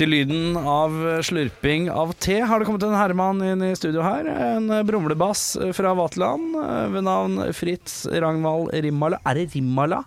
Til 0.00 0.08
lyden 0.08 0.54
av 0.56 0.94
slurping 1.28 1.90
av 1.92 2.14
te 2.16 2.38
har 2.40 2.62
det 2.62 2.64
kommet 2.64 2.86
en 2.86 2.94
herremann 2.96 3.42
inn 3.44 3.60
i 3.66 3.74
studio 3.76 4.00
her. 4.00 4.24
En 4.32 4.70
brumlebass 4.88 5.58
fra 5.76 5.92
Vaterland 5.98 6.56
ved 6.94 7.04
navn 7.04 7.36
Fritz 7.52 8.06
Ragnvald 8.08 8.72
Rimmala. 8.80 9.18
Er 9.28 9.42
det 9.42 9.50
Rimmala? 9.52 9.98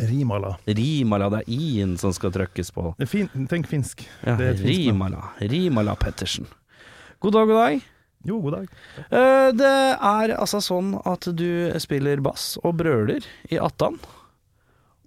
Rimala. 0.00 0.54
Rimala, 0.70 1.26
det 1.34 1.40
er 1.42 1.50
i-en 1.52 1.96
som 2.00 2.14
skal 2.16 2.30
trykkes 2.32 2.70
på. 2.72 2.92
Fin, 3.10 3.26
tenk 3.50 3.66
finsk. 3.68 4.06
Ja, 4.22 4.36
er. 4.38 4.54
Rimala. 4.62 5.32
Rimala 5.42 5.96
Pettersen. 5.98 6.46
God 7.20 7.34
dag, 7.36 7.50
god 7.50 7.60
dag. 7.64 7.82
Jo, 8.30 8.38
god 8.46 8.54
dag. 8.54 8.70
Eh, 9.10 9.50
Det 9.58 9.74
er 9.98 10.36
altså 10.38 10.62
sånn 10.64 10.94
at 11.04 11.26
du 11.36 11.74
spiller 11.82 12.22
bass 12.24 12.54
og 12.62 12.78
brøler 12.80 13.26
i 13.50 13.58
Attan. 13.60 13.98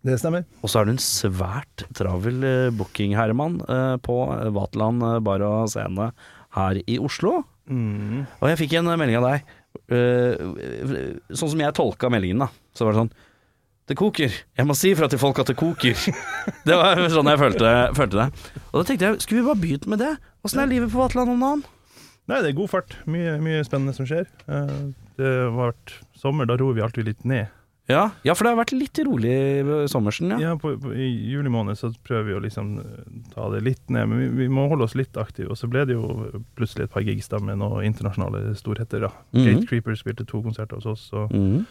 Det 0.03 0.17
stemmer. 0.20 0.43
Og 0.59 0.71
så 0.71 0.81
er 0.81 0.88
du 0.88 0.93
en 0.93 1.02
svært 1.02 1.85
travel 1.95 2.44
eh, 2.44 2.70
booking-herremann 2.75 3.61
eh, 3.63 3.95
på 4.03 4.17
Vaterland 4.55 5.03
eh, 5.07 5.20
bar 5.23 5.44
og 5.48 5.70
scene 5.71 6.09
her 6.58 6.80
i 6.83 6.97
Oslo. 7.00 7.38
Mm. 7.72 8.25
Og 8.42 8.50
jeg 8.52 8.59
fikk 8.66 8.75
en 8.81 8.92
melding 8.92 9.22
av 9.22 9.30
deg. 9.30 9.53
sånn 11.33 11.50
som 11.53 11.61
jeg 11.64 11.75
tolka 11.77 12.09
meldingen, 12.11 12.44
da. 12.44 12.50
Så 12.75 12.86
var 12.86 12.94
det 12.94 13.02
sånn 13.03 13.14
Det 13.89 13.97
koker. 14.00 14.36
Jeg 14.59 14.67
må 14.67 14.75
si 14.77 14.92
fra 14.95 15.08
til 15.11 15.22
folk 15.22 15.39
at 15.39 15.50
det 15.50 15.58
koker. 15.59 15.95
det 16.67 16.77
var 16.77 16.99
sånn 17.11 17.31
jeg 17.31 17.39
følte, 17.39 17.72
følte 17.95 18.20
det. 18.20 18.27
Og 18.70 18.77
da 18.81 18.83
tenkte 18.89 19.08
jeg, 19.08 19.23
skulle 19.23 19.42
vi 19.42 19.47
bare 19.47 19.64
begynt 19.64 19.89
med 19.92 20.03
det? 20.03 20.14
Åssen 20.44 20.61
er 20.64 20.72
livet 20.72 20.92
på 20.92 20.99
Vaterland 20.99 21.33
om 21.33 21.47
dagen? 21.47 21.66
Nei, 22.27 22.44
det 22.44 22.52
er 22.52 22.59
god 22.59 22.72
fart. 22.75 22.99
Mye, 23.08 23.39
mye 23.44 23.64
spennende 23.67 23.95
som 23.95 24.08
skjer. 24.08 24.27
Det 25.20 25.31
har 25.31 25.52
vært 25.55 25.97
sommer, 26.20 26.47
da 26.47 26.59
roer 26.59 26.77
vi 26.77 26.83
alltid 26.83 27.08
litt 27.08 27.27
ned. 27.27 27.52
Ja, 27.92 28.12
ja, 28.23 28.31
for 28.34 28.45
det 28.48 28.53
har 28.53 28.59
vært 28.64 28.72
litt 28.78 29.00
rolig 29.03 29.34
sommersen, 29.92 30.30
ja. 30.31 30.38
Ja, 30.39 30.52
på, 30.56 30.72
på, 30.80 30.94
I 30.95 31.08
juli 31.34 31.50
måned 31.52 31.76
så 31.76 31.89
prøver 32.08 32.30
vi 32.30 32.36
å 32.38 32.44
liksom 32.45 32.70
eh, 32.80 33.02
ta 33.34 33.50
det 33.52 33.59
litt 33.66 33.89
ned, 33.92 34.08
men 34.08 34.22
vi, 34.22 34.28
vi 34.45 34.48
må 34.48 34.70
holde 34.72 34.86
oss 34.88 34.95
litt 34.95 35.17
aktive. 35.20 35.50
Og 35.52 35.59
så 35.59 35.67
ble 35.67 35.84
det 35.89 35.98
jo 35.98 36.30
plutselig 36.56 36.86
et 36.88 36.94
par 36.95 37.04
gigs 37.04 37.28
da 37.28 37.42
med 37.44 37.59
noen 37.59 37.84
internasjonale 37.89 38.54
storheter. 38.56 39.04
da. 39.04 39.11
Mhm. 39.36 39.44
Gate 39.50 39.67
Creeper 39.67 40.00
spilte 40.00 40.23
to 40.26 40.39
konserter 40.45 40.80
hos 40.80 40.86
oss, 40.94 41.09
og 41.11 41.31
Mhm. 41.36 41.66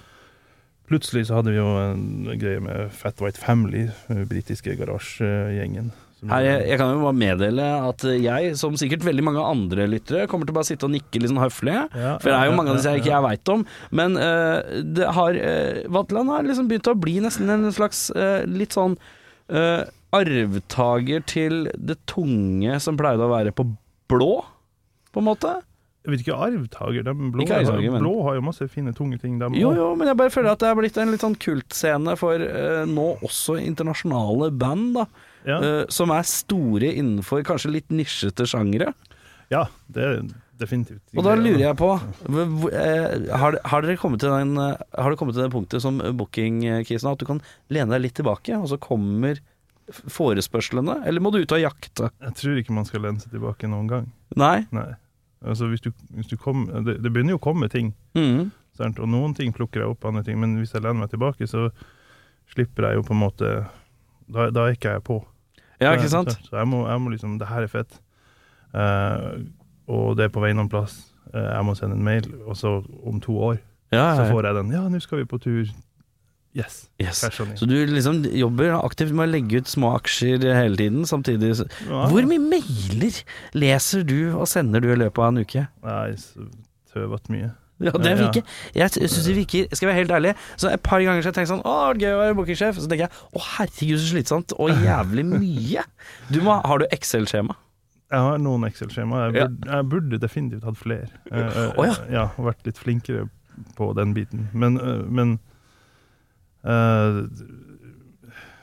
plutselig 0.93 1.27
så 1.31 1.39
hadde 1.41 1.55
vi 1.55 1.57
jo 1.63 1.71
en 1.81 2.39
greie 2.39 2.61
med 2.61 2.93
Fat 2.93 3.17
White 3.25 3.41
Family, 3.41 3.89
den 4.09 4.27
britiske 4.29 4.77
garasjegjengen. 4.77 5.93
Her, 6.31 6.45
jeg, 6.47 6.59
jeg 6.71 6.79
kan 6.79 6.93
jo 6.93 7.01
bare 7.03 7.19
meddele 7.19 7.65
at 7.89 8.05
jeg, 8.07 8.51
som 8.61 8.77
sikkert 8.79 9.03
veldig 9.03 9.25
mange 9.27 9.43
andre 9.43 9.89
lyttere, 9.91 10.29
kommer 10.31 10.47
til 10.47 10.55
å 10.55 10.59
bare 10.61 10.69
sitte 10.69 10.87
og 10.87 10.93
nikke 10.95 11.19
litt 11.19 11.33
sånn 11.33 11.41
høflig. 11.43 11.75
Ja, 11.99 12.13
For 12.23 12.31
det 12.31 12.37
er 12.37 12.47
jo 12.47 12.53
mange 12.55 12.71
av 12.71 12.79
disse 12.79 12.93
jeg 12.95 13.03
ikke 13.03 13.11
jeg 13.11 13.25
veit 13.27 13.51
om. 13.51 13.65
Men 13.91 14.15
uh, 14.21 14.61
det 14.87 15.09
har 15.17 15.39
uh, 15.41 15.81
Vatland 15.99 16.31
har 16.31 16.47
liksom 16.47 16.69
begynt 16.71 16.91
å 16.93 16.95
bli 16.95 17.17
nesten 17.25 17.51
en 17.51 17.67
slags 17.75 18.05
uh, 18.15 18.45
litt 18.47 18.77
sånn 18.77 18.95
uh, 19.51 19.83
arvtaker 20.15 21.27
til 21.27 21.67
det 21.75 21.99
tunge 22.07 22.79
som 22.85 23.01
pleide 23.01 23.27
å 23.27 23.33
være 23.33 23.55
på 23.59 23.67
blå, 24.13 24.31
på 25.11 25.25
en 25.25 25.27
måte. 25.27 25.57
Jeg 26.07 26.15
vet 26.15 26.23
ikke, 26.25 26.39
arvtaker. 26.47 27.03
De 27.07 27.17
blå, 27.19 27.43
Ikke 27.43 27.59
arvtaker, 27.65 27.97
men- 27.97 28.07
blå 28.07 28.15
har 28.29 28.39
jo 28.39 28.47
masse 28.47 28.71
fine, 28.71 28.95
tunge 28.95 29.19
ting. 29.23 29.43
De 29.43 29.51
Jo, 29.59 29.75
jo, 29.75 29.91
men 29.99 30.07
jeg 30.13 30.19
bare 30.23 30.35
føler 30.35 30.55
at 30.55 30.63
det 30.63 30.71
er 30.71 30.79
blitt 30.79 31.03
en 31.03 31.11
litt 31.17 31.27
sånn 31.27 31.39
kultscene 31.39 32.15
for 32.19 32.47
nå 32.87 33.11
også 33.27 33.59
internasjonale 33.59 34.53
band, 34.55 35.01
da. 35.01 35.07
Ja, 35.49 35.59
uh, 35.59 35.83
som 35.91 36.13
er 36.15 36.27
store 36.29 36.93
innenfor 36.93 37.43
kanskje 37.47 37.73
litt 37.79 37.93
nisjete 37.95 38.47
sjangere. 38.49 38.93
ja, 39.53 39.67
det 39.93 40.05
er 40.07 40.19
definitivt. 40.63 41.03
Og 41.17 41.27
da 41.27 41.35
lurer 41.39 41.65
jeg 41.65 41.79
på 41.81 41.89
eh, 41.93 43.15
har, 43.43 43.59
har 43.69 43.85
dere 43.85 43.99
kommet 44.01 44.23
til 44.23 44.33
den 44.33 44.55
eh, 44.61 44.83
Har 44.95 45.13
det 45.13 45.19
kommet 45.21 45.37
til 45.37 45.45
det 45.45 45.53
punktet 45.55 45.83
som 45.85 45.99
booking-kisen 45.99 47.11
at 47.11 47.21
du 47.21 47.27
kan 47.29 47.43
lene 47.73 47.95
deg 47.95 48.07
litt 48.07 48.17
tilbake, 48.19 48.57
og 48.59 48.69
så 48.71 48.79
kommer 48.83 49.41
forespørslene? 49.91 51.01
Eller 51.09 51.25
må 51.25 51.33
du 51.35 51.43
ut 51.43 51.55
og 51.57 51.63
jakte? 51.63 52.13
Jeg 52.23 52.37
tror 52.39 52.61
ikke 52.61 52.77
man 52.77 52.89
skal 52.89 53.05
lene 53.07 53.23
seg 53.23 53.35
tilbake 53.35 53.71
noen 53.71 53.91
gang. 53.91 54.11
Nei? 54.39 54.63
Nei. 54.75 54.93
Altså, 55.43 55.67
hvis 55.73 55.83
du, 55.83 55.91
hvis 56.15 56.31
du 56.31 56.37
kom, 56.39 56.69
det, 56.87 57.01
det 57.03 57.11
begynner 57.11 57.35
jo 57.35 57.41
å 57.41 57.43
komme 57.43 57.67
ting, 57.71 57.91
mm. 58.15 58.53
og 58.93 59.09
noen 59.11 59.35
ting 59.35 59.51
plukker 59.55 59.83
jeg 59.83 59.91
opp, 59.91 60.07
andre 60.07 60.23
ting, 60.27 60.39
men 60.39 60.55
hvis 60.61 60.75
jeg 60.77 60.85
lener 60.85 61.03
meg 61.03 61.11
tilbake, 61.11 61.49
så 61.51 61.67
slipper 62.53 62.87
jeg 62.87 63.01
jo 63.01 63.07
på 63.09 63.17
en 63.17 63.25
måte 63.25 63.51
Da, 64.33 64.47
da 64.55 64.69
er 64.69 64.77
ikke 64.77 64.95
jeg 64.95 65.03
på. 65.05 65.19
Ja, 65.83 65.93
ikke 65.99 66.11
sant? 66.13 66.33
Så 66.47 66.57
jeg 66.57 66.69
må, 66.71 66.85
jeg 66.89 67.03
må 67.03 67.13
liksom 67.13 67.39
Det 67.41 67.49
her 67.51 67.67
er 67.67 67.71
fett. 67.73 68.01
Uh, 68.73 69.43
og 69.93 70.17
det 70.17 70.29
er 70.29 70.35
på 70.35 70.43
vei 70.45 70.53
noen 70.57 70.71
plass. 70.73 70.99
Uh, 71.33 71.41
jeg 71.43 71.65
må 71.69 71.77
sende 71.79 71.99
en 71.99 72.05
mail, 72.07 72.29
og 72.47 72.57
så 72.59 72.79
om 73.05 73.21
to 73.23 73.37
år 73.53 73.57
Ja, 73.93 74.15
så 74.17 74.29
får 74.31 74.49
jeg 74.49 74.61
den. 74.63 74.73
Ja, 74.73 74.87
nå 74.89 75.01
skal 75.05 75.23
vi 75.23 75.29
på 75.29 75.41
tur. 75.43 75.67
Yes. 76.53 76.91
Yes. 77.01 77.25
Så 77.57 77.65
du 77.65 77.75
liksom 77.89 78.25
jobber 78.37 78.75
aktivt 78.77 79.15
med 79.17 79.25
å 79.25 79.33
legge 79.33 79.63
ut 79.63 79.71
små 79.71 79.95
aksjer 79.97 80.43
hele 80.53 80.77
tiden, 80.77 81.07
samtidig 81.09 81.55
ja, 81.55 81.65
Ja. 81.89 82.03
Hvor 82.13 82.29
mye 82.29 82.43
mailer 82.45 83.23
leser 83.57 84.05
du 84.05 84.35
og 84.35 84.45
sender 84.51 84.85
du 84.85 84.91
i 84.93 84.99
løpet 85.01 85.23
av 85.23 85.33
en 85.33 85.41
uke? 85.47 85.65
Nei, 85.85 86.13
tøvete 86.93 87.33
mye. 87.33 87.51
Ja, 87.83 87.93
det 88.05 88.13
virker 88.21 88.43
Jeg 88.79 88.91
syns 88.95 89.25
det 89.27 89.35
virker 89.37 89.67
Skal 89.75 89.87
jeg 89.89 89.91
være 89.93 90.01
helt 90.03 90.15
ærlig, 90.19 90.35
så 90.61 90.71
et 90.73 90.83
par 90.87 91.01
ganger 91.03 91.23
så 91.23 91.29
har 91.29 91.33
jeg 91.33 91.39
tenkt 91.41 91.51
sånn 91.53 91.65
Å, 91.67 91.75
det 91.95 92.05
gøy 92.07 92.15
å 92.15 92.21
være 92.23 92.37
bookingsjef. 92.39 92.79
Så 92.79 92.89
tenker 92.91 93.09
jeg 93.09 93.13
å 93.33 93.43
herregud, 93.57 93.99
så 94.03 94.09
slitsomt. 94.15 94.55
Og 94.63 94.71
jævlig 94.87 95.25
mye. 95.33 95.85
Du 96.31 96.41
må, 96.47 96.59
har 96.65 96.79
du 96.83 96.87
Excel-skjema? 96.95 97.57
Jeg 98.13 98.21
har 98.27 98.39
noen 98.45 98.67
Excel-skjema. 98.69 99.23
Jeg, 99.27 99.33
burde- 99.49 99.71
jeg 99.73 99.89
burde 99.95 100.19
definitivt 100.21 100.65
hatt 100.69 100.77
flere. 100.77 101.09
Å, 101.33 101.87
ja. 101.89 101.95
ja, 102.13 102.25
vært 102.37 102.67
litt 102.69 102.79
flinkere 102.79 103.27
på 103.79 103.91
den 103.97 104.13
biten. 104.17 104.49
Men, 104.53 104.77
eh, 104.81 105.03
men 105.09 105.39
uh, 106.65 107.23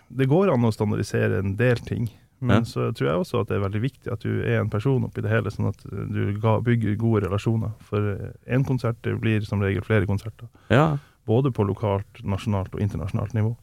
Det 0.10 0.26
går 0.30 0.54
an 0.54 0.66
å 0.66 0.72
standardisere 0.74 1.42
en 1.44 1.56
del 1.60 1.82
ting. 1.86 2.08
Men 2.42 2.64
Ja. 2.64 2.68
så 2.70 2.92
tror 2.96 3.08
jeg 3.10 3.20
også 3.20 3.42
at 3.42 3.48
det 3.50 3.58
er 3.58 3.66
veldig 3.68 3.82
viktig 3.84 4.12
at 4.14 4.22
du 4.24 4.42
er 4.42 4.62
en 4.62 4.70
person 4.72 5.04
oppi 5.04 5.22
det 5.22 5.30
hele, 5.32 5.52
sånn 5.52 5.68
at 5.74 5.82
du 5.84 6.38
ga, 6.40 6.60
bygger 6.64 6.96
gode 6.98 7.26
relasjoner. 7.28 7.72
For 7.84 8.00
én 8.48 8.64
konsert 8.66 9.02
blir 9.20 9.44
som 9.46 9.60
regel 9.62 9.84
flere 9.84 10.08
konserter. 10.08 10.48
Ja. 10.72 10.98
Både 11.28 11.52
på 11.52 11.66
lokalt, 11.68 12.24
nasjonalt 12.24 12.74
og 12.74 12.80
internasjonalt 12.82 13.34
nivå. 13.36 13.56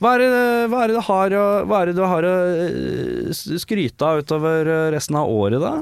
Hva 0.00 0.14
er 0.14 0.18
det, 0.22 0.28
hva 0.72 0.82
er 0.84 0.88
det 0.92 0.96
du 0.96 1.04
har 1.04 1.30
hva 1.66 1.80
er 1.82 1.86
det 1.90 1.96
du 1.96 2.04
har 2.08 2.22
å 2.24 2.34
eh, 2.64 3.32
skryte 3.60 4.06
av 4.06 4.22
utover 4.22 4.66
eh, 4.66 4.90
resten 4.94 5.16
av 5.18 5.28
året, 5.28 5.60
da? 5.60 5.72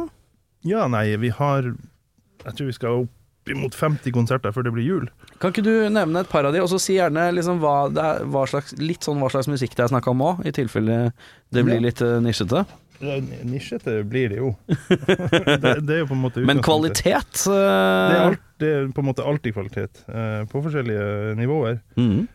Ja, 0.65 0.87
nei, 0.89 1.17
vi 1.21 1.29
har 1.35 1.63
Jeg 2.45 2.55
tror 2.57 2.67
vi 2.67 2.73
skal 2.77 3.03
opp 3.05 3.13
imot 3.53 3.75
50 3.77 4.15
konserter 4.15 4.55
før 4.55 4.67
det 4.67 4.73
blir 4.75 4.87
jul. 4.87 5.09
Kan 5.43 5.53
ikke 5.53 5.65
du 5.67 5.73
nevne 5.93 6.23
et 6.23 6.31
par 6.31 6.47
av 6.49 6.55
de, 6.55 6.63
og 6.65 6.71
så 6.73 6.81
si 6.83 6.97
gjerne 6.97 7.27
liksom 7.37 7.61
hva 7.63 7.75
det 7.93 8.05
er, 8.05 8.25
hva 8.33 8.47
slags, 8.51 8.73
litt 8.81 9.05
sånn 9.05 9.21
hva 9.23 9.31
slags 9.33 9.51
musikk 9.51 9.77
det 9.77 9.87
er 9.87 9.93
snakka 9.93 10.15
om 10.15 10.25
òg, 10.25 10.45
i 10.49 10.55
tilfelle 10.55 10.99
det 11.55 11.67
blir 11.67 11.83
litt 11.85 12.03
eh, 12.05 12.17
nisjete. 12.25 12.65
Nisjete 13.45 13.99
blir 14.09 14.33
det 14.33 14.41
jo. 14.41 14.55
det, 14.71 15.75
det 15.85 15.99
er 15.99 16.03
jo 16.05 16.09
på 16.09 16.17
en 16.17 16.25
måte 16.25 16.47
Men 16.47 16.63
kvalitet? 16.65 17.45
kvalitet 17.45 17.45
Det 17.51 18.17
er, 18.17 18.25
alt, 18.31 18.49
det 18.63 18.73
er 18.73 18.91
på 18.95 19.05
en 19.05 19.11
måte 19.11 19.29
alltid 19.29 19.57
kvalitet, 19.57 20.05
uh, 20.09 20.43
på 20.51 20.65
forskjellige 20.65 21.37
nivåer. 21.41 21.81
mhm. 22.01 22.27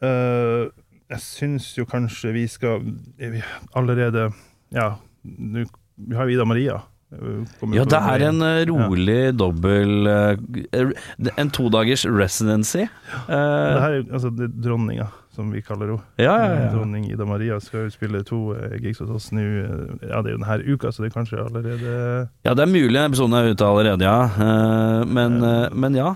Uh, 0.00 0.70
jeg 1.10 1.20
syns 1.20 1.64
jo 1.74 1.84
kanskje 1.90 2.30
vi 2.32 2.44
skal 2.48 2.84
vi 3.18 3.40
allerede 3.76 4.28
Ja, 4.72 4.94
nå 5.26 5.64
vi 6.00 6.16
har 6.16 6.28
jo 6.28 6.36
Ida 6.36 6.46
Maria. 6.48 6.78
Eh, 7.12 7.72
Ja, 7.74 7.84
det 7.84 8.00
er 8.00 8.24
en 8.28 8.40
rolig 8.40 8.68
rolig 8.70 9.36
dobbel 9.38 10.06
eh, 10.06 10.92
En 11.36 11.50
todagers 11.50 12.04
residency. 12.06 12.86
Det 12.86 13.34
Eh, 13.34 13.80
her 13.82 13.96
er 13.98 14.04
altså, 14.12 14.30
det 14.36 14.46
er 14.48 14.54
dronninga, 14.68 15.08
som 15.34 15.50
vi 15.52 15.60
kaller 15.62 15.86
henne. 15.94 16.02
ja, 16.18 16.36
ja, 16.38 16.46
Eh, 16.52 16.64
ja. 16.64 16.70
Dronning 16.74 17.04
Ida 17.10 17.24
Maria 17.26 17.58
skal 17.60 17.86
jo 17.88 17.90
spille 17.90 18.22
to 18.24 18.54
eh, 18.54 18.78
gigs 18.82 19.00
hos 19.00 19.10
oss 19.10 19.30
nå. 19.32 19.40
eh, 19.40 20.08
Ja, 20.10 20.22
det 20.22 20.32
er 20.32 20.36
jo 20.36 20.42
denne 20.44 20.74
uka, 20.74 20.92
så 20.92 21.02
det 21.02 21.10
er 21.12 21.16
kanskje 21.18 21.42
allerede 21.44 22.28
ja, 22.44 22.54
det 22.54 22.62
er 22.62 22.70
mulig 22.72 22.94
den 22.94 23.10
episoden 23.10 23.34
er 23.34 23.50
ute 23.52 23.64
allerede, 23.66 24.02
ja. 24.04 24.24
Eh, 24.24 25.04
Men, 25.06 25.42
eh, 25.42 25.68
men 25.74 25.94
ja. 25.94 26.14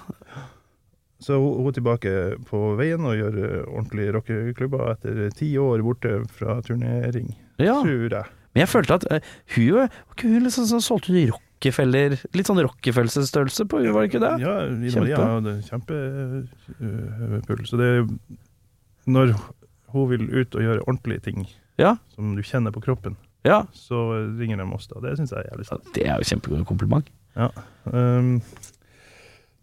Så 1.25 1.38
hun 1.41 1.67
er 1.70 1.73
tilbake 1.73 2.11
på 2.50 2.58
veien 2.76 3.00
og 3.08 3.14
gjør 3.17 3.37
eh, 3.41 3.61
ordentlige 3.73 4.12
rockeklubber 4.12 4.91
etter 4.93 5.31
ti 5.32 5.55
år 5.56 5.81
borte 5.87 6.19
fra 6.37 6.58
turnering, 6.61 7.31
ja. 7.58 7.79
tror 7.81 8.11
jeg. 8.12 8.25
Men 8.54 8.62
jeg 8.64 8.70
følte 8.70 8.94
at 9.00 9.04
uh, 9.10 9.18
hun 9.56 9.70
var 9.74 9.86
ikke 10.14 10.30
hun 10.30 10.44
liksom 10.46 10.64
sånn 10.70 10.84
solgte 10.84 11.10
ut 11.14 11.32
Rockefeller 11.34 12.10
Litt 12.36 12.48
sånn 12.50 12.62
Rockefeller-størrelse 12.62 13.62
på 13.70 13.74
henne, 13.80 13.94
var 13.96 14.00
det 14.04 14.08
ikke 14.12 14.22
det? 14.22 14.34
Ja, 14.44 14.54
Ida 14.70 15.02
Maria 15.02 15.16
hadde 15.34 15.52
kjempepuls. 15.66 17.70
Uh, 17.74 17.78
det 17.80 17.88
er 17.90 18.00
Når 19.10 19.26
hun 19.94 20.04
vil 20.10 20.24
ut 20.30 20.50
og 20.54 20.62
gjøre 20.66 20.84
ordentlige 20.86 21.22
ting, 21.30 21.38
Ja, 21.80 21.92
som 22.14 22.22
du 22.36 22.42
kjenner 22.46 22.70
på 22.74 22.82
kroppen, 22.84 23.14
ja. 23.46 23.58
så 23.74 23.96
ringer 24.38 24.56
de 24.60 24.64
oss 24.74 24.86
da. 24.90 24.96
Det 25.02 25.16
syns 25.18 25.32
jeg 25.34 25.40
er 25.42 25.48
jævlig 25.50 25.66
stas. 25.66 25.82
Det 25.96 26.04
er 26.06 26.14
jo 26.20 26.28
kjempegod 26.30 26.62
kompliment. 26.68 27.06
Um, 27.34 28.28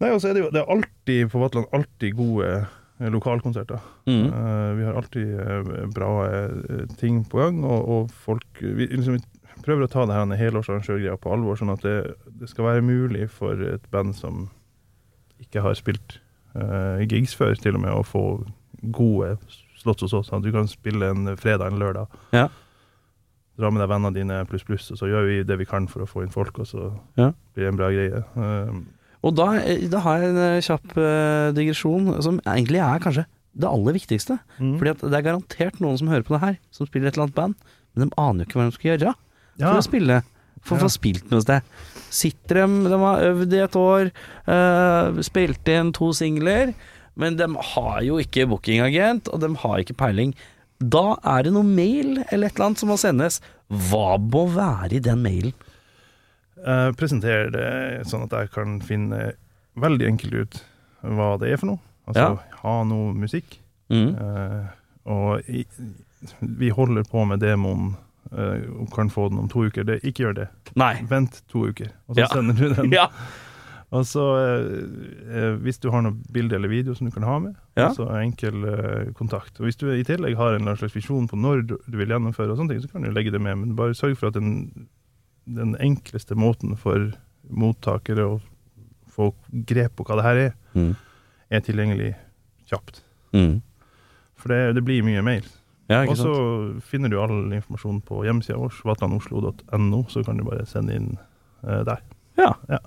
nei, 0.02 0.10
og 0.12 0.18
så 0.20 0.26
er 0.28 0.34
det 0.36 0.42
jo 0.44 0.50
det 0.52 0.60
er 0.60 0.72
alltid 0.74 1.20
på 1.32 1.40
Vatland 1.40 1.66
alltid 1.72 2.10
gode 2.18 2.42
eh, 2.50 2.66
lokalkonserter. 3.10 3.80
Mm. 4.06 4.26
Uh, 4.30 4.70
vi 4.78 4.84
har 4.86 4.94
alltid 5.00 5.34
uh, 5.40 5.86
bra 5.94 6.10
uh, 6.28 6.86
ting 7.00 7.24
på 7.26 7.40
gang, 7.42 7.62
og, 7.64 7.88
og 7.88 8.10
folk 8.24 8.62
vi, 8.62 8.86
liksom, 8.86 9.18
vi 9.18 9.62
prøver 9.64 9.86
å 9.86 9.90
ta 9.90 10.06
det 10.06 10.14
her 10.16 10.34
helårsarrangørgreia 10.40 11.16
på 11.18 11.32
alvor, 11.34 11.58
sånn 11.58 11.74
at 11.74 11.82
det, 11.86 11.96
det 12.40 12.48
skal 12.50 12.68
være 12.70 12.84
mulig 12.86 13.28
for 13.30 13.58
et 13.66 13.84
band 13.94 14.14
som 14.18 14.48
ikke 15.42 15.62
har 15.62 15.74
spilt 15.78 16.16
eh, 16.54 17.02
gigs 17.10 17.34
før, 17.38 17.54
til 17.58 17.76
og 17.78 17.82
med 17.84 17.92
å 17.94 18.02
få 18.06 18.22
gode 18.94 19.36
slotts 19.78 20.06
hos 20.06 20.14
oss. 20.16 20.30
Sånn 20.30 20.40
at 20.42 20.46
du 20.46 20.52
kan 20.54 20.68
spille 20.70 21.10
en 21.12 21.32
fredag 21.38 21.72
en 21.72 21.80
lørdag. 21.82 22.10
Ja. 22.34 22.48
Dra 23.60 23.70
med 23.70 23.82
deg 23.82 23.90
vennene 23.92 24.16
dine 24.16 24.40
pluss 24.48 24.64
pluss, 24.66 24.88
og 24.94 24.98
så 24.98 25.10
gjør 25.10 25.28
vi 25.28 25.38
det 25.46 25.58
vi 25.60 25.66
kan 25.68 25.86
for 25.90 26.02
å 26.04 26.08
få 26.08 26.24
inn 26.24 26.32
folk, 26.34 26.58
og 26.62 26.66
så 26.70 26.88
Ja. 27.18 27.32
blir 27.54 27.66
det 27.66 27.72
en 27.72 27.80
bra 27.80 27.90
greie. 27.92 28.22
Um, 28.34 28.86
Og 29.22 29.36
da, 29.38 29.46
da 29.92 30.02
har 30.02 30.18
jeg 30.18 30.32
en 30.32 30.40
eh, 30.42 30.64
kjapp 30.66 30.96
eh, 30.98 31.52
digresjon, 31.54 32.10
som 32.24 32.40
egentlig 32.42 32.82
er 32.82 33.02
kanskje 33.02 33.26
det 33.52 33.68
aller 33.68 33.96
viktigste. 33.96 34.38
mm. 34.58 34.76
Fordi 34.80 34.94
at 34.94 35.04
det 35.04 35.18
er 35.18 35.26
garantert 35.28 35.80
noen 35.82 35.98
som 36.00 36.10
hører 36.10 36.26
på 36.26 36.36
det 36.36 36.42
her, 36.42 36.58
som 36.74 36.88
spiller 36.88 37.10
et 37.10 37.16
eller 37.16 37.28
annet 37.28 37.38
band, 37.38 37.74
men 37.92 38.08
de 38.08 38.20
aner 38.20 38.44
jo 38.44 38.48
ikke 38.48 38.58
hva 38.58 38.68
de 38.68 38.76
skal 38.76 38.90
gjøre 38.92 39.14
for 39.58 39.68
ja. 39.68 39.74
å 39.78 39.84
spille. 39.84 40.22
For 40.62 40.78
å 40.78 40.84
få 40.84 40.92
spilt 40.94 41.30
noe 41.32 41.42
sted. 41.42 41.66
Sitter 42.12 42.62
de, 42.62 42.82
de 42.86 42.98
har 43.02 43.24
øvd 43.32 43.54
i 43.56 43.62
et 43.64 43.76
år, 43.78 44.10
uh, 44.46 45.22
spilt 45.26 45.70
inn 45.72 45.90
to 45.96 46.12
singler, 46.14 46.70
men 47.18 47.34
de 47.36 47.48
har 47.72 47.98
jo 48.06 48.20
ikke 48.22 48.46
bookingagent, 48.48 49.26
og 49.32 49.42
de 49.42 49.50
har 49.64 49.82
ikke 49.82 49.98
peiling. 49.98 50.36
Da 50.78 51.16
er 51.34 51.46
det 51.46 51.54
noe 51.56 51.66
mail 51.66 52.22
eller 52.30 52.46
et 52.46 52.54
eller 52.54 52.68
annet 52.68 52.82
som 52.82 52.92
må 52.92 52.98
sendes. 53.00 53.40
Hva 53.90 54.14
må 54.22 54.46
være 54.54 55.00
i 55.00 55.02
den 55.02 55.22
mailen? 55.24 55.56
Jeg 56.60 56.96
presenterer 57.00 57.50
det 57.54 57.66
sånn 58.10 58.26
at 58.26 58.34
jeg 58.36 58.50
kan 58.54 58.80
finne 58.84 59.32
veldig 59.80 60.06
enkelt 60.10 60.34
ut 60.34 60.58
hva 61.02 61.32
det 61.40 61.52
er 61.52 61.58
for 61.60 61.72
noe. 61.72 61.82
Altså 62.06 62.28
ha 62.62 62.74
noe 62.86 63.12
musikk. 63.16 63.58
Mm. 63.92 64.14
Uh, 64.18 64.66
og 65.12 65.48
i, 65.50 65.64
vi 66.40 66.68
holder 66.74 67.06
på 67.10 67.24
med 67.26 67.40
demoen 67.42 67.94
uh, 68.32 68.58
og 68.82 68.90
kan 68.94 69.10
få 69.10 69.28
den 69.32 69.40
om 69.42 69.48
to 69.50 69.64
uker. 69.66 69.86
Det, 69.88 70.00
ikke 70.04 70.26
gjør 70.28 70.36
det. 70.42 70.48
Nei. 70.78 70.94
Vent 71.10 71.40
to 71.52 71.66
uker, 71.72 71.90
og 72.06 72.14
så 72.16 72.24
Ja. 72.26 72.28
sender 72.34 72.54
du 72.60 72.68
den. 72.74 72.92
Ja. 73.00 73.08
Og 73.92 74.06
så, 74.08 74.22
eh, 74.40 74.62
eh, 75.36 75.50
hvis 75.60 75.76
du 75.82 75.90
har 75.92 76.00
noe 76.00 76.14
bilde 76.32 76.56
eller 76.56 76.70
video 76.72 76.94
som 76.96 77.04
du 77.04 77.12
kan 77.12 77.26
ha 77.28 77.34
med, 77.44 77.58
Ja. 77.76 77.90
så 77.92 78.06
enkel 78.22 78.64
eh, 78.64 79.10
kontakt. 79.12 79.58
Og 79.60 79.66
hvis 79.66 79.76
du 79.76 79.90
i 79.92 80.00
tillegg 80.08 80.32
har 80.38 80.54
en 80.56 80.64
slags 80.80 80.94
visjon 80.96 81.26
på 81.28 81.36
når 81.36 81.66
du, 81.68 81.74
du 81.84 81.98
vil 82.00 82.08
gjennomføre, 82.08 82.54
og 82.54 82.56
sånne 82.56 82.72
ting, 82.72 82.80
så 82.80 82.88
kan 82.88 83.02
du 83.04 83.10
legge 83.12 83.30
det 83.34 83.42
med, 83.44 83.58
men 83.60 83.76
bare 83.76 83.92
sørg 83.92 84.16
for 84.16 84.30
at 84.30 84.38
den, 84.38 84.86
den 85.44 85.76
enkleste 85.80 86.36
måten 86.38 86.76
for 86.78 87.12
mottakere 87.50 88.26
å 88.26 88.40
få 89.12 89.32
grep 89.68 89.96
på 89.98 90.06
hva 90.08 90.16
det 90.20 90.24
her 90.26 90.36
er, 90.48 90.52
Mm. 90.74 90.94
er 91.50 91.60
tilgjengelig 91.60 92.14
kjapt. 92.70 93.02
Mm. 93.34 93.60
For 94.36 94.48
det, 94.48 94.74
det 94.74 94.84
blir 94.84 95.02
mye 95.04 95.22
mail. 95.22 95.44
Ja, 95.90 96.06
Og 96.08 96.16
så 96.16 96.32
finner 96.80 97.10
du 97.10 97.18
all 97.20 97.52
informasjon 97.52 98.00
på 98.06 98.22
hjemmesida 98.24 98.56
vår, 98.56 98.72
vatlandoslo.no, 98.88 100.04
så 100.08 100.24
kan 100.24 100.38
du 100.38 100.44
bare 100.46 100.64
sende 100.66 100.94
inn 100.96 101.18
uh, 101.66 101.82
der. 101.84 102.00
Ja. 102.38 102.54
Ja. 102.70 102.78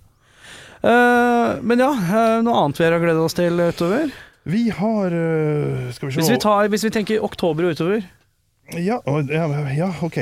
Uh, 0.82 1.62
men 1.62 1.80
ja, 1.80 1.92
uh, 1.92 2.42
noe 2.46 2.64
annet 2.64 2.80
vi 2.80 2.88
har 2.88 2.98
gledet 3.00 3.22
oss 3.22 3.38
til 3.38 3.62
utover? 3.62 4.10
Vi 4.46 4.70
har 4.70 5.10
Skal 5.92 6.08
vi 6.08 6.14
se 6.14 6.20
Hvis 6.20 6.30
vi, 6.30 6.38
tar, 6.38 6.68
hvis 6.70 6.84
vi 6.86 6.92
tenker 6.94 7.24
oktober 7.26 7.66
og 7.66 7.78
utover? 7.78 8.04
Ja, 8.74 8.98
ja, 9.06 9.46
ja, 9.78 9.92
OK. 10.02 10.16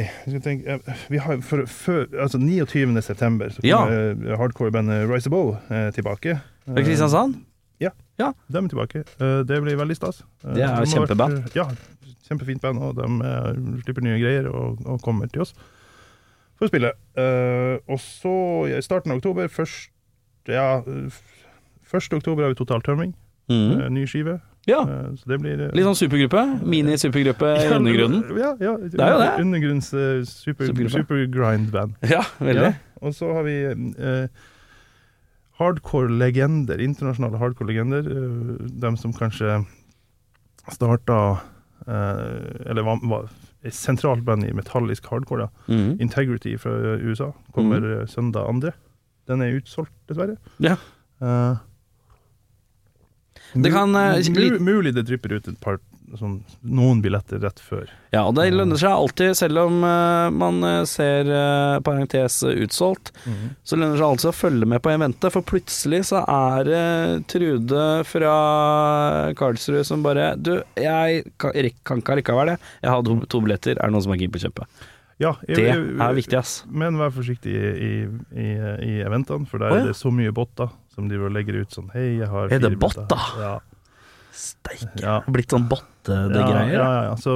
Tenke, 0.44 0.76
eh, 0.76 0.94
vi 1.10 1.18
har 1.24 1.40
for, 1.42 1.64
for, 1.66 2.06
altså 2.20 2.38
29. 2.38 3.02
september 3.02 3.50
så 3.50 3.62
kommer 3.64 3.94
ja. 4.28 4.38
hardcore-bandet 4.38 5.06
Rise 5.10 5.30
Above 5.32 5.58
eh, 5.72 5.90
tilbake. 5.96 6.40
Fra 6.68 6.84
Kristiansand? 6.84 7.40
Ja, 7.80 8.34
De 8.48 8.58
er 8.60 8.68
tilbake. 8.70 9.00
Eh, 9.20 9.40
det 9.48 9.62
blir 9.64 9.76
veldig 9.80 9.96
stas. 9.98 10.20
Eh, 10.44 10.54
Det 10.54 10.64
er 10.68 10.76
de 10.84 10.92
kjempeband. 10.92 11.38
eh, 11.40 11.56
ja, 11.56 11.66
kjempefint 12.28 12.62
band, 12.62 12.78
og 12.84 12.96
de 13.00 13.08
eh, 13.26 13.80
slipper 13.86 14.04
nye 14.06 14.20
greier 14.22 14.46
og, 14.52 14.84
og 14.86 15.02
kommer 15.02 15.32
til 15.34 15.42
oss 15.48 15.56
for 16.60 16.68
å 16.68 16.70
spille. 16.70 16.92
Eh, 17.18 17.80
og 17.90 18.00
så 18.04 18.36
i 18.70 18.78
starten 18.86 19.12
av 19.12 19.18
oktober, 19.24 19.48
først 19.50 19.90
Ja, 20.52 20.84
eh, 20.84 21.10
1. 21.94 22.14
oktober 22.20 22.44
har 22.44 22.50
vi 22.54 22.56
Total 22.60 22.82
Tømming, 22.84 23.14
Mm. 23.50 23.82
eh, 23.82 23.90
ny 23.90 24.06
skive. 24.08 24.38
Ja. 24.70 24.80
Eh, 24.90 25.12
så 25.20 25.30
det 25.30 25.40
blir 25.44 25.60
eh, 25.60 25.74
Litt 25.76 25.88
sånn 25.88 26.00
supergruppe? 26.00 26.44
Mini-supergruppe 26.64 27.52
i 27.58 27.68
ja, 27.68 27.78
undergrunnen? 27.78 28.24
Ja, 28.40 28.54
ja, 28.64 28.74
er 28.80 29.14
jo 29.14 29.22
det. 29.22 29.30
Undergrunns 29.44 29.92
eh, 29.98 30.24
super, 30.30 30.72
supergrind-band. 30.72 31.98
Ja, 32.08 32.24
veldig. 32.40 32.72
Ja, 32.72 33.00
og 33.04 33.16
så 33.18 33.34
har 33.36 33.48
vi 33.48 33.58
eh, 33.68 34.44
hardcore-legender, 35.60 36.84
internasjonale 36.84 37.42
hardcore-legender. 37.42 38.08
Eh, 38.08 38.70
dem 38.86 39.00
som 39.00 39.16
kanskje 39.16 39.62
starta 40.72 41.20
eh, 41.88 42.70
Eller 42.72 42.88
var, 42.88 43.04
var 43.04 43.28
et 43.64 43.76
sentralt 43.76 44.24
band 44.28 44.48
i 44.48 44.56
metallisk 44.56 45.08
hardcore. 45.12 45.48
da. 45.48 45.74
Mm. 45.74 46.00
Integrity 46.04 46.56
fra 46.60 46.72
USA 47.04 47.34
kommer 47.56 47.84
mm. 47.84 48.08
søndag 48.08 48.48
2. 48.48 48.72
Den 49.28 49.44
er 49.44 49.60
utsolgt, 49.60 49.94
dessverre. 50.08 50.36
Ja. 50.64 50.76
Eh, 51.24 51.62
Det 53.54 53.72
kan, 53.74 53.94
uh, 53.96 54.18
mu- 54.34 54.60
mulig 54.60 54.94
det 54.96 55.04
drypper 55.06 55.34
ut 55.38 55.48
et 55.48 55.60
par 55.62 55.78
sånn, 56.18 56.44
noen 56.62 57.00
billetter 57.02 57.40
rett 57.42 57.58
før. 57.62 57.88
Ja, 58.14 58.24
og 58.30 58.36
det 58.38 58.48
lønner 58.54 58.78
seg 58.78 58.92
alltid, 58.94 59.32
selv 59.38 59.58
om 59.64 59.80
uh, 59.82 60.30
man 60.30 60.60
eh, 60.68 60.84
ser 60.86 61.26
uh, 61.26 61.80
parentes 61.86 62.36
utsolgt, 62.46 63.10
så 63.66 63.78
lønner 63.80 63.96
det 63.96 64.02
seg 64.04 64.08
alltid 64.12 64.30
å 64.30 64.36
følge 64.38 64.68
med 64.70 64.84
på 64.86 64.92
eventet, 64.94 65.34
for 65.34 65.42
plutselig 65.42 66.04
så 66.12 66.22
er 66.30 66.68
det 66.70 66.84
Trude 67.34 67.86
fra 68.06 68.34
Karlsrud 69.40 69.86
som 69.88 70.04
bare 70.06 70.34
Du, 70.38 70.54
jeg 70.78 71.24
kan, 71.42 71.52
kan 71.86 72.02
ikke 72.04 72.14
allikevel 72.18 72.54
det. 72.54 72.60
Jeg 72.84 72.94
har 72.94 73.02
to, 73.08 73.18
to 73.30 73.42
billetter, 73.46 73.78
er 73.80 73.90
det 73.90 73.96
noen 73.98 74.06
som 74.06 74.14
er 74.14 74.22
keen 74.22 74.34
på 74.34 74.42
å 74.42 74.46
kjøpe? 74.48 74.68
Ja, 75.22 75.34
jeg- 75.48 75.58
Det 75.58 76.02
er 76.02 76.14
viktig, 76.18 76.38
ass. 76.38 76.54
Men 76.70 76.98
vær 77.00 77.12
forsiktig 77.14 77.54
i, 77.54 77.74
i, 77.74 77.92
i, 78.38 78.48
i 78.86 78.94
eventene, 79.06 79.46
for 79.50 79.62
der 79.62 79.72
oh, 79.72 79.78
ja. 79.78 79.84
er 79.86 79.92
det 79.94 79.98
så 80.00 80.12
mye 80.14 80.34
botter 80.36 80.70
som 80.94 81.08
de 81.10 81.18
legger 81.30 81.62
ut 81.64 81.72
sånn 81.74 81.90
Hei, 81.94 82.18
jeg 82.20 82.28
har 82.30 82.52
Er 82.54 82.60
det 82.60 82.78
bot, 82.80 82.96
da? 83.10 83.18
Ja. 83.40 83.54
Steike. 84.34 84.98
Ja. 84.98 85.20
Blitt 85.30 85.52
sånn 85.54 85.68
botte-det 85.70 86.40
ja. 86.42 86.62
Ja, 86.74 86.86
ja. 87.06 87.12
Så 87.22 87.36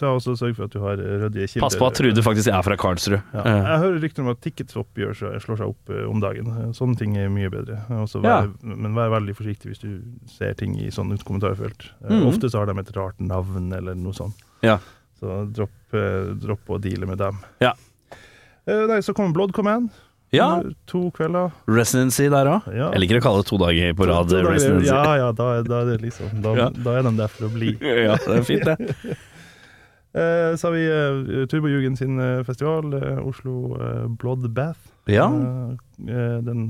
ta 0.00 0.14
også 0.16 0.32
sørg 0.40 0.54
for 0.56 0.64
at 0.64 0.72
du 0.72 0.78
har 0.80 0.96
ryddige 0.96 1.44
kilder. 1.52 1.66
Pass 1.66 1.76
på 1.76 1.88
at 1.90 1.98
Trude 1.98 2.22
faktisk 2.24 2.48
er 2.48 2.62
fra 2.64 2.76
Karlsrud. 2.80 3.18
Ja. 3.34 3.42
Eh, 3.42 3.66
Jeg 3.68 3.82
hører 3.82 3.98
rykter 4.06 4.24
om 4.24 4.30
at 4.32 4.40
Ticketswap 4.40 4.96
slår 4.96 5.60
seg 5.60 5.66
opp 5.66 5.92
eh, 5.92 6.06
om 6.08 6.22
dagen. 6.24 6.48
Eh, 6.48 6.70
Sånne 6.78 6.96
ting 6.96 7.18
er 7.20 7.28
mye 7.28 7.50
bedre. 7.52 7.82
Ja. 7.92 8.06
vær, 8.08 8.48
Men 8.64 8.96
vær 8.96 9.12
veldig 9.18 9.36
forsiktig 9.36 9.74
hvis 9.74 9.82
du 9.84 9.90
ser 10.38 10.54
ting 10.56 10.72
i 10.80 10.88
sånne 10.94 11.20
kommentarfelt. 11.22 11.90
Eh, 12.08 12.14
Mhm. 12.16 12.26
Ofte 12.32 12.48
så 12.48 12.62
har 12.64 12.66
de 12.72 12.78
et 12.80 12.96
rart 12.96 13.20
navn 13.20 13.68
eller 13.76 13.94
noe 13.94 14.16
sånt. 14.16 14.40
Ja. 14.64 14.78
Så 15.20 15.52
dropp, 15.52 15.76
eh, 15.92 16.32
dropp 16.40 16.64
å 16.70 16.80
deale 16.80 17.06
med 17.06 17.18
dem. 17.18 17.38
Ja. 17.60 17.74
Eh, 18.66 18.86
Nei, 18.88 19.00
så 19.04 19.12
kommer 19.14 19.34
Blood 19.34 19.52
Command. 19.52 19.90
Ja, 20.32 20.62
To 20.86 21.10
kvelder. 21.10 21.52
residency 21.66 22.28
der 22.28 22.46
òg. 22.46 22.66
Ja. 22.74 22.90
Jeg 22.92 23.00
liker 23.00 23.20
å 23.20 23.22
kalle 23.24 23.42
det 23.42 23.48
to 23.48 23.58
dager 23.58 23.94
på 23.94 24.06
rad 24.10 24.28
To 24.28 24.36
dager- 24.36 24.50
residency. 24.52 24.86
Ja, 24.90 25.16
ja, 25.16 25.32
da, 25.32 25.62
da 25.62 25.80
er 25.80 25.84
det 25.92 26.02
liksom 26.02 26.42
da, 26.42 26.54
Ja. 26.56 26.68
da 26.70 26.98
er 26.98 27.02
de 27.08 27.16
der 27.16 27.28
for 27.28 27.48
å 27.48 27.52
bli. 27.52 27.76
Ja, 27.80 28.16
det 28.16 28.38
er 28.38 28.42
fint, 28.44 28.64
det. 28.64 29.16
Eh, 30.18 30.54
så 30.56 30.68
har 30.68 30.72
vi 30.72 30.86
eh, 30.88 31.46
Turbojugen 31.46 31.94
sin 31.94 32.18
eh, 32.18 32.40
festival, 32.42 32.94
eh, 32.96 33.18
Oslo 33.20 33.76
Bloodbath. 34.18 34.78
Ja. 35.06 35.28
Den 35.98 36.62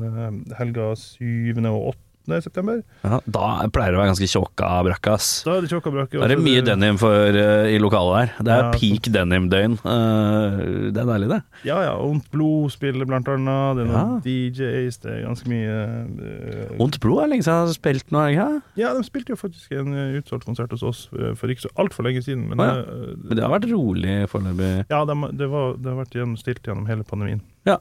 helga 0.59 0.89
7. 0.99 1.55
og 1.71 1.95
8. 1.95 1.99
september. 2.45 2.83
ja, 3.05 3.21
Da 3.27 3.45
pleier 3.73 3.93
det 3.95 3.99
å 3.99 4.03
være 4.03 4.13
ganske 4.13 4.29
tjåka 4.29 4.69
brakkas. 4.87 5.29
Da 5.47 5.57
er 5.57 5.65
det 5.65 5.71
tjåka 5.73 5.93
brakkas. 5.95 6.21
Da 6.21 6.27
er 6.29 6.35
det 6.37 6.45
mye 6.45 6.63
denim 6.67 6.99
for, 7.01 7.11
uh, 7.35 7.67
i 7.69 7.79
lokalet 7.81 8.15
der. 8.19 8.45
Det 8.45 8.53
er 8.55 8.63
Ja, 8.63 8.71
peak 8.77 9.09
denim-døgn. 9.15 9.79
Uh, 9.83 10.91
det 10.93 11.01
er 11.03 11.09
deilig, 11.09 11.29
det. 11.33 11.41
Ja, 11.65 11.79
ja. 11.87 11.95
Ondt 12.05 12.29
blod 12.31 12.71
spiller 12.75 13.09
blant 13.09 13.29
annet. 13.33 13.77
Det 13.81 13.85
er 13.87 13.91
noen 13.91 13.99
Ja. 13.99 14.21
DJs, 14.25 15.01
det 15.03 15.13
er 15.17 15.25
ganske 15.27 15.49
mye 15.49 15.77
uh, 16.21 16.83
Ondt 16.85 17.01
blod 17.01 17.23
er 17.25 17.33
lenge 17.33 17.43
siden 17.47 17.57
jeg 17.59 17.67
har 17.67 17.75
spilt 17.77 18.13
noe, 18.15 18.29
ikke 18.33 18.49
Ja, 18.79 18.93
de 18.95 19.03
spilte 19.07 19.33
jo 19.35 19.41
faktisk 19.41 19.73
en 19.73 19.95
utsolgt 20.21 20.45
konsert 20.47 20.71
hos 20.77 20.83
oss 20.87 21.05
for 21.39 21.49
ikke 21.51 21.65
så 21.67 21.71
altfor 21.81 22.05
lenge 22.07 22.23
siden. 22.25 22.49
Men, 22.51 22.61
ja. 22.63 22.81
eh, 22.83 23.15
Men 23.17 23.37
det 23.39 23.45
har 23.45 23.53
vært 23.53 23.69
rolig 23.71 24.17
foreløpig. 24.31 24.71
Ja, 24.91 25.05
det, 25.09 25.17
det, 25.39 25.49
var, 25.53 25.75
det 25.79 25.91
har 25.93 25.99
vært 26.03 26.15
gjennom, 26.19 26.37
stilt 26.41 26.63
gjennom 26.67 26.87
hele 26.91 27.05
pandemien. 27.09 27.41
Ja. 27.69 27.79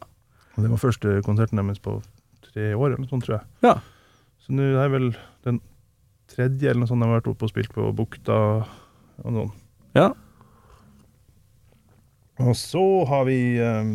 Og 0.57 0.63
det 0.65 0.71
var 0.71 0.81
første 0.81 1.17
konserten 1.25 1.59
deres 1.61 1.79
på 1.83 1.99
tre 2.47 2.71
år, 2.73 2.87
eller 2.93 3.03
noe 3.03 3.11
sånt, 3.11 3.25
tror 3.27 3.37
jeg. 3.39 3.45
Ja. 3.65 3.75
Så 4.47 4.55
nå 4.55 4.67
er 4.79 4.91
vel 4.93 5.09
den 5.43 5.59
tredje 6.31 6.69
eller 6.69 6.81
noe 6.85 6.89
sånt 6.89 7.03
de 7.03 7.07
har 7.09 7.19
vært 7.19 7.27
oppe 7.33 7.47
og 7.47 7.51
spilt 7.51 7.73
på 7.75 7.89
Bukta 7.95 8.37
og 8.63 9.33
noen. 9.33 9.51
Ja. 9.97 10.09
Og 12.37 12.53
så 12.59 12.81
har 13.09 13.23
vi 13.25 13.37
um, 13.57 13.91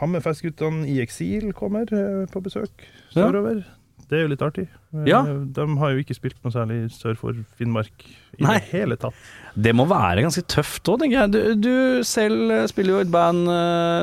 Hammerfestguttene 0.00 0.88
i 0.90 0.98
eksil 1.04 1.52
kommer 1.54 1.86
uh, 1.94 2.24
på 2.32 2.42
besøk 2.42 2.82
Ja. 3.14 3.28
det 3.30 4.18
er 4.18 4.24
jo 4.24 4.30
litt 4.32 4.42
artig. 4.42 4.64
Eh, 4.94 5.04
Ja. 5.06 5.20
De 5.26 5.66
har 5.78 5.92
jo 5.94 6.02
ikke 6.02 6.16
spilt 6.18 6.36
noe 6.42 6.52
særlig 6.54 6.80
sør 6.94 7.14
for 7.20 7.38
Finnmark 7.58 8.04
i 8.38 8.42
Nei. 8.42 8.56
det 8.58 8.68
hele 8.72 8.98
tatt. 8.98 9.14
Det 9.54 9.72
må 9.74 9.86
være 9.90 10.24
ganske 10.26 10.42
tøft 10.50 10.90
òg, 10.90 11.00
tenker 11.04 11.20
jeg. 11.22 11.30
Du, 11.34 11.68
du 11.68 12.04
selv 12.06 12.52
spiller 12.70 12.96
jo 12.96 13.00
i 13.00 13.06
et 13.06 13.10
band 13.14 13.46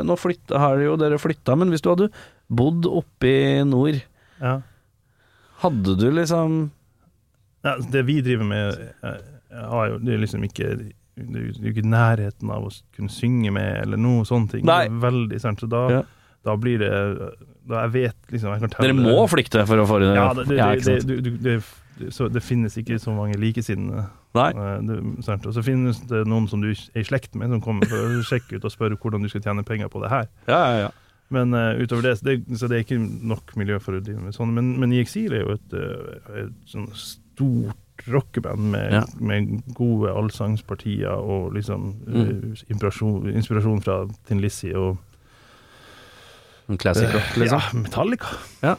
Nå 0.08 0.16
flytta, 0.20 0.60
har 0.64 0.80
jo 0.84 0.96
dere 1.00 1.20
flytta, 1.22 1.56
men 1.60 1.72
hvis 1.74 1.84
du 1.84 1.92
hadde 1.92 2.10
bodd 2.52 2.88
oppe 2.88 3.28
i 3.32 3.64
nord, 3.68 4.00
Ja. 4.40 4.62
Hadde 5.64 5.96
du 6.00 6.08
liksom 6.12 6.58
Ja, 7.64 7.78
det 7.80 8.04
vi 8.06 8.18
driver 8.22 8.44
med, 8.46 8.82
eh, 9.04 9.22
jo, 9.54 9.98
det 10.04 10.14
er 10.18 10.22
liksom 10.26 10.44
ikke 10.48 10.74
det 11.14 11.38
er 11.38 11.46
jo 11.62 11.70
ikke 11.70 11.84
nærheten 11.86 12.50
av 12.50 12.64
å 12.66 12.72
kunne 12.98 13.12
synge 13.14 13.52
med, 13.54 13.84
eller 13.84 14.00
noe 14.02 14.24
sånne 14.26 14.50
ting. 14.50 14.64
Nei. 14.66 14.88
Veldig 14.90 15.38
sant, 15.40 15.60
så 15.62 15.68
da, 15.70 15.82
Ja. 15.92 16.02
da 16.44 16.56
blir 16.58 16.80
det 16.82 16.90
Da 17.70 17.84
jeg 17.86 17.92
vet 17.94 18.32
liksom 18.34 18.60
jeg 18.60 18.70
Dere 18.74 18.94
må 18.98 19.22
flykte 19.30 19.62
for 19.66 19.78
å 19.80 19.86
få 19.88 20.02
inn 20.02 20.16
Ja, 20.18 20.34
det, 20.34 20.48
det, 20.50 20.58
Ja, 20.58 20.74
det, 20.76 21.06
du- 21.08 21.22
du- 21.22 21.38
det, 21.38 21.64
så 22.12 22.28
det 22.28 22.42
finnes 22.44 22.76
ikke 22.76 22.98
så 23.00 23.14
mange 23.16 23.38
likesinnede. 23.38 24.10
Eh? 24.36 25.46
Og 25.46 25.54
så 25.54 25.62
finnes 25.64 26.00
det 26.10 26.26
noen 26.28 26.50
som 26.50 26.60
du 26.60 26.72
er 26.72 27.00
i 27.00 27.04
slekt 27.06 27.36
med, 27.36 27.50
som 27.54 27.62
kommer 27.62 27.86
for 27.88 27.96
å 27.96 28.24
sjekke 28.26 28.58
ut 28.58 28.66
og 28.66 28.72
spørre 28.74 28.98
hvordan 28.98 29.22
du 29.22 29.30
skal 29.30 29.42
tjene 29.46 29.64
penger 29.64 29.88
på 29.94 30.02
det 30.02 30.10
her. 30.10 30.28
Ja, 30.48 30.60
ja, 30.74 30.78
ja. 30.80 30.90
Men 31.30 31.54
uh, 31.54 31.74
utover 31.82 32.02
det, 32.04 32.18
så 32.20 32.26
det, 32.26 32.36
så 32.60 32.68
det 32.70 32.76
er 32.78 32.84
ikke 32.84 33.00
nok 33.00 33.56
miljø 33.58 33.80
for 33.82 33.94
å 33.98 34.02
drive 34.04 34.20
med 34.22 34.34
sånn. 34.36 34.52
Men, 34.54 34.74
men 34.80 34.92
I 34.94 35.00
Eksil 35.02 35.34
er 35.34 35.46
jo 35.48 35.56
et, 35.56 35.74
eh, 35.74 36.44
et 36.44 36.54
sånn 36.70 36.90
stort 36.94 37.80
rockeband 38.10 38.60
med, 38.74 38.92
Ja. 38.92 39.02
med 39.20 39.64
gode 39.78 40.12
allsangspartier 40.14 41.14
og 41.14 41.54
liksom 41.54 41.94
eh, 42.08 42.14
Mm. 42.14 42.56
inspirasjon, 42.70 43.32
inspirasjon 43.34 43.82
fra 43.82 44.08
Tin 44.28 44.42
Lizzie 44.42 44.76
og 44.78 44.98
En 46.70 46.78
classic 46.78 47.10
rock, 47.14 47.36
liksom. 47.38 47.60
ja, 47.60 47.80
Metallica. 47.82 48.38
Ja. 48.64 48.76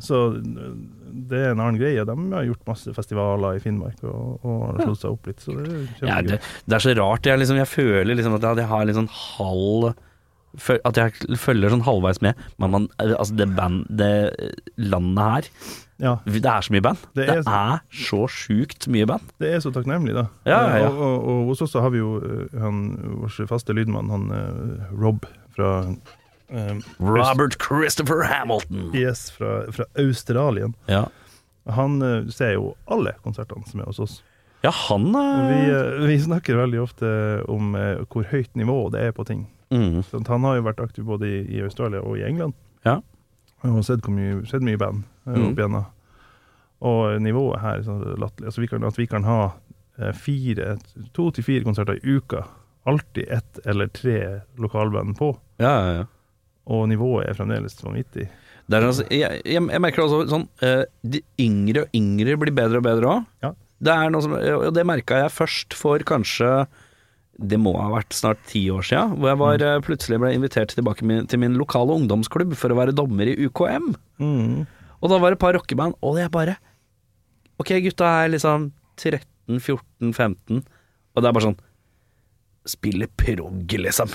Så 0.00 0.16
det 0.40 1.38
er 1.38 1.50
en 1.52 1.60
annen 1.60 1.78
greie. 1.78 2.04
De 2.06 2.14
har 2.32 2.44
gjort 2.48 2.66
masse 2.66 2.92
festivaler 2.96 3.58
i 3.58 3.62
Finnmark 3.62 3.98
og, 4.08 4.40
og 4.46 4.80
slått 4.80 5.02
seg 5.02 5.10
opp 5.12 5.26
litt. 5.30 5.42
Så 5.44 5.54
det 5.58 5.68
er 5.68 6.06
Ja, 6.08 6.20
det, 6.24 6.38
det 6.66 6.76
er 6.78 6.82
så 6.82 6.94
rart. 6.98 7.26
Jeg, 7.28 7.38
liksom, 7.42 7.58
jeg 7.60 7.68
føler 7.70 8.14
liksom 8.16 8.34
at 8.38 8.46
jeg, 8.46 8.66
har 8.70 8.82
en 8.88 8.98
sånn 9.02 9.10
halv 9.12 9.92
At 10.84 10.96
jeg 10.98 11.38
følger 11.38 11.70
sånn 11.70 11.84
halvveis 11.86 12.18
med. 12.24 12.34
Men 12.58 12.70
man, 12.74 12.88
altså 12.98 13.36
det, 13.38 13.46
band, 13.54 13.84
det 13.88 14.08
landet 14.76 15.22
her 15.22 15.48
ja, 16.00 16.14
Det 16.24 16.40
er 16.48 16.64
så 16.64 16.72
mye 16.72 16.80
band. 16.82 17.02
Det 17.14 17.26
Det 17.28 17.34
er 17.36 17.42
er, 17.44 17.80
så- 17.92 18.24
sjukt 18.32 18.86
mye 18.88 19.06
band. 19.06 19.20
det 19.38 19.50
er 19.54 19.60
så 19.60 19.70
takknemlig, 19.70 20.14
da. 20.16 20.24
Ja, 20.48 20.60
ja, 20.70 20.78
ja. 20.84 20.88
Og, 20.88 20.98
og, 21.04 21.28
og 21.28 21.46
hos 21.52 21.60
oss 21.62 21.74
så 21.76 21.82
har 21.84 21.90
vi 21.92 21.98
jo 22.00 22.14
eh, 22.24 22.56
han, 22.58 22.80
vår 23.20 23.46
faste 23.50 23.76
lydmann, 23.76 24.08
han 24.10 24.30
eh, 24.32 24.88
Rob 24.96 25.26
fra 25.54 25.70
eh, 26.48 26.80
Robert 26.98 27.58
Christopher 27.62 28.24
Hamilton. 28.26 28.90
Yes, 28.96 29.28
fra, 29.30 29.66
fra 29.70 29.84
Australien. 30.00 30.74
Ja, 30.88 31.04
Han 31.68 32.00
eh, 32.02 32.24
ser 32.32 32.54
jo 32.56 32.72
alle 32.88 33.12
konsertene 33.22 33.68
som 33.68 33.80
er 33.84 33.90
hos 33.92 34.00
oss. 34.00 34.22
ja 34.64 34.70
han 34.88 35.12
er... 35.14 35.44
vi, 35.52 35.60
er 35.68 35.92
eh, 36.00 36.06
vi 36.08 36.16
snakker 36.24 36.56
veldig 36.64 36.80
ofte 36.80 37.10
om 37.46 37.74
eh, 37.76 38.00
hvor 38.08 38.24
høyt 38.32 38.56
nivå 38.56 38.88
det 38.90 39.04
er 39.10 39.12
på 39.12 39.24
ting. 39.28 39.44
Mm, 39.70 40.02
Sånn, 40.10 40.26
han 40.28 40.44
har 40.48 40.56
jo 40.58 40.66
vært 40.66 40.80
aktiv 40.84 41.04
både 41.08 41.28
i, 41.28 41.40
i 41.58 41.62
Australia 41.64 42.02
og 42.02 42.18
i 42.18 42.24
England. 42.26 42.54
Ja. 42.86 42.98
Og 43.66 43.82
sett, 43.84 44.06
mye, 44.08 44.40
sett 44.48 44.62
mye 44.64 44.78
band 44.80 45.02
eh, 45.26 45.34
Mm. 45.36 45.48
opp 45.50 45.58
igjennom. 45.58 45.88
Og 46.80 47.18
nivået 47.20 47.60
her 47.60 47.78
er 47.78 47.82
sånn 47.84 48.00
latterlig. 48.20 48.48
Altså, 48.48 48.62
vi 48.62 48.68
kan, 48.70 48.84
at 48.88 48.96
vi 48.98 49.06
kan 49.10 49.26
ha 49.28 49.40
eh, 50.00 50.12
fire, 50.16 50.78
to 51.16 51.26
til 51.36 51.44
fire 51.44 51.66
konserter 51.66 51.98
i 52.00 52.14
uka. 52.16 52.46
Alltid 52.88 53.28
ett 53.28 53.60
eller 53.68 53.90
tre 53.92 54.40
lokalband 54.58 55.18
på. 55.18 55.34
Ja, 55.60 55.74
ja, 55.84 55.92
ja. 56.00 56.06
Og 56.70 56.86
nivået 56.88 57.28
er 57.28 57.36
fremdeles 57.36 57.76
vanvittig. 57.84 58.28
Er, 58.70 58.84
altså, 58.86 59.04
jeg, 59.10 59.40
jeg, 59.44 59.60
jeg 59.66 59.82
merker 59.82 60.04
også 60.04 60.20
sånn 60.30 60.44
eh, 60.62 60.84
De 61.02 61.18
yngre 61.42 61.82
og 61.88 61.96
yngre 61.98 62.36
blir 62.38 62.52
bedre 62.54 62.78
og 62.78 62.84
bedre 62.86 63.08
òg. 63.16 63.24
Ja. 63.42 63.50
Det 63.80 63.92
er 63.96 64.12
noe 64.12 64.22
som 64.22 64.34
Og 64.36 64.68
det 64.76 64.84
merka 64.86 65.16
jeg 65.24 65.32
først 65.34 65.74
for 65.74 65.98
kanskje 66.06 66.50
Det 67.40 67.56
må 67.60 67.72
ha 67.78 67.88
vært 67.94 68.12
snart 68.16 68.42
ti 68.50 68.66
år 68.72 68.84
sia, 68.84 69.06
hvor 69.14 69.30
jeg 69.30 69.40
var, 69.40 69.62
mm. 69.62 69.84
plutselig 69.86 70.18
ble 70.20 70.32
invitert 70.36 70.74
tilbake 70.76 71.06
min, 71.08 71.24
til 71.30 71.40
min 71.40 71.56
lokale 71.60 71.94
ungdomsklubb 71.96 72.52
for 72.58 72.72
å 72.72 72.76
være 72.76 72.96
dommer 72.96 73.30
i 73.30 73.36
UKM. 73.48 73.94
Mm. 74.20 74.66
Og 75.00 75.12
da 75.12 75.20
var 75.20 75.32
det 75.32 75.38
et 75.38 75.44
par 75.46 75.56
rockeband, 75.56 75.96
og 76.04 76.20
jeg 76.20 76.32
bare 76.34 76.58
Ok, 77.60 77.74
gutta 77.84 78.08
er 78.22 78.30
liksom 78.32 78.70
13, 78.96 79.60
14, 79.60 80.12
15, 80.12 80.60
og 80.64 81.20
det 81.20 81.28
er 81.28 81.36
bare 81.36 81.48
sånn 81.48 81.60
Spiller 82.68 83.08
prog, 83.16 83.72
liksom. 83.72 84.12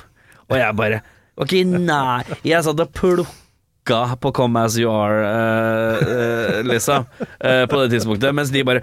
Og 0.50 0.60
jeg 0.60 0.78
bare 0.78 1.02
Ok, 1.42 1.58
nei. 1.66 2.22
Jeg 2.48 2.64
satt 2.64 2.80
og 2.80 2.94
plukka 2.96 3.45
på 3.86 4.32
Come 4.36 4.60
As 4.60 4.78
You 4.78 4.92
Are, 4.92 5.22
eh, 5.26 6.58
eh, 6.58 6.64
liksom, 6.66 7.06
eh, 7.40 7.66
på 7.70 7.82
det 7.82 7.90
tidspunktet, 7.94 8.34
mens 8.36 8.50
de 8.50 8.64
bare 8.64 8.82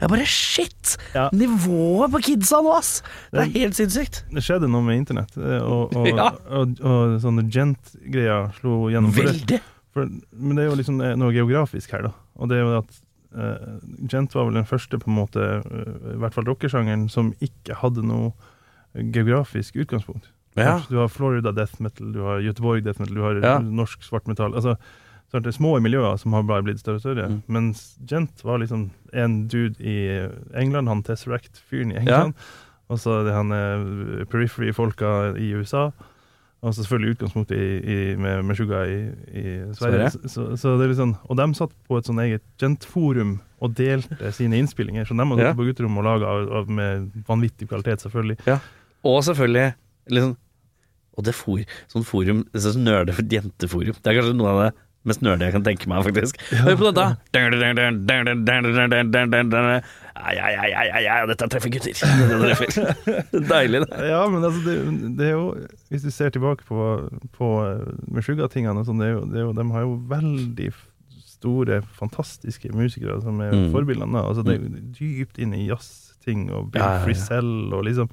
Jeg 0.00 0.08
bare 0.08 0.26
Shit! 0.26 0.98
Nivået 1.32 2.10
på 2.12 2.18
kidsa 2.22 2.60
nå, 2.62 2.72
ass! 2.76 3.02
Det 3.32 3.40
er 3.40 3.52
helt 3.58 3.74
sinnssykt. 3.78 4.24
Det 4.30 4.42
skjedde 4.44 4.68
noe 4.70 4.82
med 4.86 4.96
internett, 5.02 5.36
eh, 5.36 5.60
og, 5.62 5.96
og, 5.96 6.08
Ja. 6.08 6.30
og, 6.48 6.78
og, 6.80 7.20
sånne 7.22 7.46
gent-greier 7.50 8.50
slo 8.60 8.88
gjennom. 8.92 9.12
Veldig. 9.14 9.60
For, 9.94 10.06
men 10.06 10.56
det 10.56 10.64
er 10.64 10.70
jo 10.70 10.78
liksom 10.78 11.00
eh, 11.02 11.16
noe 11.18 11.34
geografisk 11.34 11.90
her, 11.96 12.02
da. 12.10 12.12
Og 12.38 12.50
det 12.50 12.56
er 12.58 12.62
jo 12.64 12.78
at 12.78 13.00
uh, 13.36 13.78
Gent 14.10 14.34
var 14.34 14.46
vel 14.48 14.58
den 14.60 14.68
første, 14.68 14.98
på 14.98 15.10
en 15.10 15.18
måte, 15.18 15.40
uh, 15.66 16.12
i 16.14 16.18
hvert 16.22 16.34
fall 16.34 16.46
rockesjangeren, 16.48 17.08
som 17.12 17.34
ikke 17.42 17.74
hadde 17.82 18.06
noe 18.06 18.32
geografisk 18.94 19.76
utgangspunkt. 19.82 20.30
Ja. 20.56 20.80
Du 20.90 20.96
har 20.98 21.08
Florida 21.08 21.52
death 21.52 21.80
metal, 21.82 22.12
du 22.12 22.20
har 22.26 22.40
Göteborg 22.42 22.82
death 22.84 23.00
metal, 23.00 23.14
du 23.14 23.22
har 23.22 23.34
Ja. 23.42 23.58
norsk 23.60 24.02
svart 24.02 24.26
metall. 24.26 24.54
Altså, 24.54 24.76
så 25.30 25.36
er 25.38 25.40
det 25.40 25.54
små 25.54 25.76
miljøer 25.80 26.16
som 26.18 26.32
har 26.32 26.42
bare 26.42 26.62
blitt 26.66 26.80
større 26.80 26.96
og 26.98 27.00
større. 27.04 27.28
Mm. 27.30 27.42
Mens 27.48 27.96
Gent 28.04 28.42
var 28.44 28.58
liksom 28.58 28.90
en 29.14 29.46
dude 29.48 29.78
i 29.78 30.28
England, 30.58 30.88
han 30.88 31.02
Tesseract-fyren 31.06 31.92
i 31.92 32.00
England. 32.02 32.34
Og 32.90 32.98
så 32.98 33.22
det 33.24 33.32
han 33.32 33.52
eh, 33.54 34.24
periphery-folka 34.26 35.36
i 35.38 35.52
USA. 35.54 35.92
Og 36.62 36.74
så 36.74 36.82
selvfølgelig 36.82 37.14
utgangspunktet 37.14 37.56
i, 37.56 37.76
i, 38.12 38.16
med 38.20 38.56
sugar 38.58 38.84
i, 38.90 38.98
i 39.32 39.44
Sverige. 39.78 40.10
Så, 40.28 40.56
så 40.60 40.74
det 40.80 40.90
liksom, 40.90 41.14
og 41.30 41.36
de 41.38 41.46
satt 41.56 41.70
på 41.88 41.96
et 41.96 42.04
sånn 42.10 42.18
eget 42.20 42.42
Gent-forum 42.60 43.38
og 43.62 43.72
delte 43.78 44.32
sine 44.36 44.58
innspillinger. 44.60 45.06
Så 45.08 45.14
de 45.16 45.24
har 45.24 45.38
Ja. 45.40 45.52
gått 45.52 45.56
på 45.62 45.68
gutterommet 45.70 46.02
og 46.04 46.04
laga 46.10 46.64
med 46.68 47.12
vanvittig 47.28 47.68
kvalitet, 47.70 48.02
selvfølgelig. 48.04 48.58
Og 49.04 49.22
selvfølgelig 49.24 49.70
liksom 50.08 50.36
Og 51.18 51.24
det 51.26 51.34
for, 51.34 51.60
sånn 51.92 52.04
forum 52.06 52.44
det 52.52 52.60
er 52.62 52.70
sånn 52.72 52.84
nerde 52.86 53.12
for 53.12 53.26
jenteforum. 53.28 53.96
Det 54.00 54.06
er 54.08 54.20
kanskje 54.20 54.36
noe 54.38 54.48
av 54.54 54.60
det 54.64 54.70
mest 55.08 55.22
nerde 55.24 55.46
jeg 55.46 55.52
kan 55.54 55.62
tenke 55.64 55.88
meg, 55.88 56.04
faktisk. 56.04 56.36
Hør 56.60 56.76
på 56.76 56.90
dette! 56.90 57.04
Ja, 61.00 61.26
dette 61.30 61.48
treffer 61.48 61.72
gutter. 61.72 61.96
Deilig, 63.52 63.80
det. 63.86 64.00
Ja, 64.10 64.20
men 64.28 64.44
altså, 64.44 64.60
det, 64.66 64.76
det 65.18 65.26
er 65.30 65.34
jo 65.38 65.46
Hvis 65.90 66.04
du 66.04 66.10
ser 66.12 66.30
tilbake 66.34 66.64
på, 66.68 66.76
på 67.36 67.48
Meshuggah-tingene 68.12 68.84
sånn, 68.86 69.00
de 69.00 69.66
har 69.72 69.86
jo 69.86 69.96
veldig 70.10 70.70
store, 71.30 71.80
fantastiske 71.96 72.68
musikere 72.76 73.16
som 73.24 73.40
er 73.40 73.54
Mm. 73.56 73.70
forbildene. 73.72 74.20
Altså, 74.20 74.44
det 74.44 74.58
er 74.58 74.60
jo 74.60 74.84
dypt 75.00 75.40
inn 75.40 75.54
i 75.56 75.66
jazzting 75.70 76.50
og 76.52 76.70
Bill 76.74 76.82
Ja, 76.84 76.90
ja, 76.92 76.98
ja. 77.00 77.04
Frisell 77.06 77.72
og 77.72 77.84
liksom 77.88 78.10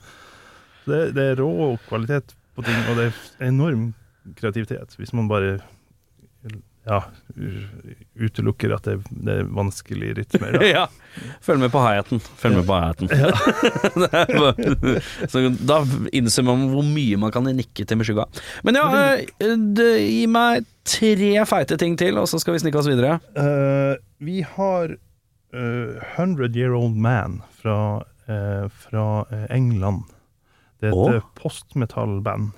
det, 0.89 1.01
det 1.17 1.32
er 1.34 1.41
rå 1.41 1.75
kvalitet 1.88 2.36
på 2.58 2.65
ting, 2.65 2.77
og 2.89 3.00
det 3.00 3.10
er 3.10 3.48
enorm 3.51 3.91
kreativitet. 4.38 4.96
Hvis 5.00 5.13
man 5.15 5.29
bare 5.32 5.58
ja, 6.88 7.01
utelukker 8.15 8.72
at 8.77 8.86
det, 8.88 8.96
det 9.12 9.34
er 9.41 9.50
vanskelige 9.51 10.22
rytmer. 10.22 10.56
Da. 10.56 10.67
Ja. 10.77 10.86
Følg 11.44 11.60
med 11.60 11.72
på 11.74 11.82
high-haten. 11.82 12.22
Følg 12.39 12.60
med 12.60 12.67
på 12.67 12.77
high-haten. 12.77 13.08
Så 15.32 15.41
da 15.67 15.82
innser 16.15 16.46
man 16.48 16.67
hvor 16.72 16.86
mye 16.88 17.20
man 17.20 17.34
kan 17.34 17.50
nikke 17.58 17.86
til 17.88 18.00
Meshuga. 18.00 18.27
Men 18.67 18.79
ja, 18.79 18.88
eh, 19.03 19.56
det, 19.75 19.89
gi 20.06 20.25
meg 20.32 20.67
tre 20.88 21.34
feite 21.50 21.79
ting 21.82 21.98
til, 22.00 22.20
og 22.22 22.29
så 22.32 22.39
skal 22.39 22.56
vi 22.56 22.63
snikke 22.63 22.79
oss 22.79 22.89
videre. 22.89 23.17
Uh, 23.36 24.00
vi 24.24 24.44
har 24.48 24.96
uh, 24.96 25.91
100 26.15 26.53
Year 26.56 26.75
Old 26.77 26.96
Man 26.96 27.41
fra, 27.60 27.79
uh, 28.29 28.65
fra 28.88 29.08
eh, 29.27 29.48
England. 29.58 30.08
Det 30.81 30.89
er 30.91 30.96
et 30.96 31.19
eh, 31.19 31.27
postmetallband. 31.39 32.51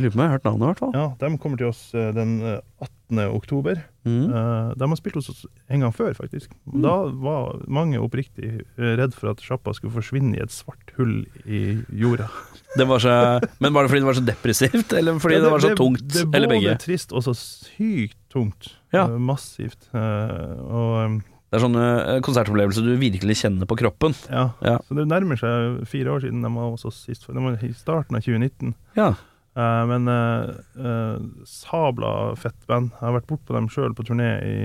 Lurer 0.00 0.12
på 0.14 0.16
om 0.16 0.22
jeg 0.22 0.30
har 0.30 0.38
hørt 0.38 0.46
navnet, 0.48 0.62
i 0.62 0.68
hvert 0.70 0.80
fall. 0.80 0.92
Ja, 0.96 1.06
de 1.20 1.38
kommer 1.40 1.60
til 1.60 1.68
oss 1.68 1.80
eh, 1.92 2.10
den 2.16 2.38
eh, 2.40 2.60
18. 2.80 3.18
oktober. 3.36 3.80
Mm. 4.08 4.30
Eh, 4.32 4.70
de 4.80 4.88
har 4.88 4.96
spilt 4.96 5.18
hos 5.18 5.28
oss 5.32 5.42
en 5.68 5.84
gang 5.84 5.92
før, 5.92 6.14
faktisk. 6.16 6.54
Da 6.72 6.94
var 7.20 7.60
mange 7.68 8.00
oppriktig 8.00 8.62
eh, 8.62 8.94
redd 9.00 9.12
for 9.16 9.34
at 9.34 9.42
sjappa 9.44 9.74
skulle 9.76 9.92
forsvinne 9.98 10.38
i 10.38 10.42
et 10.44 10.54
svart 10.54 10.94
hull 10.96 11.26
i 11.44 11.80
jorda. 11.92 12.30
Det 12.78 12.86
var 12.86 13.02
så, 13.02 13.12
men 13.58 13.74
var 13.74 13.82
det 13.82 13.90
fordi 13.90 14.00
det 14.04 14.06
var 14.06 14.14
så 14.14 14.22
depressivt, 14.22 14.92
eller 14.94 15.16
fordi 15.18 15.34
Ja, 15.34 15.40
det, 15.42 15.48
var 15.50 15.62
så 15.64 15.70
tungt? 15.74 16.04
Det 16.06 16.20
det 16.22 16.36
eller 16.38 16.52
begge? 16.52 16.68
både 16.68 16.82
trist 16.84 17.10
og 17.10 17.24
så 17.26 17.32
sykt 17.34 18.14
tungt. 18.30 18.68
Ja. 18.94 19.08
Eh, 19.08 19.16
massivt. 19.18 19.88
Eh, 19.90 20.52
og 20.70 20.92
eh, 21.00 21.16
Det 21.50 21.58
er 21.58 21.64
sånne 21.64 21.86
eh, 21.98 22.20
konsertopplevelser 22.22 22.86
du 22.86 22.92
virkelig 23.00 23.40
kjenner 23.42 23.66
på 23.66 23.78
kroppen. 23.80 24.14
ja. 24.30 24.52
Ja. 24.62 24.76
Så 24.86 24.94
det 24.98 25.08
nærmer 25.10 25.40
seg 25.40 25.82
fire 25.90 26.14
år 26.14 26.22
siden 26.22 26.44
de 26.46 26.52
var 26.54 26.70
hos 26.70 26.86
oss 26.86 27.02
sist. 27.08 27.26
De 27.26 27.42
var 27.42 27.58
i 27.66 27.72
starten 27.74 28.18
av 28.18 28.22
2019. 28.22 28.76
Ja. 28.98 29.14
Eh, 29.58 29.86
men 29.86 30.08
eh, 30.08 30.50
eh, 30.86 31.16
sabla 31.46 32.36
fett 32.38 32.66
band. 32.70 32.92
Jeg 32.94 33.06
har 33.06 33.16
vært 33.18 33.30
bortpå 33.30 33.56
dem 33.56 33.70
sjøl 33.72 33.94
på 33.98 34.06
turné 34.06 34.30
i, 34.46 34.58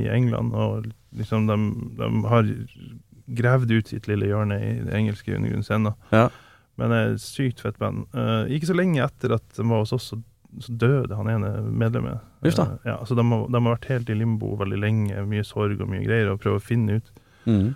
i 0.00 0.04
England, 0.12 0.52
og 0.52 0.90
liksom 1.16 1.48
de, 1.48 1.56
de 1.96 2.10
har 2.28 2.50
gravd 3.38 3.72
ut 3.72 3.92
sitt 3.92 4.08
lille 4.08 4.28
hjørne 4.28 4.58
i 4.60 4.74
det 4.84 4.94
engelske 4.96 5.34
undergrunnsscenen. 5.36 5.96
Ja. 6.12 6.28
Men 6.78 6.92
det 6.92 6.98
er 7.00 7.16
sykt 7.22 7.64
fett 7.64 7.78
band. 7.80 8.04
Ikke 8.54 8.68
så 8.68 8.76
lenge 8.76 9.02
etter 9.02 9.34
at 9.34 9.46
de 9.56 9.64
var 9.66 9.82
hos 9.82 9.92
oss, 9.96 10.12
så, 10.12 10.20
så 10.60 10.72
døde 10.80 11.16
han 11.18 11.28
ene 11.28 11.50
medlemmet. 11.68 12.20
Eh, 12.64 12.78
ja, 12.88 12.96
så 13.04 13.14
de 13.18 13.24
har, 13.28 13.42
de 13.48 13.60
har 13.60 13.74
vært 13.76 13.88
helt 13.90 14.08
i 14.10 14.14
limbo 14.16 14.54
veldig 14.56 14.78
lenge, 14.80 15.26
mye 15.28 15.44
sorg 15.44 15.80
og 15.84 15.88
mye 15.90 16.04
greier, 16.06 16.30
og 16.32 16.40
prøve 16.40 16.60
å 16.60 16.64
finne 16.64 16.96
ut, 17.00 17.10
Mm. 17.48 17.74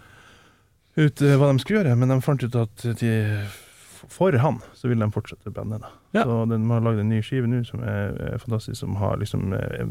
ut 0.96 1.22
eh, 1.22 1.36
hva 1.40 1.52
de 1.52 1.58
skulle 1.62 1.82
gjøre. 1.82 1.96
Men 1.98 2.08
de 2.12 2.20
fant 2.24 2.42
ut 2.44 2.56
at 2.56 2.86
de, 3.00 3.12
for 4.12 4.32
han 4.42 4.58
så 4.74 4.88
vil 4.88 4.98
de 5.04 5.10
fortsette 5.14 5.52
bandet. 5.54 5.80
da. 5.84 5.92
Ja. 6.12 6.24
Så 6.24 6.40
de 6.50 6.58
har 6.72 6.80
lagd 6.84 7.00
en 7.00 7.08
ny 7.12 7.20
skive 7.22 7.46
nå 7.48 7.62
som 7.68 7.80
er, 7.84 8.16
er 8.34 8.38
fantastisk, 8.42 8.80
som 8.80 8.96
har 9.00 9.16
liksom 9.20 9.52
eh, 9.52 9.86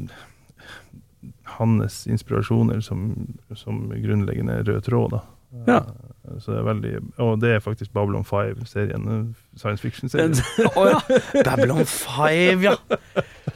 hans 1.58 2.08
inspirasjoner 2.08 2.82
som, 2.82 3.12
som 3.56 3.90
grunnleggende 3.90 4.64
rød 4.68 4.84
tråd. 4.90 5.12
da. 5.12 5.22
Ja. 5.68 5.80
Så 6.22 6.54
det 6.54 6.60
er 6.60 6.66
veldig, 6.68 6.92
Og 7.18 7.42
det 7.42 7.50
er 7.56 7.64
faktisk 7.64 7.94
Babylon 7.94 8.26
5-serien, 8.28 9.08
eh, 9.10 9.24
science 9.58 9.82
fiction-serien. 9.82 10.36
Å 10.80 10.84
ja. 10.92 11.00
Babylon 11.48 11.82
5, 11.86 12.66
ja. 12.68 12.76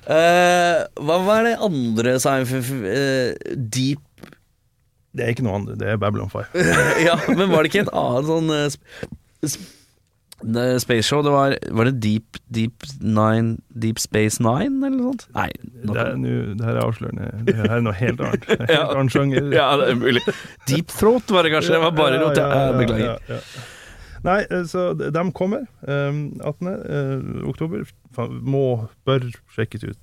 Uh, 0.05 0.81
hva 1.05 1.19
var 1.25 1.45
det 1.45 1.55
andre 1.65 2.17
sci-fi 2.22 2.60
eh, 2.89 3.53
Deep 3.57 4.03
Det 5.15 5.24
er 5.24 5.31
ikke 5.34 5.45
noe 5.45 5.62
andre, 5.62 5.77
det 5.81 5.93
er 5.93 6.01
Babylon 6.01 6.29
5. 6.34 6.57
Ja, 7.07 7.19
men 7.38 7.53
var 7.53 7.63
det 7.63 7.72
ikke 7.72 7.86
et 7.86 7.93
annet 7.93 8.29
sånn 8.29 8.51
det 8.51 9.55
Space 10.79 11.07
Show, 11.07 11.21
det 11.23 11.31
var 11.31 11.53
Var 11.71 11.87
det 11.87 11.93
Deep 12.03 12.37
Deep 12.51 12.83
Nine 13.01 13.57
Deep 13.71 13.99
Space 14.03 14.43
Nine, 14.43 14.81
eller 14.85 14.97
noe 14.97 15.13
sånt? 15.13 15.27
Nei. 15.33 15.47
Noe. 15.85 15.93
Det, 15.95 16.01
er, 16.03 16.17
nu, 16.19 16.31
det 16.59 16.65
her 16.67 16.75
er 16.75 16.81
avslørende. 16.83 17.29
Det 17.47 17.55
her 17.55 17.71
er 17.77 17.85
noe 17.85 17.95
helt 17.95 18.19
annet. 18.25 18.49
Er 18.51 18.65
Ja. 18.75 18.81
Helt 18.81 18.97
annen 18.97 19.13
sjanger. 19.15 19.47
ja, 19.55 19.69
det 19.79 19.87
er 19.93 20.01
mulig. 20.01 20.25
Deep 20.67 20.91
Throat 20.91 21.31
var 21.31 21.47
det 21.47 21.53
kanskje? 21.55 21.73
Det 21.77 21.81
var 21.85 21.95
bare 21.97 22.19
rot. 22.21 22.37
Ja, 22.41 22.65
beklager. 22.75 23.15
ja, 23.15 23.37
ja. 23.37 23.65
Nei, 24.25 24.39
eh, 24.49 24.63
så 24.65 24.87
de 24.97 25.21
kommer 25.37 25.67
um, 25.85 26.23
18. 26.41 26.67
eh, 26.73 27.45
oktober. 27.51 27.85
Må, 28.41 28.63
bør 29.05 29.27
sjekkes 29.55 29.83
ut. 29.85 29.99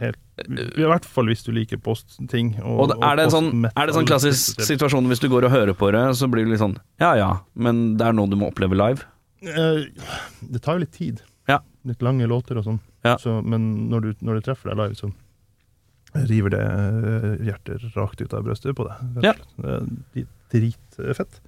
Helt, 0.00 0.16
I 0.48 0.86
hvert 0.88 1.04
fall 1.04 1.28
hvis 1.28 1.44
du 1.44 1.50
liker 1.52 1.78
postting. 1.78 2.54
Og, 2.64 2.86
Og 2.88 2.94
er 3.04 3.18
det, 3.20 3.26
en 3.28 3.34
sånn, 3.34 3.66
er 3.68 3.86
det 3.86 3.94
sånn 3.94 4.08
klassisk 4.08 4.62
situasjon 4.64 5.06
hvis 5.10 5.20
du 5.20 5.28
går 5.30 5.46
og 5.46 5.52
hører 5.52 5.76
på 5.76 5.90
det, 5.94 6.00
så 6.16 6.26
blir 6.32 6.46
det 6.46 6.54
litt 6.54 6.62
sånn 6.62 6.78
ja 7.02 7.10
ja, 7.18 7.28
men 7.52 7.82
det 8.00 8.06
er 8.08 8.16
noe 8.16 8.30
du 8.32 8.38
må 8.40 8.48
oppleve 8.48 8.78
live? 8.78 9.04
Eh, 9.42 9.84
Det 10.40 10.62
tar 10.62 10.78
jo 10.78 10.84
litt 10.84 10.94
tid. 10.94 11.22
Ja. 11.50 11.60
Litt 11.88 12.02
lange 12.02 12.26
låter 12.30 12.58
og 12.60 12.66
sånn. 12.66 12.80
Ja. 13.02 13.16
Så, 13.18 13.40
men 13.42 13.90
når 13.90 14.00
du, 14.00 14.10
når 14.22 14.38
du 14.38 14.46
treffer 14.46 14.70
deg 14.70 14.78
live, 14.78 14.98
så 14.98 15.10
river 16.28 16.52
det 16.52 16.62
eh, 16.62 17.46
hjertet 17.48 17.96
rakt 17.96 18.20
ut 18.20 18.34
av 18.36 18.44
brøstet 18.46 18.76
på 18.78 18.86
deg. 18.88 19.22
Ja. 19.26 19.34
Det 19.56 20.24
er 20.24 20.28
Dritfett. 20.52 21.38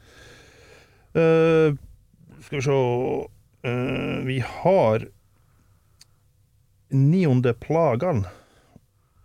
Uh, 1.15 1.77
skal 2.43 2.59
vi 2.59 2.63
se 2.65 2.75
uh, 2.75 4.23
Vi 4.27 4.39
har 4.43 5.05
Nionde 6.89 7.53
plagan. 7.55 8.25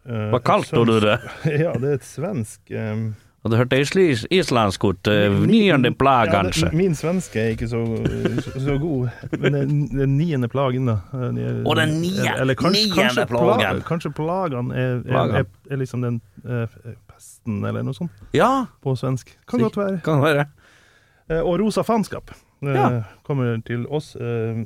Uh, 0.04 0.30
Hva 0.34 0.42
kalte 0.44 0.84
du 0.86 1.00
det? 1.02 1.16
Ja, 1.64 1.74
det 1.80 1.90
er 1.90 1.98
et 1.98 2.06
svensk 2.06 2.70
um, 2.76 3.08
Og 3.40 3.52
du 3.52 3.56
hørte 3.56 3.78
islandsk 3.80 4.84
ut, 4.84 5.08
uh, 5.08 5.36
niende 5.48 5.94
plag, 5.96 6.28
kanskje? 6.34 6.68
Ja, 6.68 6.76
min 6.76 6.96
svenske 6.98 7.40
er 7.40 7.54
ikke 7.54 7.70
så, 7.72 7.80
så, 8.44 8.56
så 8.66 8.76
god, 8.82 9.14
men 9.40 9.56
det 9.56 9.62
er 9.62 9.70
den 10.02 10.18
niende 10.18 10.50
plagen, 10.52 10.90
da. 10.92 10.98
Eh, 11.16 11.40
er- 11.46 11.62
Å, 11.64 11.76
den 11.80 11.94
niende, 12.02 12.34
eller 12.44 12.58
kanskje, 12.60 12.90
niende 12.98 13.26
plagen. 13.32 13.80
Pla, 13.80 13.88
kanskje 13.88 14.12
plagen 14.18 14.74
er, 14.76 15.00
er, 15.08 15.48
er, 15.72 15.80
liksom 15.80 16.04
den 16.04 16.20
eh, 16.44 16.76
pesten, 17.08 17.62
eller 17.64 17.88
noe 17.88 17.96
sånt, 17.96 18.12
Ja, 18.36 18.66
på 18.84 18.98
svensk. 19.00 19.32
Kan 19.48 19.64
godt 19.64 19.80
være. 19.80 20.02
kan 20.04 20.20
være. 20.26 20.46
Eh, 21.32 21.40
og 21.40 21.60
Rosa 21.64 21.86
faenskap 21.88 22.36
eh, 22.36 22.76
Ja. 22.76 22.90
kommer 23.24 23.56
til 23.64 23.88
oss 23.88 24.18
eh, 24.20 24.66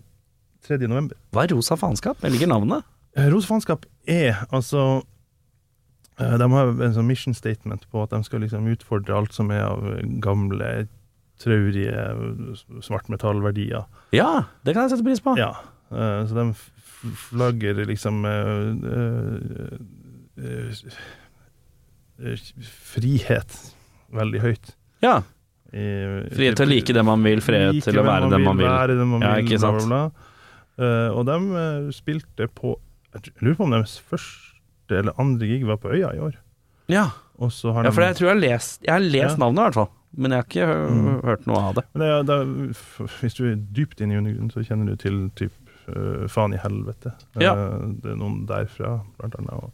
3. 0.65 0.81
november. 0.87 1.13
Hva 1.35 1.43
er 1.45 1.53
rosa 1.53 1.75
faenskap? 1.77 2.17
Jeg 2.23 2.31
liker 2.39 2.49
navnet. 2.49 2.85
Eh, 3.19 3.27
Rosa 3.29 3.51
faenskap 3.53 3.85
er 4.09 4.45
altså 4.49 4.81
eh, 4.97 5.03
De 6.37 6.47
har 6.51 6.71
en 6.87 6.93
sånn 6.95 7.07
mission 7.09 7.33
statement 7.37 7.85
på 7.91 8.03
at 8.05 8.11
de 8.13 8.19
skal 8.27 8.43
liksom 8.45 8.67
utfordre 8.71 9.15
alt 9.17 9.33
som 9.35 9.51
er 9.53 9.63
av 9.67 9.83
gamle, 10.23 10.87
traurige 11.43 12.03
svartmetallverdier. 12.85 13.83
Ja, 14.15 14.45
det 14.63 14.75
kan 14.75 14.85
jeg 14.85 14.93
sette 14.95 15.05
pris 15.07 15.21
på. 15.23 15.33
Ja, 15.39 15.51
eh, 15.91 16.21
så 16.29 16.37
de 16.37 16.45
flagger 17.33 17.81
liksom 17.89 18.21
eh, 18.29 18.69
eh, 18.93 19.73
eh, 20.39 20.83
eh, 22.31 22.45
frihet 22.93 23.57
veldig 24.13 24.43
høyt. 24.45 24.75
Ja. 25.03 25.17
Frihet 25.73 26.59
til 26.59 26.67
å 26.67 26.69
like 26.69 26.93
det 26.93 27.01
man 27.05 27.23
vil, 27.25 27.41
frihet 27.41 27.73
like 27.79 27.89
til 27.89 27.97
å 27.99 28.05
være 28.05 28.29
den 28.29 28.43
man 28.45 28.59
vil. 28.61 28.69
Være 28.69 28.95
den 28.99 29.09
man 29.09 29.25
Ja, 29.25 29.33
vil, 29.39 29.47
ikke 29.49 29.59
sant? 29.63 29.81
bla, 29.89 30.03
bla. 30.13 30.29
Eh, 30.77 31.09
og 31.17 31.25
de 31.27 31.37
eh, 31.63 31.91
spilte 31.93 32.47
på 32.49 32.75
Jeg 33.13 33.33
lurer 33.43 33.57
på 33.59 33.65
om 33.67 33.73
deres 33.75 33.97
første 34.09 34.52
eller 34.99 35.13
andre 35.19 35.47
gig 35.47 35.65
var 35.65 35.77
på 35.77 35.91
Øya 35.93 36.13
i 36.15 36.19
år. 36.19 36.35
Ja, 36.91 37.09
Og 37.39 37.51
så 37.51 37.71
har 37.73 37.83
ja 37.83 37.89
de 37.89 37.95
for 37.95 38.01
jeg 38.03 38.15
tror 38.15 38.27
jeg 38.29 38.35
har 38.35 38.41
lest, 38.43 38.81
jeg 38.83 38.93
har 38.93 38.99
lest 38.99 39.37
Ja. 39.37 39.41
navnet 39.41 39.59
i 39.59 39.63
hvert 39.63 39.73
fall. 39.73 39.89
Men 40.15 40.31
jeg 40.31 40.37
har 40.37 40.43
ikke 40.45 40.65
hø 40.67 40.89
Mm. 40.93 41.21
hørt 41.23 41.47
noe 41.47 41.57
av 41.57 41.75
det. 41.75 41.83
Men 41.95 42.01
det, 42.25 42.29
er- 42.29 42.41
er- 42.41 43.07
Hvis 43.21 43.33
du 43.33 43.43
er 43.51 43.55
dypt 43.55 44.01
inne 44.01 44.13
i 44.13 44.17
undergrunnen, 44.17 44.51
så 44.53 44.61
kjenner 44.63 44.85
du 44.85 44.95
til 44.95 45.31
typ 45.35 45.51
uh, 45.89 46.27
Faen 46.27 46.53
i 46.53 46.57
helvete. 46.57 47.13
Ja. 47.41 47.53
Uh, 47.55 47.93
det 48.01 48.11
er 48.11 48.15
noen 48.15 48.45
derfra, 48.45 49.01
blant 49.17 49.35
annet. 49.39 49.53
Og, 49.53 49.71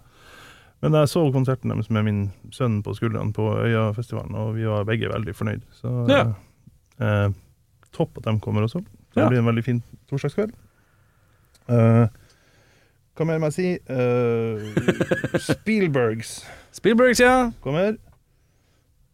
men 0.81 0.93
jeg 0.93 1.07
så 1.11 1.25
konserten 1.33 1.69
deres 1.69 1.89
med 1.89 2.05
min 2.05 2.31
sønn 2.51 2.81
på 2.81 2.95
skuldrene 2.95 3.33
på 3.33 3.49
Øyafestivalen, 3.65 4.33
og 4.35 4.55
vi 4.55 4.63
var 4.65 4.85
begge 4.85 5.09
veldig 5.11 5.35
fornøyd. 5.35 5.61
Så 5.81 6.07
eh, 7.01 7.29
topp 7.91 8.17
at 8.17 8.23
de 8.23 8.39
kommer 8.39 8.61
også. 8.63 8.81
Det 9.13 9.27
blir 9.27 9.39
en 9.39 9.45
veldig 9.45 9.63
fin 9.63 9.83
torsdagskveld. 10.09 10.53
Eh, 11.69 12.07
hva 13.19 13.27
mer 13.29 13.41
må 13.43 13.49
jeg 13.51 13.57
si? 13.59 13.69
Uh, 13.91 15.39
Spielbergs 15.43 16.37
Spielbergs, 16.79 17.19
ja. 17.23 17.49
kommer. 17.63 17.97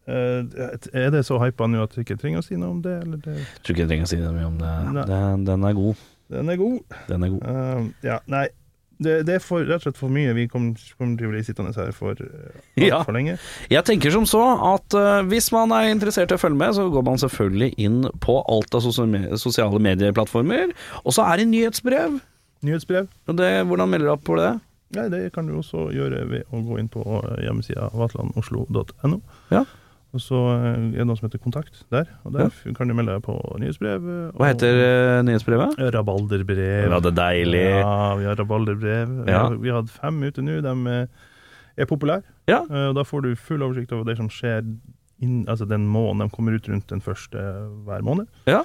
Uh, 0.06 0.46
er 0.94 1.10
det 1.16 1.24
så 1.26 1.40
hypa 1.42 1.66
nå 1.72 1.80
at 1.82 1.96
du 1.96 2.04
ikke 2.04 2.18
trenger 2.22 2.44
å 2.44 2.46
si 2.46 2.58
noe 2.62 2.76
om 2.76 2.82
det? 2.86 3.00
Eller 3.06 3.22
det? 3.26 3.40
Tror 3.66 3.74
ikke 3.74 3.86
jeg 3.88 3.90
trenger 3.94 4.06
å 4.06 4.12
si 4.12 4.20
noe 4.22 4.50
om 4.52 4.60
det. 4.62 4.74
Den, 5.10 5.48
den 5.48 5.66
er 5.66 5.74
god. 5.80 6.04
Den 6.36 6.52
er 6.54 6.60
god. 6.62 7.00
Den 7.10 7.26
er 7.26 7.34
god. 7.34 7.50
Uh, 7.50 7.90
ja, 8.06 8.20
nei. 8.30 8.46
Det, 8.96 9.16
det 9.28 9.34
er 9.36 9.42
for, 9.44 9.60
rett 9.68 9.82
og 9.82 9.88
slett 9.90 9.98
for 10.00 10.14
mye. 10.14 10.32
Vi 10.38 10.46
kommer, 10.48 10.80
kommer 10.96 11.18
til 11.20 11.28
å 11.28 11.32
bli 11.34 11.42
sittende 11.44 11.74
her 11.76 11.90
for 11.92 12.14
altfor 12.16 12.86
Ja. 12.86 13.02
lenge. 13.12 13.34
Jeg 13.74 13.84
tenker 13.90 14.14
som 14.14 14.24
så 14.30 14.44
at 14.70 14.96
uh, 14.96 15.20
hvis 15.28 15.50
man 15.52 15.74
er 15.76 15.90
interessert 15.92 16.32
i 16.32 16.38
å 16.38 16.40
følge 16.40 16.62
med, 16.62 16.78
så 16.78 16.86
går 16.94 17.04
man 17.10 17.20
selvfølgelig 17.20 17.74
inn 17.88 17.98
på 18.24 18.38
alt 18.46 18.78
av 18.78 18.86
sosiale 18.86 19.82
medieplattformer. 19.90 20.72
Og 21.04 21.18
så 21.18 21.26
er 21.28 21.42
det 21.42 21.50
nyhetsbrev. 21.52 22.22
Nyhetsbrev. 22.66 23.08
Og 23.30 23.38
det, 23.40 23.52
hvordan 23.70 23.90
melder 23.92 24.10
du 24.10 24.14
opp 24.16 24.24
på 24.28 24.38
det? 24.40 24.52
Ja, 24.96 25.08
det 25.12 25.24
kan 25.36 25.48
du 25.50 25.56
også 25.60 25.90
gjøre 25.94 26.22
ved 26.30 26.44
å 26.54 26.62
gå 26.66 26.78
inn 26.80 26.88
på 26.94 27.02
eh, 27.04 27.42
hjemmesida 27.46 27.90
vatlandoslo.no. 27.94 29.18
Ja. 29.52 29.64
Og 30.16 30.22
så 30.24 30.38
eh, 30.54 30.68
er 30.96 31.02
det 31.02 31.06
noe 31.10 31.18
som 31.20 31.28
heter 31.28 31.42
Kontakt 31.44 31.82
der, 31.92 32.08
og 32.24 32.36
der 32.38 32.54
kan 32.78 32.88
du 32.88 32.96
melde 32.96 33.18
deg 33.18 33.26
på 33.26 33.36
nyhetsbrev. 33.60 34.06
eh, 34.14 34.30
Hva 34.38 34.50
heter 34.54 35.24
nyhetsbrevet? 35.28 35.76
Rabalderbrev. 35.98 36.90
Ja, 36.94 37.00
det 37.04 37.12
er 37.12 37.18
deilig. 37.20 37.64
Ja, 37.82 37.96
vi 38.22 38.30
har 38.30 38.40
rabalderbrev. 38.40 39.16
Vi 39.26 39.32
Ja. 39.32 39.44
har- 39.50 39.58
Vi 39.58 39.70
har 39.74 39.82
hatt 39.82 39.90
fem 39.92 40.22
ute 40.24 40.42
nå. 40.42 40.62
De 40.62 41.08
er 41.78 41.86
populære. 41.86 42.24
Ja. 42.48 42.62
Og 42.62 42.96
da 42.96 43.04
får 43.04 43.22
du 43.24 43.36
full 43.36 43.60
oversikt 43.64 43.92
over 43.92 44.06
det 44.06 44.18
som 44.18 44.30
skjer 44.30 44.64
inn, 45.22 45.46
altså 45.48 45.68
den 45.68 45.88
måneden. 45.88 46.30
De 46.30 46.36
kommer 46.36 46.56
ut 46.56 46.70
rundt 46.70 46.88
den 46.88 47.02
første 47.02 47.36
hver 47.86 48.02
måned. 48.02 48.28
Ja. 48.48 48.64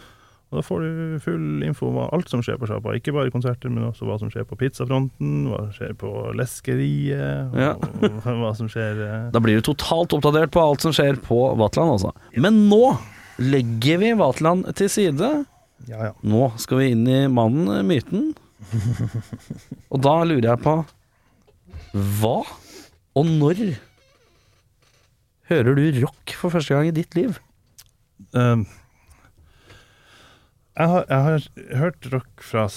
Og 0.50 0.58
da 0.58 0.62
får 0.66 0.80
du 0.82 1.18
full 1.22 1.62
info 1.62 1.86
om 1.92 1.98
alt 2.10 2.30
som 2.32 2.40
skjer 2.42 2.56
på 2.58 2.66
sjappa. 2.66 2.96
Ikke 2.98 3.12
bare 3.14 3.30
konserter, 3.30 3.70
men 3.70 3.84
også 3.86 4.08
hva 4.08 4.16
som 4.18 4.32
skjer 4.32 4.42
på 4.50 4.56
pizzafronten, 4.58 5.44
hva 5.46 5.60
som 5.68 5.76
skjer 5.76 5.92
på 6.00 6.10
leskeriet, 6.34 7.54
Ja. 7.54 7.76
og 7.78 8.26
hva 8.42 8.50
som 8.58 8.66
skjer 8.72 8.98
eh, 9.06 9.28
Da 9.30 9.38
blir 9.44 9.60
du 9.60 9.68
totalt 9.70 10.10
oppdatert 10.16 10.50
på 10.50 10.64
alt 10.64 10.82
som 10.82 10.94
skjer 10.96 11.20
på 11.22 11.38
Vatland, 11.60 11.94
altså. 11.94 12.10
Men 12.34 12.64
nå 12.70 12.96
legger 13.38 14.02
vi 14.02 14.10
Vatland 14.18 14.66
til 14.74 14.90
side. 14.90 15.30
Ja, 15.88 16.10
ja. 16.10 16.12
Nå 16.26 16.50
skal 16.60 16.82
vi 16.82 16.90
inn 16.96 17.06
i 17.06 17.20
mannen, 17.30 17.70
eh, 17.78 17.86
myten. 17.86 18.32
Og 19.94 20.02
da 20.04 20.18
lurer 20.26 20.50
jeg 20.50 20.60
på 20.66 20.74
Hva 22.20 22.34
og 23.18 23.26
når 23.26 23.62
hører 25.50 25.74
du 25.78 26.02
rock 26.04 26.34
for 26.38 26.52
første 26.54 26.76
gang 26.76 26.90
i 26.90 26.94
ditt 26.94 27.16
liv? 27.18 27.38
Um, 28.36 28.66
jeg, 30.80 30.88
har, 30.94 31.04
jeg 31.12 31.28
har 31.28 31.78
hørt 31.84 32.10
rock 32.16 32.42
fra 32.52 32.68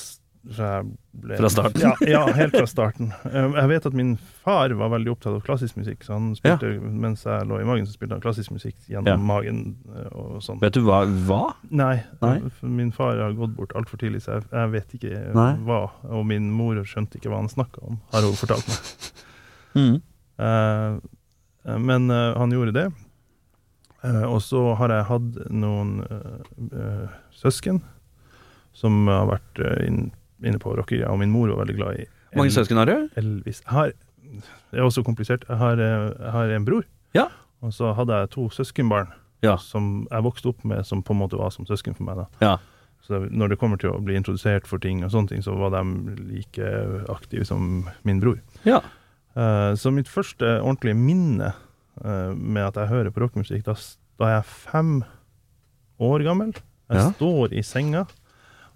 fra, 0.43 0.81
ble, 1.15 1.37
Fra 1.39 1.47
starten? 1.47 1.79
Ja, 1.79 1.91
ja, 2.03 2.21
helt 2.35 2.51
fra 2.57 2.65
starten. 2.67 3.13
Eh, 3.29 3.53
Jeg 3.61 3.69
vet 3.69 3.85
at 3.87 3.93
min 3.95 4.09
far 4.43 4.73
var 4.75 4.89
veldig 4.91 5.13
opptatt 5.13 5.37
av 5.37 5.43
klassisk 5.45 5.77
musikk, 5.79 6.01
så 6.03 6.17
han 6.17 6.33
spilte, 6.35 6.67
mens 6.83 7.23
jeg 7.23 7.45
lå 7.47 7.61
i 7.61 7.67
magen, 7.69 7.85
så 7.87 7.95
spilte 7.95 8.17
han 8.17 8.23
klassisk 8.25 8.51
musikk 8.51 8.75
gjennom 8.91 9.07
Ja. 9.07 9.15
magen 9.15 9.61
eh, 9.95 10.09
og 10.11 10.41
sånn. 10.43 10.59
Vet 10.59 10.75
du 10.75 10.81
hva? 10.83 10.97
hva? 11.29 11.39
Nei, 11.71 11.93
Nei? 12.19 12.33
min 12.67 12.91
far 12.91 13.21
har 13.23 13.37
gått 13.39 13.55
bort 13.55 13.71
altfor 13.79 14.01
tidlig, 14.03 14.19
så 14.25 14.35
jeg, 14.41 14.49
jeg 14.51 14.73
vet 14.75 14.97
ikke 14.99 15.21
Nei. 15.39 15.47
hva. 15.63 15.79
Og 16.11 16.27
min 16.27 16.51
mor 16.51 16.83
skjønte 16.91 17.21
ikke 17.21 17.31
hva 17.31 17.39
han 17.39 17.47
snakka 17.53 17.79
om, 17.87 18.01
har 18.11 18.27
hun 18.27 18.35
fortalt 18.43 18.67
meg. 18.67 18.83
Mm. 19.73 19.95
Eh, 20.37 20.91
eh, 21.65 21.77
men 21.81 22.11
eh, 22.13 22.35
han 22.37 22.51
gjorde 22.53 22.75
det. 22.75 22.83
Eh, 24.03 24.23
og 24.27 24.41
så 24.43 24.59
har 24.77 24.91
jeg 24.93 25.07
hatt 25.07 25.39
noen 25.49 25.95
eh, 26.03 26.57
eh, 26.67 27.07
søsken 27.39 27.79
som 28.73 29.07
har 29.07 29.27
vært 29.29 29.59
eh, 29.63 29.87
inne 30.43 30.59
på 30.59 30.73
rockegreier, 30.75 31.09
og 31.11 31.19
min 31.19 31.31
mor 31.31 31.47
var 31.53 31.63
veldig 31.65 31.75
glad 31.77 31.99
i 32.01 32.05
Hvor 32.33 32.41
mange 32.43 32.51
søsken 32.55 32.77
har 32.77 32.85
du? 32.89 33.09
Elvis. 33.15 33.61
Har, 33.69 33.91
det 34.71 34.79
er 34.79 34.83
også 34.87 35.03
komplisert. 35.05 35.45
Jeg 35.49 35.57
har, 35.57 35.73
eh, 35.79 36.11
jeg 36.19 36.31
har 36.31 36.49
en 36.55 36.65
bror, 36.65 36.83
Ja. 37.13 37.27
og 37.61 37.71
så 37.73 37.93
hadde 37.95 38.09
jeg 38.19 38.29
to 38.31 38.49
søskenbarn 38.49 39.11
Ja. 39.43 39.57
som 39.57 40.07
jeg 40.11 40.23
vokste 40.23 40.47
opp 40.49 40.63
med, 40.65 40.85
som 40.85 41.03
på 41.03 41.13
en 41.13 41.19
måte 41.19 41.37
var 41.37 41.49
som 41.51 41.65
søsken 41.65 41.95
for 41.95 42.03
meg. 42.03 42.15
da. 42.17 42.25
Ja. 42.41 42.57
Så 43.05 43.19
når 43.29 43.49
det 43.49 43.59
kommer 43.59 43.77
til 43.77 43.91
å 43.91 43.99
bli 44.03 44.15
introdusert 44.15 44.65
for 44.65 44.79
ting 44.79 45.03
og 45.03 45.11
sånne 45.11 45.27
ting, 45.29 45.41
så 45.43 45.53
var 45.57 45.69
de 45.71 46.15
like 46.31 46.63
aktive 47.09 47.45
som 47.45 47.89
min 48.03 48.19
bror. 48.21 48.39
ja. 48.65 48.79
Eh, 49.35 49.73
så 49.75 49.91
mitt 49.91 50.07
første 50.07 50.61
ordentlige 50.61 50.95
minne 50.95 51.53
med 52.35 52.63
at 52.63 52.75
jeg 52.75 52.87
hører 52.89 53.11
på 53.11 53.21
rockemusikk, 53.21 53.63
da, 53.65 53.73
da 54.19 54.25
er 54.25 54.35
jeg 54.41 54.45
fem 54.45 55.03
år 56.01 56.23
gammel. 56.25 56.53
Jeg 56.89 56.97
Ja. 56.97 57.11
står 57.11 57.53
i 57.53 57.61
senga 57.61 58.05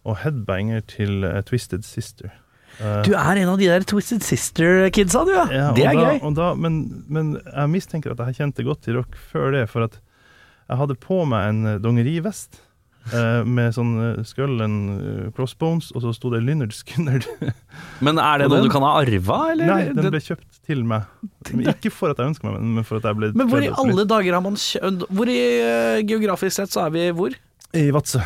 og 0.08 0.20
headbanger 0.24 0.84
til 0.88 1.26
eh, 1.28 1.42
Twisted 1.48 1.84
Sister. 1.88 2.32
Eh, 2.80 3.02
Du 3.08 3.14
er 3.18 3.42
en 3.42 3.50
av 3.54 3.58
de 3.60 3.68
der 3.70 3.84
Twisted 3.90 4.24
Sister-kidsa, 4.26 5.24
du, 5.28 5.34
ja. 5.36 5.48
ja, 5.52 5.68
det 5.76 5.86
er 5.90 5.98
da, 5.98 6.12
gøy. 6.14 6.22
Og 6.30 6.38
da, 6.38 6.52
men, 6.56 6.80
men 7.12 7.36
jeg 7.44 7.74
mistenker 7.74 8.14
at 8.16 8.22
jeg 8.30 8.40
kjente 8.42 8.66
godt 8.68 8.86
til 8.88 9.00
rock 9.02 9.18
før 9.32 9.52
det, 9.58 9.66
for 9.72 9.88
at 9.90 10.00
jeg 10.68 10.80
hadde 10.82 10.98
på 11.04 11.22
meg 11.30 11.52
en 11.52 11.62
eh, 11.74 11.78
dongerivest. 11.84 12.62
eh, 13.16 13.44
med 13.48 13.72
sånn 13.72 13.94
uh, 14.04 14.18
skull 14.28 14.60
and 14.66 15.32
crossbones, 15.38 15.94
og 15.96 16.02
så 16.04 16.12
sto 16.18 16.28
det 16.34 16.42
Lynyrd 16.44 16.74
Skinner. 16.76 17.24
Men 18.06 18.20
er 18.20 18.42
det 18.44 18.50
noe 18.52 18.66
du 18.66 18.68
kan 18.74 18.84
ha 18.84 18.98
arva, 19.00 19.38
eller? 19.54 19.70
Nei, 19.72 19.94
den 19.96 20.10
ble 20.12 20.20
kjøpt 20.26 20.60
til 20.68 20.82
meg. 20.84 21.06
Ikke 21.72 21.92
for 21.96 22.12
at 22.12 22.20
jeg 22.20 22.34
ønsker 22.34 22.50
meg, 22.52 22.60
men 22.76 22.84
for 22.84 23.00
at 23.00 23.08
jeg 23.08 23.16
ble 23.16 23.30
Men 23.40 23.48
hvor 23.48 23.64
i 23.64 23.70
alle 23.72 24.04
dager 24.12 24.36
har 24.36 24.44
man 24.44 24.58
kjøpt 24.60 25.06
Hvor 25.16 25.30
i 25.32 25.38
geografisk 26.10 26.58
sett 26.60 26.74
så 26.76 26.84
er 26.90 26.92
vi 26.98 27.06
hvor? 27.16 27.32
I 27.80 27.86
Vadsø. 27.96 28.20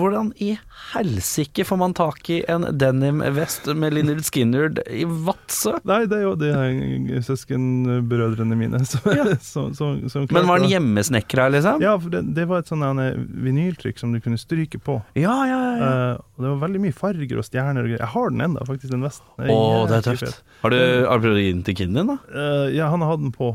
Hvordan 0.00 0.32
i 0.40 0.54
helsike 0.94 1.64
får 1.68 1.78
man 1.80 1.94
tak 1.96 2.30
i 2.32 2.40
en 2.50 2.64
denim-vest 2.80 3.68
med 3.76 3.94
Linnard 3.94 4.22
Skinnerd 4.26 4.80
i 4.88 5.04
Vadsø? 5.04 5.76
Nei, 5.88 6.02
det 6.10 6.20
er 6.20 6.24
jo 6.24 6.32
de 6.40 7.20
søskenbrødrene 7.26 8.58
mine 8.58 8.82
som, 8.90 9.04
som, 9.44 9.74
som, 9.76 10.00
som 10.08 10.26
Men 10.32 10.48
var 10.48 10.62
den 10.62 10.72
hjemmesnekra, 10.72 11.50
liksom? 11.54 11.84
Ja, 11.84 11.94
for 12.00 12.12
det, 12.14 12.24
det 12.36 12.48
var 12.50 12.64
et 12.64 12.72
sånn 12.72 12.84
her 12.86 13.20
vinyltrykk 13.44 14.00
som 14.00 14.14
du 14.16 14.20
kunne 14.24 14.40
stryke 14.40 14.80
på. 14.82 15.00
Ja, 15.18 15.36
ja, 15.48 15.60
ja. 15.60 15.72
ja. 15.76 15.94
Eh, 16.10 16.26
og 16.36 16.44
det 16.44 16.52
var 16.54 16.60
veldig 16.66 16.84
mye 16.86 16.96
farger 16.96 17.40
og 17.40 17.46
stjerner 17.46 17.84
og 17.84 17.90
greier. 17.92 18.02
Jeg 18.02 18.14
har 18.14 18.30
den 18.34 18.46
enda, 18.48 18.66
faktisk, 18.68 18.92
den 18.94 19.04
vesten. 19.04 19.26
Å, 19.36 19.58
det 19.90 20.00
er 20.00 20.06
tøft. 20.10 20.44
Har 20.64 20.74
du, 20.74 20.80
har 20.80 21.20
du 21.20 21.26
prøvd 21.26 21.40
å 21.40 21.42
gi 21.44 21.50
den 21.52 21.66
til 21.66 21.76
kiden 21.82 21.98
din, 22.00 22.14
da? 22.14 22.20
Uh, 22.32 22.68
ja, 22.72 22.88
han 22.92 23.04
har 23.04 23.14
hatt 23.14 23.24
den 23.26 23.34
på. 23.36 23.52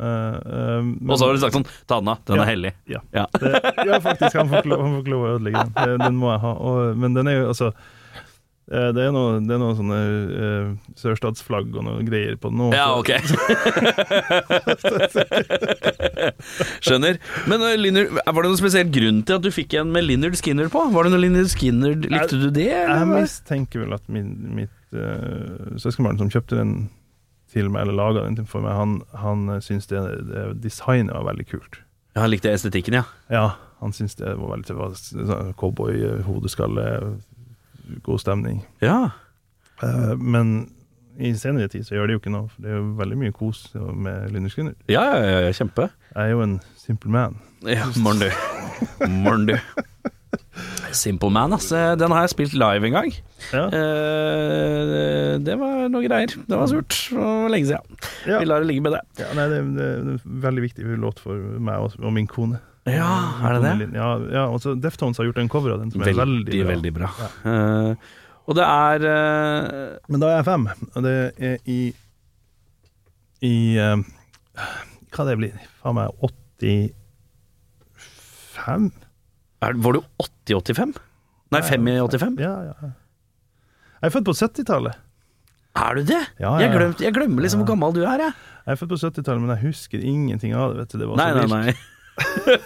Uh, 0.00 0.80
men- 0.96 1.10
Og 1.12 1.18
så 1.20 1.26
har 1.28 1.36
du 1.36 1.40
sagt 1.42 1.52
sånn 1.58 1.66
Ta 1.86 1.98
den 2.00 2.08
av, 2.08 2.22
den 2.24 2.36
Ja. 2.40 2.44
er 2.46 2.50
hellig. 2.54 2.72
Ja. 2.88 3.00
Ja. 3.12 3.26
Det, 3.36 3.52
ja, 3.84 3.98
faktisk. 4.00 4.32
Han 4.40 4.48
får 4.48 4.64
ikke 4.64 4.72
lov, 5.12 5.20
å 5.20 5.34
ødelegge 5.36 5.60
den. 5.66 5.72
Det- 5.76 6.00
Den 6.06 6.16
må 6.16 6.32
jeg 6.32 6.40
ha. 6.46 6.52
Og, 6.56 6.96
men 6.96 7.12
den 7.18 7.28
er 7.28 7.36
jo 7.42 7.48
altså 7.52 7.68
eh, 8.70 8.92
det 8.94 9.02
er 9.02 9.10
noe, 9.12 9.40
er 9.42 9.58
noe 9.60 9.74
sånne 9.74 9.98
uh, 10.30 10.70
sørstatsflagg 10.96 11.74
og 11.74 11.82
noe 11.84 12.04
greier 12.06 12.36
på 12.40 12.48
den 12.52 12.58
nå. 12.62 12.70
Ja, 12.72 12.94
ok. 12.96 13.10
Skjønner. 16.84 17.18
Men 17.50 17.64
uh, 17.64 17.72
Lynyrd, 17.78 18.14
var 18.20 18.40
det 18.44 18.50
noen 18.52 18.60
spesiell 18.60 18.90
grunn 18.94 19.22
til 19.26 19.38
at 19.40 19.44
du 19.44 19.50
fikk 19.54 19.74
en 19.80 19.90
med 19.94 20.06
Linnard 20.06 20.38
Skinner 20.40 20.70
på? 20.72 20.84
Var 20.94 21.08
det 21.08 21.12
noe 21.14 21.22
Linnard 21.24 21.50
Skinner, 21.52 21.96
Likte 21.98 22.38
du 22.40 22.48
det? 22.54 22.68
Eller? 22.70 23.02
Jeg 23.02 23.12
mistenker 23.26 23.84
vel 23.84 23.96
at 23.98 24.06
min, 24.12 24.30
mitt 24.62 24.96
uh, 24.96 25.76
søskenbarn 25.80 26.20
som 26.22 26.32
kjøpte 26.32 26.60
den 26.60 26.74
til 27.50 27.70
meg, 27.70 27.84
eller 27.84 27.98
laga 27.98 28.24
den 28.26 28.48
for 28.48 28.64
meg, 28.64 28.76
han, 28.78 28.98
han 29.18 29.62
syntes 29.64 29.90
det, 29.90 30.02
det 30.30 30.44
designet 30.64 31.14
var 31.16 31.28
veldig 31.32 31.46
kult. 31.50 31.80
Ja, 32.14 32.24
han 32.24 32.32
likte 32.32 32.52
estetikken, 32.52 32.96
ja. 33.00 33.04
Ja, 33.30 33.46
han 33.80 33.94
syntes 33.96 34.18
det 34.18 34.34
var 34.38 34.54
veldig 34.56 34.76
sånn 34.98 35.54
cowboy, 35.60 35.98
uh, 36.02 36.20
hodeskalle, 36.26 36.86
god 38.06 38.22
stemning. 38.22 38.62
Ja. 38.84 39.10
Uh, 39.82 40.14
men 40.18 40.70
i 41.20 41.32
senere 41.36 41.68
tid 41.68 41.86
så 41.86 41.96
gjør 41.96 42.08
det 42.08 42.16
jo 42.16 42.22
ikke 42.22 42.32
noe, 42.32 42.48
for 42.52 42.64
det 42.64 42.72
er 42.72 42.78
jo 42.78 42.88
veldig 43.00 43.20
mye 43.20 43.36
kos 43.36 43.62
med 43.76 44.30
Linderskunder. 44.34 44.76
Ja, 44.92 45.04
ja, 45.18 45.40
ja, 45.46 45.54
kjempe. 45.56 45.90
Jeg 46.14 46.22
er 46.22 46.34
jo 46.34 46.44
en 46.46 46.58
simple 46.80 47.12
man. 47.12 47.40
Ja, 47.66 47.90
morn 48.00 48.22
du. 48.22 48.30
Morn 49.20 49.48
du. 49.50 49.56
Simple 50.96 51.30
Man, 51.34 51.54
ass. 51.56 51.68
Eh, 51.72 51.92
Den 52.00 52.14
har 52.14 52.24
jeg 52.24 52.34
spilt 52.34 52.56
live 52.58 52.88
en 52.88 52.96
gang. 52.96 53.12
Ja. 53.52 53.66
Eh, 53.66 55.34
det 55.42 55.56
var 55.60 55.86
noe 55.92 56.02
greier. 56.04 56.32
Det 56.46 56.58
var 56.58 56.70
surt. 56.70 56.96
Det 57.10 57.20
var 57.20 57.52
lenge 57.52 57.70
siden. 57.70 58.00
Ja. 58.26 58.40
Vi 58.40 58.48
lar 58.48 58.64
det 58.64 58.70
ligge 58.70 58.84
med 58.84 58.96
det. 58.96 59.02
Ja, 59.22 59.30
nei, 59.38 59.46
det, 59.52 59.60
det, 59.76 59.86
er 59.86 60.10
en 60.16 60.42
veldig 60.46 60.66
viktig 60.66 60.98
låt 61.00 61.22
for 61.22 61.36
meg 61.36 61.86
og, 61.86 61.96
og 62.02 62.16
min 62.16 62.28
kone. 62.30 62.60
Ja, 62.88 63.10
er 63.44 63.58
det 63.58 63.72
det? 63.80 63.88
Ja, 63.98 64.06
ja 64.32 64.44
så 64.62 64.68
Deftones 64.80 65.18
har 65.20 65.26
gjort 65.28 65.40
en 65.42 65.50
cover 65.52 65.70
av 65.74 65.80
den 65.82 65.90
som 65.92 66.00
er 66.00 66.06
Veldig, 66.10 66.24
veldig, 66.24 66.60
veldig 66.70 66.92
bra. 66.96 67.08
Ja. 67.20 67.28
Eh, 67.52 67.92
og 68.48 68.52
det 68.56 68.66
er 68.66 68.98
eh, 69.06 69.64
Men 70.10 70.20
da 70.22 70.26
er 70.30 70.36
jeg 70.40 70.48
fem, 70.48 70.64
og 70.94 71.00
det 71.04 71.16
er 71.36 71.56
i 71.70 71.80
I 73.46 73.78
eh, 73.78 73.98
Hva 75.12 75.22
det 75.28 75.38
blir? 75.42 75.54
Faen 75.82 75.96
meg 76.00 76.08
85? 76.24 78.90
er, 79.60 79.72
Var 79.84 79.92
du 79.92 80.00
80-85? 80.58 80.96
Nei, 81.50 81.60
5 81.66 81.88
i 81.90 81.94
85? 82.00 82.40
Ja, 82.40 82.54
ja. 82.70 82.74
Jeg 84.00 84.08
er 84.08 84.14
født 84.14 84.24
på 84.30 84.34
70-tallet. 84.38 84.94
Er 85.80 85.94
du 85.94 86.02
det? 86.08 86.20
Ja, 86.40 86.56
Jeg, 86.58 86.72
glemt, 86.74 87.00
jeg 87.04 87.14
glemmer 87.14 87.42
liksom 87.44 87.60
hvor 87.62 87.68
gammel 87.74 87.92
du 87.94 88.00
er, 88.02 88.18
jeg. 88.26 88.32
Jeg 88.66 88.72
er 88.74 88.78
født 88.80 88.90
på 88.94 88.98
70-tallet, 89.02 89.40
men 89.44 89.52
jeg 89.56 89.62
husker 89.68 89.98
ingenting 90.02 90.54
av 90.58 90.72
det. 90.74 90.78
vet 90.84 90.92
du. 90.94 90.98
Det 91.02 91.08
var 91.10 91.16
Nei, 91.20 91.30
så 91.30 91.46
nei, 91.46 91.64
vilt. 91.70 91.86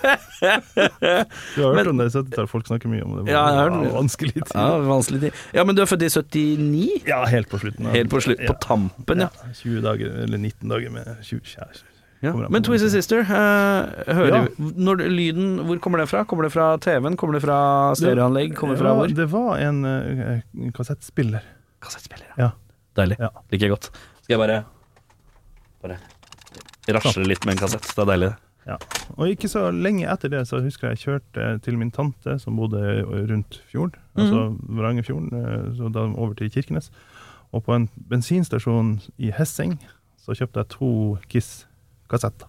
Du 1.54 1.62
har 1.62 1.74
hørt 1.74 1.76
Men- 1.76 1.88
om 1.92 1.98
det 2.00 2.06
i 2.08 2.14
70-tallet, 2.16 2.50
folk 2.50 2.66
snakker 2.66 2.88
mye 2.90 3.04
om 3.04 3.12
det. 3.18 3.30
Ja, 3.32 3.42
jeg 3.48 3.58
har. 3.60 3.70
Ja, 3.84 3.90
vanskelig 3.94 4.32
tid. 4.34 4.54
Ja, 4.54 4.78
vanskelig 4.88 5.20
tid. 5.26 5.32
Ja, 5.54 5.64
men 5.64 5.76
du 5.76 5.82
er 5.84 5.86
født 5.90 6.02
i 6.02 6.08
79? 6.10 7.02
Ja, 7.08 7.20
helt 7.30 7.48
på 7.52 7.58
slutten. 7.62 7.86
av- 7.86 7.94
Helt 7.94 8.10
på 8.10 8.20
slutt, 8.24 8.40
på 8.46 8.56
tampen, 8.64 9.20
ja. 9.26 9.28
20 9.60 9.80
dager, 9.84 10.16
eller 10.24 10.38
19 10.38 10.68
dager 10.72 10.90
med 10.90 11.12
20 11.22 11.40
kjære. 11.54 11.82
Ja. 12.24 12.48
Men 12.50 12.64
Twisted. 12.66 12.90
Sister, 12.94 13.20
uh, 13.24 14.14
hører 14.16 14.34
Ja. 14.34 14.42
vi 14.56 14.70
når 14.86 15.04
lyden 15.08 15.58
Hvor 15.66 15.78
kommer 15.84 16.02
det 16.02 16.08
fra? 16.10 16.24
Kommer 16.24 16.48
det 16.48 16.52
fra 16.54 16.76
TV-en? 16.78 17.16
Kommer 17.20 17.38
det 17.38 17.44
fra 17.44 17.58
stereoanlegg? 17.98 18.54
Kommer 18.56 18.74
det 18.76 18.82
fra 18.82 18.94
hvor? 18.98 19.14
Det 19.20 19.28
var 19.32 19.62
en 19.64 19.84
uh, 19.84 20.70
kassettspiller. 20.76 21.44
Kassettspiller, 21.84 22.32
Ja. 22.38 22.50
Deilig. 22.94 23.16
Ja. 23.18 23.30
Liker 23.50 23.66
jeg 23.66 23.74
godt. 23.74 23.90
Skal 24.22 24.36
jeg 24.36 24.42
bare 24.44 24.64
Bare 25.82 25.98
rasle 26.94 27.24
litt 27.26 27.44
med 27.46 27.56
en 27.56 27.62
kassett. 27.64 27.86
Det 27.94 28.02
er 28.02 28.10
deilig. 28.12 28.32
Ja. 28.64 28.76
Og 29.18 29.28
ikke 29.28 29.48
så 29.52 29.66
lenge 29.74 30.06
etter 30.08 30.32
det 30.32 30.44
så 30.48 30.60
husker 30.64 30.88
jeg 30.90 30.96
jeg 30.98 31.04
kjørte 31.04 31.48
til 31.64 31.76
min 31.80 31.90
tante 31.92 32.38
som 32.40 32.56
bodde 32.56 32.80
rundt 33.28 33.60
fjorden, 33.68 33.98
altså 34.16 34.46
Varangerfjorden, 34.72 35.34
eh, 35.36 35.66
så 35.76 35.90
da 35.92 36.06
over 36.08 36.32
til 36.38 36.50
Kirkenes. 36.52 36.90
Og 37.52 37.64
på 37.66 37.74
en 37.76 37.88
bensinstasjon 38.10 38.96
i 39.20 39.30
Hesseng 39.36 39.76
så 40.18 40.32
kjøpte 40.34 40.62
jeg 40.64 40.72
to 40.72 40.90
Kiss-kassetter. 42.08 42.46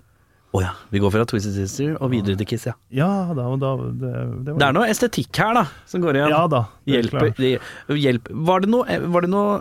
oh, 0.54 0.62
ja. 0.64 0.70
Vi 0.90 1.00
går 1.00 1.12
fra 1.12 1.26
Twisted 1.26 1.54
Sister 1.54 1.98
og 2.02 2.12
videre 2.12 2.36
til 2.40 2.48
Kiss, 2.48 2.66
ja. 2.66 2.74
Ja 2.90 3.34
da, 3.36 3.48
da 3.60 3.72
Det, 3.78 4.12
det 4.46 4.54
var 4.54 4.60
Det 4.60 4.68
er 4.70 4.74
noe 4.78 4.88
estetikk 4.92 5.36
her, 5.42 5.54
da, 5.54 5.66
som 5.86 6.02
går 6.02 6.16
igjen. 6.16 6.30
Ja 6.32 6.48
da. 6.48 6.62
de, 6.86 7.58
hjelp. 8.00 8.30
Var 8.30 8.60
det 8.64 8.70
noe, 8.72 9.00
var 9.12 9.22
det 9.26 9.30
noe 9.34 9.60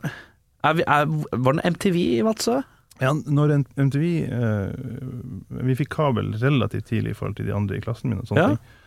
er 0.64 0.74
vi, 0.78 0.82
er, 0.86 1.04
Var 1.08 1.52
det 1.52 1.58
noe 1.60 1.70
MTV 1.74 1.96
i 2.18 2.22
Vadsø? 2.24 2.60
Ja, 3.02 3.10
når 3.12 3.56
MTV 3.74 4.04
eh, 4.30 4.70
Vi 5.66 5.74
fikk 5.80 5.90
kabel 5.96 6.32
relativt 6.38 6.86
tidlig 6.92 7.10
i 7.10 7.18
forhold 7.18 7.34
til 7.40 7.48
de 7.48 7.54
andre 7.56 7.76
i 7.76 7.82
klassen 7.82 8.10
min. 8.12 8.20
Og 8.22 8.28
sånne 8.30 8.44
Ja. 8.44 8.48
ting. 8.54 8.80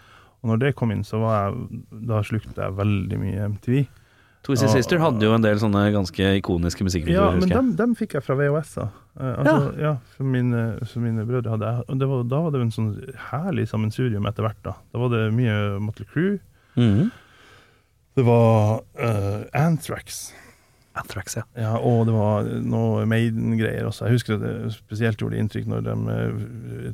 Og 0.44 0.52
når 0.52 0.60
det 0.62 0.76
kom 0.80 0.92
inn, 0.94 1.04
så 1.04 1.20
var 1.20 1.50
jeg 1.50 1.82
Da 2.08 2.22
slukte 2.24 2.56
jeg 2.62 2.78
veldig 2.78 3.20
mye 3.20 3.50
MTV. 3.58 3.88
Twisted 4.48 4.70
Ja. 4.70 4.74
Sister 4.78 5.02
hadde 5.04 5.28
jo 5.28 5.34
en 5.36 5.44
del 5.44 5.60
sånne 5.60 5.90
ganske 5.92 6.30
ikoniske 6.40 6.88
Ja, 7.12 7.28
men 7.36 7.50
dem, 7.52 7.74
dem 7.76 7.96
fikk 8.00 8.16
jeg 8.16 8.24
fra 8.24 8.38
VHS-er. 8.40 8.88
Eh, 9.20 9.34
altså, 9.42 9.74
ja. 9.82 9.94
for 10.16 10.24
mine, 10.24 10.64
for 10.88 11.04
mine 11.04 11.26
brødre 11.28 11.52
hadde 11.58 11.72
jeg 11.74 12.00
det 12.00 12.08
var, 12.08 12.24
da 12.32 12.40
var 12.46 12.56
det 12.56 12.62
en 12.64 12.72
sånn 12.72 12.92
herlig 13.28 13.68
sammensurium 13.68 14.28
etter 14.30 14.48
hvert. 14.48 14.62
Da 14.64 14.78
Da 14.94 15.02
var 15.04 15.12
det 15.12 15.24
mye 15.36 15.80
Motley 15.84 16.08
Crew. 16.14 16.38
Mhm. 16.80 17.10
Det 18.18 18.24
var 18.26 18.80
uh, 18.98 19.44
Anthrax. 19.54 20.32
Anthrax, 20.98 21.36
ja. 21.38 21.44
Ja, 21.54 21.76
og 21.78 22.08
det 22.08 22.16
var 22.16 22.48
noe 22.66 23.04
Maiden-greier 23.06 23.86
også. 23.86 24.08
Jeg 24.08 24.18
husker 24.18 24.38
at 24.40 24.46
det 24.46 24.72
spesielt 24.74 25.22
gjorde 25.22 25.38
inntrykk 25.38 25.68
når 25.70 25.84
de 25.86 25.94
eh, 26.16 26.40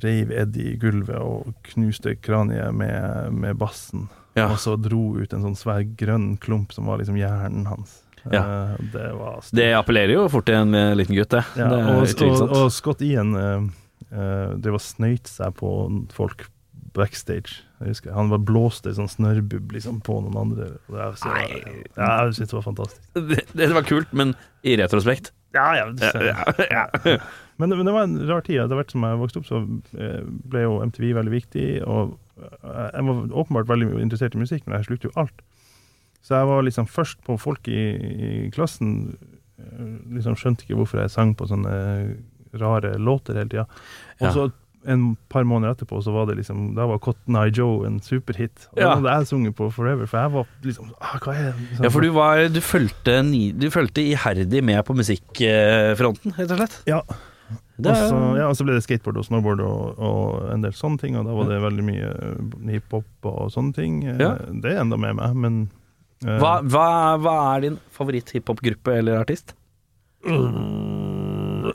reiv 0.03 0.33
Eddie 0.35 0.73
i 0.73 0.79
gulvet 0.81 1.15
og 1.21 1.53
knuste 1.69 2.17
kraniet 2.19 2.75
med, 2.75 3.31
med 3.31 3.55
bassen. 3.61 4.09
Ja. 4.33 4.47
og 4.49 4.57
så 4.61 4.75
dro 4.81 5.13
ut 5.19 5.33
en 5.35 5.43
sånn 5.45 5.57
svær 5.57 5.83
grønn 5.99 6.33
klump 6.41 6.73
som 6.73 6.87
var 6.89 7.01
liksom 7.01 7.19
hjernen 7.19 7.67
hans. 7.69 7.99
Ja. 8.23 8.39
Eh, 8.39 8.85
det 8.93 9.11
var. 9.19 9.43
Det 9.51 9.69
appellerer 9.77 10.15
jo 10.15 10.25
fort 10.31 10.47
til 10.47 10.57
en 10.57 10.73
eh, 10.77 10.95
liten 10.97 11.17
gutt, 11.17 11.33
det. 11.35 11.43
Ja, 11.59 11.69
det 11.69 11.83
og, 11.91 12.25
og, 12.29 12.55
og 12.63 12.71
Scott 12.73 13.03
Ian 13.03 13.35
uh, 13.35 13.67
drev 14.13 14.79
og 14.79 14.83
snøyt 14.83 15.29
seg 15.29 15.53
på 15.59 15.69
folk 16.15 16.47
backstage. 16.93 17.61
Jeg 17.81 17.95
husker, 17.95 18.13
Han 18.15 18.31
var 18.31 18.41
blåst 18.45 18.87
i 18.87 18.93
sånn 18.95 19.09
snørrbubb 19.11 19.73
liksom, 19.75 19.99
på 20.05 20.19
noen 20.23 20.39
andre. 20.45 20.71
Det, 20.87 21.07
så, 21.19 21.33
Nei. 21.33 21.61
ja, 21.97 22.09
jeg 22.27 22.37
synes 22.39 22.53
det 22.53 22.57
var 22.57 22.67
fantastisk. 22.69 23.07
det, 23.31 23.45
det 23.53 23.71
var 23.75 23.87
kult, 23.89 24.13
men 24.15 24.37
i 24.63 24.77
retrospekt 24.79 25.33
ja, 25.53 25.75
ja, 25.77 25.85
ja, 26.69 26.87
ja. 27.05 27.17
Men, 27.63 27.71
det, 27.71 27.77
men 27.79 27.87
det 27.87 27.93
var 27.95 28.03
en 28.09 28.17
rar 28.27 28.43
tid. 28.43 28.59
Etter 28.59 28.75
hvert 28.79 28.91
som 28.91 29.05
jeg 29.07 29.19
vokste 29.21 29.39
opp, 29.41 29.47
så 29.47 29.61
eh, 29.95 30.19
ble 30.51 30.65
jo 30.65 30.73
MTV 30.83 31.13
veldig 31.15 31.33
viktig. 31.33 31.67
Og 31.87 32.17
eh, 32.43 32.89
jeg 32.91 33.07
var 33.07 33.21
åpenbart 33.43 33.69
veldig 33.71 33.89
interessert 34.03 34.35
i 34.35 34.41
musikk, 34.43 34.65
men 34.67 34.75
jeg 34.81 34.89
slukte 34.89 35.07
jo 35.09 35.15
alt. 35.23 35.43
Så 36.23 36.35
jeg 36.37 36.47
var 36.51 36.63
liksom 36.67 36.85
først 36.87 37.23
på 37.27 37.37
folk 37.39 37.67
i, 37.71 37.79
i 38.03 38.33
klassen. 38.55 39.15
eh, 39.59 39.95
Liksom 40.17 40.35
skjønte 40.39 40.67
ikke 40.67 40.77
hvorfor 40.81 41.01
jeg 41.05 41.11
sang 41.15 41.31
på 41.39 41.47
sånne 41.49 41.73
rare 42.59 42.93
låter 43.01 43.39
hele 43.39 43.49
tida. 43.55 43.63
Og 44.19 44.27
Ja. 44.27 44.33
så 44.35 44.51
en 44.85 45.13
par 45.31 45.45
måneder 45.47 45.77
etterpå 45.77 46.01
så 46.03 46.11
var 46.11 46.25
det 46.27 46.33
liksom 46.41 46.73
Da 46.75 46.83
var 46.89 46.97
Cotton 46.99 47.37
Eye 47.39 47.53
Joe 47.55 47.85
en 47.87 48.01
superhit. 48.03 48.65
Og 48.73 48.81
Ja. 48.81 48.89
den 48.95 49.05
hadde 49.05 49.13
jeg 49.21 49.27
sunget 49.29 49.55
på 49.55 49.69
forever, 49.71 50.05
for 50.11 50.19
jeg 50.19 50.31
var 50.33 50.47
liksom 50.65 50.89
ah, 50.99 51.13
Hva 51.23 51.33
er 51.37 51.45
det? 51.45 51.53
Liksom, 51.69 51.83
Ja, 51.85 51.89
for 51.95 52.01
du 52.03 52.09
var 52.11 52.41
du 52.51 52.59
fulgte 53.71 54.03
iherdig 54.03 54.61
med 54.63 54.83
på 54.85 54.93
musikkfronten, 54.99 56.35
rett 56.37 56.51
og 56.51 56.57
slett. 56.59 56.75
Ja. 56.89 56.99
Det 57.77 57.89
Og 57.91 57.97
er- 57.97 58.09
så, 58.09 58.17
ja, 58.37 58.47
og 58.47 58.55
så 58.55 58.63
ble 58.67 58.73
det 58.77 58.83
skateboard 58.85 59.17
og 59.17 59.25
snowboard 59.25 59.59
og, 59.65 59.99
og 59.99 60.51
en 60.53 60.61
del 60.61 60.71
sånne 60.77 60.99
ting, 61.01 61.15
og 61.17 61.25
da 61.25 61.33
var 61.33 61.49
det 61.49 61.61
veldig 61.63 61.85
mye 61.87 62.09
eh, 62.13 62.71
hiphop 62.75 63.25
og 63.31 63.49
sånne 63.53 63.73
ting. 63.77 64.03
Eh, 64.07 64.19
Ja. 64.21 64.35
Det 64.51 64.71
er 64.75 64.81
enda 64.83 64.97
med 64.97 65.15
meg, 65.17 65.35
men 65.35 65.57
uh, 66.25 66.37
Hva, 66.39 66.53
hva, 66.63 66.85
hva 67.19 67.35
er 67.55 67.61
din 67.65 67.79
favoritt-hiphop-gruppe 67.97 68.93
eller 68.99 69.19
artist? 69.23 69.55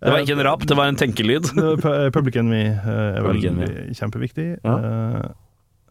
Det 0.00 0.08
var 0.08 0.22
ikke 0.22 0.32
en 0.32 0.44
rap, 0.46 0.62
det 0.64 0.76
var 0.78 0.88
en 0.88 0.96
tenkelyd. 0.96 1.50
Public 2.16 2.36
Enemy 2.40 2.62
er 2.72 3.20
veldig 3.24 3.48
Enemy. 3.50 3.94
kjempeviktig. 3.98 4.46
Ja. 4.64 4.76
Uh, 4.80 5.24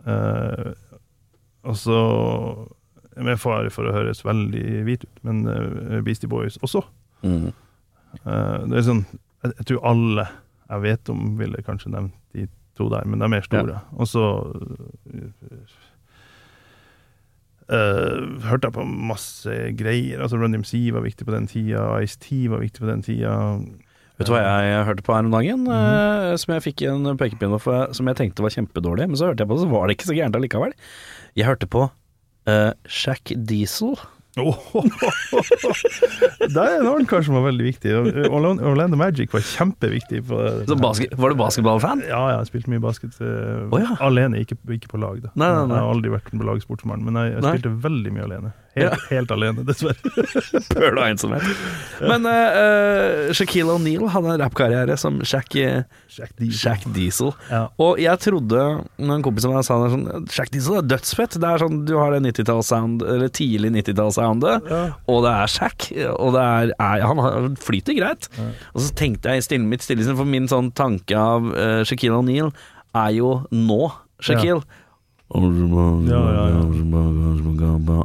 uh, 0.09 0.71
og 1.69 1.75
så 1.77 1.99
med 3.19 3.37
fare 3.41 3.69
for 3.73 3.83
å 3.89 3.93
høres 3.93 4.23
veldig 4.25 4.63
hvit 4.87 5.03
ut, 5.03 5.17
men 5.27 5.43
Beastie 6.05 6.29
Boys 6.31 6.55
også. 6.63 6.81
Mm. 7.23 7.49
Det 8.23 8.77
er 8.79 8.86
sånn 8.86 9.03
jeg, 9.43 9.51
jeg 9.51 9.65
tror 9.69 9.84
alle 9.88 10.25
jeg 10.69 10.84
vet 10.86 11.12
om, 11.12 11.21
ville 11.39 11.65
kanskje 11.65 11.91
nevnt 11.93 12.15
de 12.38 12.45
to 12.77 12.89
der, 12.91 13.05
men 13.10 13.21
de 13.21 13.25
er 13.25 13.34
mer 13.34 13.45
store. 13.47 13.79
Og 13.97 14.10
så 14.12 14.25
Uh, 17.69 18.41
hørte 18.49 18.65
jeg 18.65 18.73
på 18.73 18.82
masse 18.82 19.55
greier. 19.77 20.23
Altså 20.25 20.39
Run 20.41 20.55
DMC 20.55 20.88
var 20.89 21.03
viktig 21.05 21.27
på 21.27 21.36
den 21.36 21.45
tida, 21.45 21.84
Ice-T 22.01 22.47
var 22.49 22.63
viktig 22.63 22.82
på 22.82 22.89
den 22.89 23.03
tida. 23.05 23.34
Vet 24.17 24.25
du 24.25 24.34
hva 24.34 24.39
jeg, 24.41 24.79
hørte 24.88 25.05
på 25.05 25.13
her 25.13 25.27
om 25.27 25.36
dagen? 25.36 25.67
eh, 25.69 26.32
som 26.41 26.55
jeg 26.55 26.63
fikk 26.65 26.82
en 26.89 27.13
pekepinne 27.19 27.60
for, 27.62 27.93
som 27.93 28.10
jeg 28.10 28.17
tenkte 28.17 28.43
var 28.43 28.55
kjempedårlig, 28.55 29.05
men 29.12 29.19
så 29.21 29.29
hørte 29.29 29.45
jeg 29.45 29.51
på 29.51 29.60
det, 29.60 29.67
så 29.67 29.69
var 29.71 29.86
det 29.86 29.95
ikke 29.95 30.10
så 30.10 30.17
gærent 30.17 30.39
allikevel. 30.39 30.73
Jeg 31.38 31.47
hørte 31.47 31.69
på 31.69 31.86
uh, 31.86 32.71
Shack 32.89 33.36
Diesel. 33.38 33.93
Der 36.53 36.61
er 36.61 36.75
en 36.79 36.87
annen 36.87 37.07
kar 37.09 37.23
som 37.25 37.33
var 37.35 37.43
veldig 37.47 37.65
viktig. 37.65 37.93
Orlando 38.29 38.67
Orlando 38.69 38.97
Magic 38.99 39.33
var 39.33 39.41
kjempeviktig. 39.43 40.21
Så 40.69 40.77
basket, 40.79 41.15
var 41.19 41.33
du 41.33 41.39
basketballfan? 41.39 42.03
Ja, 42.07 42.21
ja, 42.31 42.37
jeg 42.37 42.51
spilte 42.51 42.71
mye 42.73 42.83
basket 42.83 43.17
uh, 43.23 43.65
oh, 43.73 43.79
ja. 43.81 43.97
alene, 44.05 44.43
ikke, 44.45 44.55
ikke 44.77 44.91
på 44.93 45.01
lag. 45.01 45.17
da 45.23 45.33
Nei, 45.33 45.49
nei, 45.49 45.65
nei. 45.65 45.75
Jeg 45.75 45.83
har 45.83 45.93
aldri 45.95 46.09
vært 46.13 46.29
på 46.31 46.49
lagsportsmann, 46.51 47.01
men 47.07 47.13
jeg, 47.19 47.27
jeg 47.35 47.43
spilte 47.47 47.73
veldig 47.89 48.11
mye 48.15 48.25
alene. 48.29 48.49
Helt, 48.77 49.05
helt 49.10 49.32
alene, 49.34 49.63
dessverre. 49.65 50.12
Pøl 50.75 50.99
og 50.99 51.05
ensomhet. 51.08 51.45
Men 52.05 52.27
uh, 52.29 53.32
Shaquille 53.36 53.73
O'Neal 53.73 54.05
hadde 54.13 54.36
en 54.36 54.43
rappkarriere 54.43 54.95
som 55.01 55.17
Shack, 55.25 55.55
eh, 55.60 55.82
Shaq 56.12 56.36
Diesel. 56.38 56.60
Shack 56.60 56.86
Diesel. 56.95 57.32
Ja. 57.49 57.63
Og 57.82 57.99
jeg 58.01 58.21
trodde, 58.23 58.65
når 59.01 59.19
en 59.19 59.25
kompis 59.25 59.47
av 59.49 59.55
meg 59.55 59.65
sa 59.67 59.79
det 59.84 59.91
sånn 59.95 60.27
Shack 60.32 60.53
Diesel 60.53 60.79
er 60.82 60.89
dødsfett. 60.91 61.39
Det 61.41 61.49
er 61.49 61.63
sånn, 61.63 61.79
Du 61.89 61.95
har 61.97 62.13
det 62.15 62.21
90-tallssound, 62.27 63.05
eller 63.05 63.32
tidlig 63.34 63.73
90-tallssoundet, 63.79 64.69
Ja. 64.69 64.82
og 65.10 65.23
det 65.25 65.34
er 65.36 65.53
Shack. 65.55 65.89
Og 66.15 66.36
det 66.38 66.43
er, 66.45 66.73
er 66.77 67.08
Han 67.10 67.55
flyter 67.60 67.97
greit. 67.97 68.29
Ja. 68.38 68.51
Og 68.75 68.86
så 68.86 68.93
tenkte 68.99 69.34
jeg 69.34 69.41
i 69.41 69.47
stille, 69.49 69.69
mitt 69.69 69.86
stillesinn, 69.86 70.17
for 70.19 70.29
min 70.29 70.47
sånn 70.51 70.71
tanke 70.77 71.17
av 71.17 71.49
uh, 71.53 71.82
Shaquille 71.88 72.21
O'Neal 72.21 72.53
er 72.97 73.12
jo 73.17 73.34
nå 73.53 73.82
Shaquille. 74.19 74.62
Ja, 74.62 74.67
ja, 74.67 74.78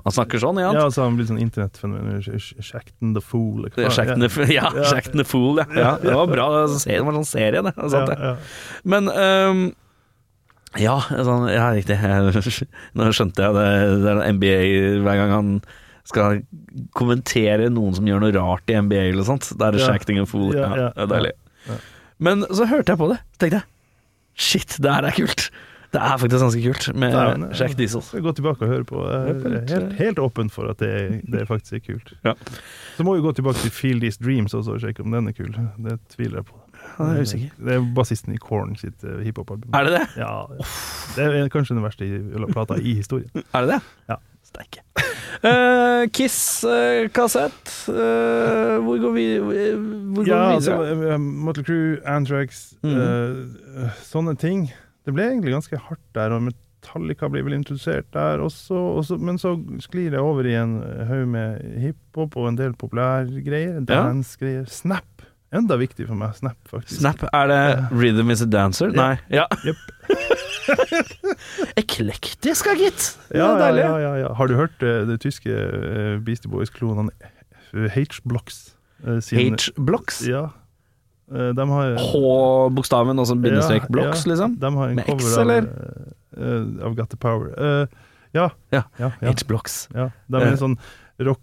Han 0.04 0.12
snakker 0.12 0.42
sånn, 0.42 0.58
ja. 0.60 0.72
Ja, 0.76 0.88
så 0.92 1.06
han 1.06 1.14
blir 1.16 1.28
sånn 1.28 1.40
internettfenomen. 1.40 2.20
Sh- 2.24 2.82
the 3.14 3.22
Fool. 3.24 3.68
Shackton 3.72 4.20
the, 4.26 4.28
ja. 4.52 4.68
Shackton 4.90 5.22
the 5.22 5.26
Fool, 5.28 5.62
ja. 5.62 5.66
ja. 5.78 5.94
Det 6.02 6.12
var 6.18 6.28
bra. 6.28 6.48
Det 6.52 6.60
var 7.00 7.16
sånn 7.16 7.28
serie, 7.28 7.62
det. 7.64 7.72
sant, 7.94 8.12
ja. 8.12 8.34
Men 8.84 9.08
ja, 10.80 10.98
sånn, 11.08 11.48
ja, 11.54 11.70
riktig. 11.72 11.96
Nå 12.98 13.08
skjønte 13.14 13.48
jeg 13.48 13.56
det. 13.56 13.66
Det 14.04 14.12
er 14.12 14.22
NBA 14.36 14.56
hver 15.06 15.20
gang 15.22 15.34
han 15.38 15.50
skal 16.04 16.42
kommentere 16.92 17.70
noen 17.72 17.94
som 17.96 18.04
gjør 18.08 18.20
noe 18.26 18.34
rart 18.36 18.68
i 18.68 18.76
NBA 18.76 19.06
eller 19.14 19.24
sånt. 19.24 19.48
Da 19.56 19.70
er 19.70 19.78
det 19.78 19.84
Ja. 19.86 19.92
the 19.94 20.28
Fool. 20.28 20.52
Ja, 20.52 20.74
det 20.92 21.06
er 21.06 21.12
deilig. 21.14 21.32
Men 22.20 22.44
så 22.52 22.68
hørte 22.68 22.92
jeg 22.92 23.00
på 23.00 23.08
det, 23.10 23.22
tenkte 23.40 23.62
jeg 23.62 23.70
shit, 24.34 24.76
det 24.82 24.90
her 24.90 25.06
er 25.06 25.14
kult. 25.14 25.48
Det 25.94 26.00
er 26.02 26.16
faktisk 26.18 26.42
ganske 26.42 26.62
kult 26.64 26.88
med 26.98 27.12
Det 27.14 27.20
er 27.20 27.34
en- 27.70 27.76
Diesel. 27.78 28.02
Gå 28.24 28.32
tilbake 28.34 28.62
og 28.66 28.68
høre 28.72 28.84
på. 28.88 29.02
Jeg 29.06 29.30
er 29.30 29.66
helt, 29.70 29.92
helt 30.00 30.18
åpen 30.18 30.50
for 30.50 30.68
at 30.72 30.78
det, 30.82 31.22
det 31.30 31.46
faktisk 31.48 31.72
er 31.78 31.84
kult. 31.92 32.12
Ja. 32.26 32.32
Så 32.96 33.04
må 33.06 33.14
vi 33.14 33.22
gå 33.22 33.32
tilbake 33.36 33.62
til 33.62 33.70
Feel 33.70 34.00
These 34.02 34.18
Dreams 34.24 34.54
også 34.54 34.74
og 34.74 34.80
sjekke 34.82 35.04
om 35.06 35.14
den 35.14 35.28
er 35.30 35.32
kul. 35.38 35.54
Det 35.86 36.00
tviler 36.16 36.40
jeg 36.42 36.46
på. 36.50 36.58
Han 36.98 37.14
er 37.16 37.22
usikker. 37.22 37.50
Det 37.64 37.74
er 37.78 37.86
bassisten 37.96 38.34
i 38.34 38.38
Korn 38.42 38.74
sitt 38.76 39.04
eh, 39.06 39.22
hiphop-album. 39.24 39.70
Er 39.74 39.84
det 39.86 39.92
det? 39.94 40.02
Ja, 40.20 40.34
det 41.16 41.24
er 41.30 41.48
kanskje 41.48 41.74
den 41.78 41.82
verste 41.86 42.08
plata 42.52 42.74
i 42.82 42.94
historien. 42.98 43.30
Er 43.54 43.60
det 43.64 43.76
det? 43.76 43.80
Ja. 44.10 44.18
Steike. 44.44 44.82
Uh, 45.44 46.04
Kiss-kassett. 46.14 47.70
Uh, 47.88 48.78
hvor 48.84 48.98
går 49.02 49.12
vi 49.16 49.24
Hvor 49.38 50.24
går 50.24 50.28
Ja, 50.28 50.48
vi 50.48 50.54
altså, 50.54 50.76
videre? 50.76 51.18
Motel 51.18 51.20
Motley 51.20 51.64
Crue, 51.64 51.98
Anthrax, 52.06 52.74
Mhm. 52.82 53.00
eh, 53.00 53.84
eh, 53.84 53.90
sånne 54.04 54.36
ting. 54.38 54.70
Det 55.04 55.12
ble 55.14 55.26
egentlig 55.30 55.52
ganske 55.52 55.76
hardt 55.88 56.04
der, 56.16 56.32
og 56.32 56.42
Metallica 56.46 57.28
blir 57.32 57.44
vel 57.44 57.56
introdusert 57.58 58.06
der 58.12 58.40
også, 58.44 58.76
også 59.00 59.18
men 59.20 59.36
så 59.40 59.54
sklir 59.84 60.12
jeg 60.16 60.20
over 60.20 60.46
i 60.48 60.54
en 60.56 60.78
haug 61.08 61.26
med 61.28 61.60
hiphop 61.82 62.36
og 62.40 62.48
en 62.52 62.56
del 62.60 62.72
populærgreier, 62.80 63.80
Ja. 63.80 64.02
dance-greier. 64.08 64.64
Snap. 64.68 65.04
Enda 65.54 65.76
viktig 65.78 66.08
for 66.08 66.18
meg, 66.18 66.32
Snap, 66.34 66.56
faktisk. 66.66 66.98
Snap, 67.00 67.22
er 67.32 67.46
det 67.46 67.60
Rhythm 67.92 68.30
is 68.34 68.42
a 68.42 68.46
dancer? 68.50 68.90
Ja. 68.90 69.02
Nei. 69.02 69.18
Ja. 69.30 69.46
Yep. 69.68 69.76
Eklektisk, 71.76 72.66
gitt. 72.78 73.06
Ja, 73.34 73.52
ja, 73.58 73.68
ja, 73.76 73.92
ja, 74.00 74.12
ja. 74.24 74.32
Har 74.34 74.48
du 74.48 74.54
hørt 74.58 74.82
uh, 74.82 75.04
det 75.08 75.20
tyske 75.24 75.50
uh, 75.52 76.18
Beastie 76.24 76.50
Boys-klonen 76.50 77.10
uh, 77.74 77.86
H-Blocks? 77.92 78.74
Uh, 79.04 79.18
H-blocks. 79.20 80.22
Ja. 80.28 80.48
Eh, 81.32 81.52
de 81.56 81.68
har 81.70 81.94
H-bokstaven, 81.98 83.18
altså 83.18 83.34
bindestrek 83.40 83.88
blocks, 83.88 84.26
liksom? 84.26 84.58
De 84.60 84.74
har 84.76 84.88
en 84.88 84.96
Med 84.96 85.06
cover 85.06 85.24
X, 85.24 85.38
eller? 85.38 85.68
Av, 86.36 86.86
av 86.90 86.94
Got 86.98 87.10
the 87.10 87.16
Power. 87.16 87.54
Eh, 87.56 87.86
ja. 88.34 88.50
Ja. 88.70 88.82
H-blocks. 89.22 89.88
ja. 89.94 90.10
De 90.28 90.36
er 90.42 90.50
en 90.52 90.58
sånn 90.60 90.76
rock, 91.22 91.40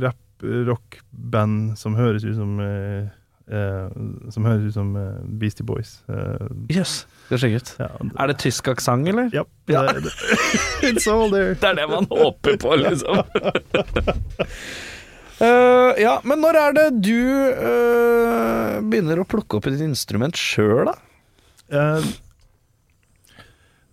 rap, 0.00 0.16
rock-band 0.42 1.76
som 1.78 1.96
høres 1.98 2.22
ut 2.24 2.36
som 2.38 2.60
eh, 2.62 3.08
eh, 3.50 3.88
Som 4.30 4.44
høres 4.46 4.68
ut 4.70 4.74
som 4.76 4.92
eh, 4.96 5.18
Beastie 5.40 5.66
Boys. 5.66 5.96
Eh, 6.08 6.46
det 6.70 6.86
skal 6.86 7.38
sjekke 7.42 7.56
ut. 7.60 7.74
ja, 7.82 7.88
Er 8.22 8.26
det 8.30 8.38
tysk 8.38 8.68
aksent, 8.68 9.08
eller? 9.08 9.28
Yep, 9.34 9.48
Ja. 9.68 9.82
det- 9.92 10.04
det- 10.04 10.14
It's 10.94 11.08
all 11.10 11.28
there. 11.30 11.54
Det 11.54 11.64
er 11.64 11.74
det 11.74 11.88
man 11.90 12.06
håper 12.06 12.56
på, 12.56 12.76
liksom. 12.78 13.24
Eh, 15.38 16.00
ja, 16.02 16.16
men 16.26 16.40
når 16.42 16.58
er 16.58 16.74
det 16.74 16.86
du 17.06 17.18
uh, 17.54 18.78
begynner 18.82 19.20
å 19.22 19.26
plukke 19.28 19.58
opp 19.58 19.68
et 19.70 19.82
instrument 19.84 20.34
sjøl, 20.38 20.88
da? 20.90 20.96
Uh, 21.70 22.08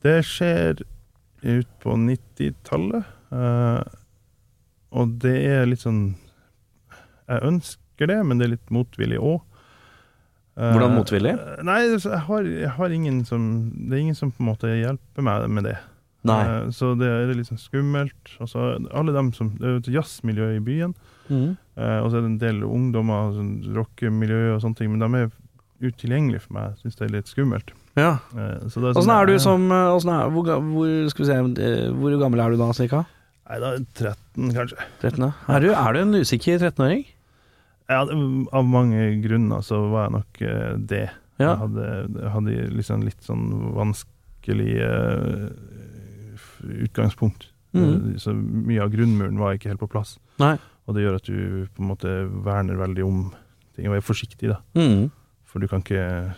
det 0.06 0.20
skjer 0.26 0.82
ut 1.46 1.70
på 1.82 1.96
90-tallet, 2.02 3.06
eh, 3.34 3.96
og 4.96 5.16
det 5.22 5.34
er 5.50 5.66
litt 5.70 5.84
sånn 5.84 6.16
Jeg 7.28 7.42
ønsker 7.46 8.10
det, 8.10 8.18
men 8.26 8.38
det 8.38 8.46
er 8.46 8.52
litt 8.56 8.74
motvillig 8.74 9.18
òg. 9.18 9.40
Hvordan 10.56 10.94
motvillig? 10.96 11.34
Nei, 11.68 11.80
altså, 11.90 12.14
jeg 12.14 12.24
har, 12.30 12.50
jeg 12.62 12.72
har 12.78 12.94
ingen 12.96 13.18
som 13.28 13.48
Det 13.76 13.98
er 13.98 14.04
ingen 14.06 14.18
som 14.18 14.32
på 14.32 14.44
en 14.44 14.50
måte 14.54 14.72
hjelper 14.72 15.26
meg 15.26 15.50
med 15.52 15.68
det. 15.68 15.76
Nei. 16.26 16.44
Så 16.74 16.94
det 16.98 17.10
er 17.10 17.34
litt 17.36 17.50
sånn 17.50 17.62
skummelt. 17.62 18.36
Altså, 18.42 18.76
alle 18.96 19.14
dem 19.14 19.34
som 19.36 19.52
Det 19.58 19.68
er 19.68 19.76
jo 19.76 19.84
et 19.84 19.92
jazzmiljø 19.98 20.54
i 20.56 20.64
byen. 20.64 20.96
Mhm. 21.30 21.58
Eh, 21.76 21.98
og 22.00 22.12
så 22.12 22.18
er 22.18 22.22
det 22.22 22.30
en 22.32 22.38
del 22.42 22.62
ungdommer, 22.64 23.34
sånn 23.36 23.76
rockemiljø 23.76 24.56
og 24.56 24.62
sånne 24.64 24.78
ting, 24.80 24.92
men 24.94 25.02
de 25.04 25.24
er 25.26 25.32
utilgjengelige 25.86 26.46
for 26.46 26.54
meg. 26.56 26.70
Jeg 26.76 26.84
syns 26.86 26.96
det 27.00 27.06
er 27.08 27.14
litt 27.18 27.32
skummelt. 27.32 27.74
Ja. 28.00 28.12
Eh, 28.36 28.68
så 28.72 28.80
det 28.84 28.94
Åssen 28.94 29.04
sånn 29.04 29.16
er 29.16 29.26
du 29.30 29.36
som 29.40 29.66
eh, 29.72 29.90
er, 29.96 30.30
hvor, 30.32 30.52
hvor, 30.72 30.94
skal 31.12 31.26
vi 31.26 31.30
se, 31.32 31.66
eh, 31.66 31.90
hvor 31.96 32.16
gammel 32.22 32.44
er 32.44 32.56
du 32.56 32.62
da, 32.62 32.70
cirka? 32.78 33.04
Nei, 33.50 33.60
da 33.62 33.74
er 33.76 33.84
13, 33.94 34.54
kanskje. 34.56 34.88
13? 35.02 35.20
ja. 35.26 35.32
Er 35.56 35.60
du, 35.62 35.70
er 35.74 35.94
du 35.94 36.00
en 36.02 36.16
usikker 36.22 36.58
13-åring? 36.64 37.06
Ja, 37.90 38.00
av 38.02 38.66
mange 38.66 39.22
grunner 39.22 39.62
så 39.62 39.78
var 39.92 40.08
jeg 40.08 40.16
nok 40.16 40.40
det. 40.90 41.04
Ja. 41.38 41.52
Jeg 41.52 41.58
hadde, 41.62 42.30
hadde 42.34 42.56
liksom 42.74 43.04
litt 43.06 43.22
sånn 43.28 43.46
vanskelig 43.76 44.72
utgangspunkt. 46.86 47.50
Eh, 47.76 48.16
Så 48.18 48.34
mye 48.34 48.82
av 48.84 48.92
grunnmuren 48.94 49.40
var 49.40 49.56
ikke 49.58 49.72
helt 49.74 49.84
på 49.84 49.92
plass. 49.92 50.18
Nei. 50.42 50.56
Og 50.88 50.96
det 50.96 51.04
gjør 51.06 51.16
at 51.18 51.26
du 51.30 51.38
på 51.76 51.82
en 51.82 51.90
måte 51.90 52.12
verner 52.46 52.78
veldig 52.78 53.04
om 53.08 53.22
ting, 53.76 53.88
og 53.90 53.96
er 53.98 54.04
forsiktig, 54.06 54.52
da. 54.52 54.60
Mm. 54.78 55.08
For 55.50 55.60
du 55.64 55.68
kan 55.72 55.82
ikke 55.82 56.34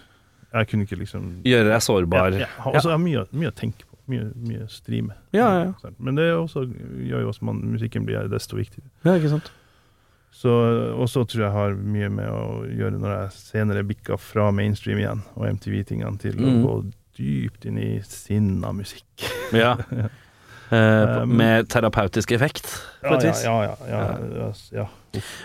Jeg 0.53 0.67
kunne 0.69 0.85
ikke 0.87 0.97
liksom 1.01 1.25
Gjøre 1.43 1.67
deg 1.73 1.81
sårbar. 1.83 2.31
Ja, 2.37 2.45
ja. 2.47 2.49
Og 2.71 2.77
så 2.81 2.93
har 2.93 3.01
mye, 3.01 3.25
mye 3.35 3.51
å 3.51 3.55
tenke 3.57 3.83
på. 3.83 3.97
Mye, 4.07 4.29
mye 4.39 4.65
streame. 4.71 5.17
Ja, 5.35 5.49
ja. 5.65 5.89
Men 5.99 6.15
det 6.15 6.29
er 6.29 6.37
også, 6.39 6.63
gjør 6.63 7.25
jo 7.25 7.31
også 7.33 7.43
at 7.51 7.63
musikken 7.75 8.05
blir 8.07 8.29
desto 8.31 8.55
viktigere. 8.55 8.87
Ja, 9.03 9.17
ikke 9.19 9.33
sant. 9.33 9.51
Så, 10.31 10.51
og 10.95 11.09
så 11.11 11.25
tror 11.27 11.43
jeg 11.43 11.51
har 11.51 11.75
mye 11.75 12.07
med 12.13 12.29
å 12.31 12.61
gjøre 12.69 12.99
når 13.01 13.13
jeg 13.17 13.35
senere 13.41 13.83
bikka 13.87 14.15
fra 14.21 14.47
mainstream 14.55 14.99
igjen 15.01 15.23
og 15.35 15.47
MTV-tingene 15.57 16.19
til 16.23 16.39
Mm. 16.39 16.47
å 16.47 16.67
gå 16.67 16.75
dypt 17.17 17.65
inn 17.65 17.77
i 17.81 17.89
sinna 18.05 18.71
musikk. 18.71 19.27
Ja. 19.51 19.75
Eh, 20.67 21.21
Um, 21.21 21.31
med 21.39 21.69
terapeutisk 21.71 22.31
effekt, 22.35 22.65
på 22.99 23.13
et 23.15 23.23
vis. 23.23 23.43
ja, 23.45 23.53
ja, 23.63 23.75
ja, 24.73 24.87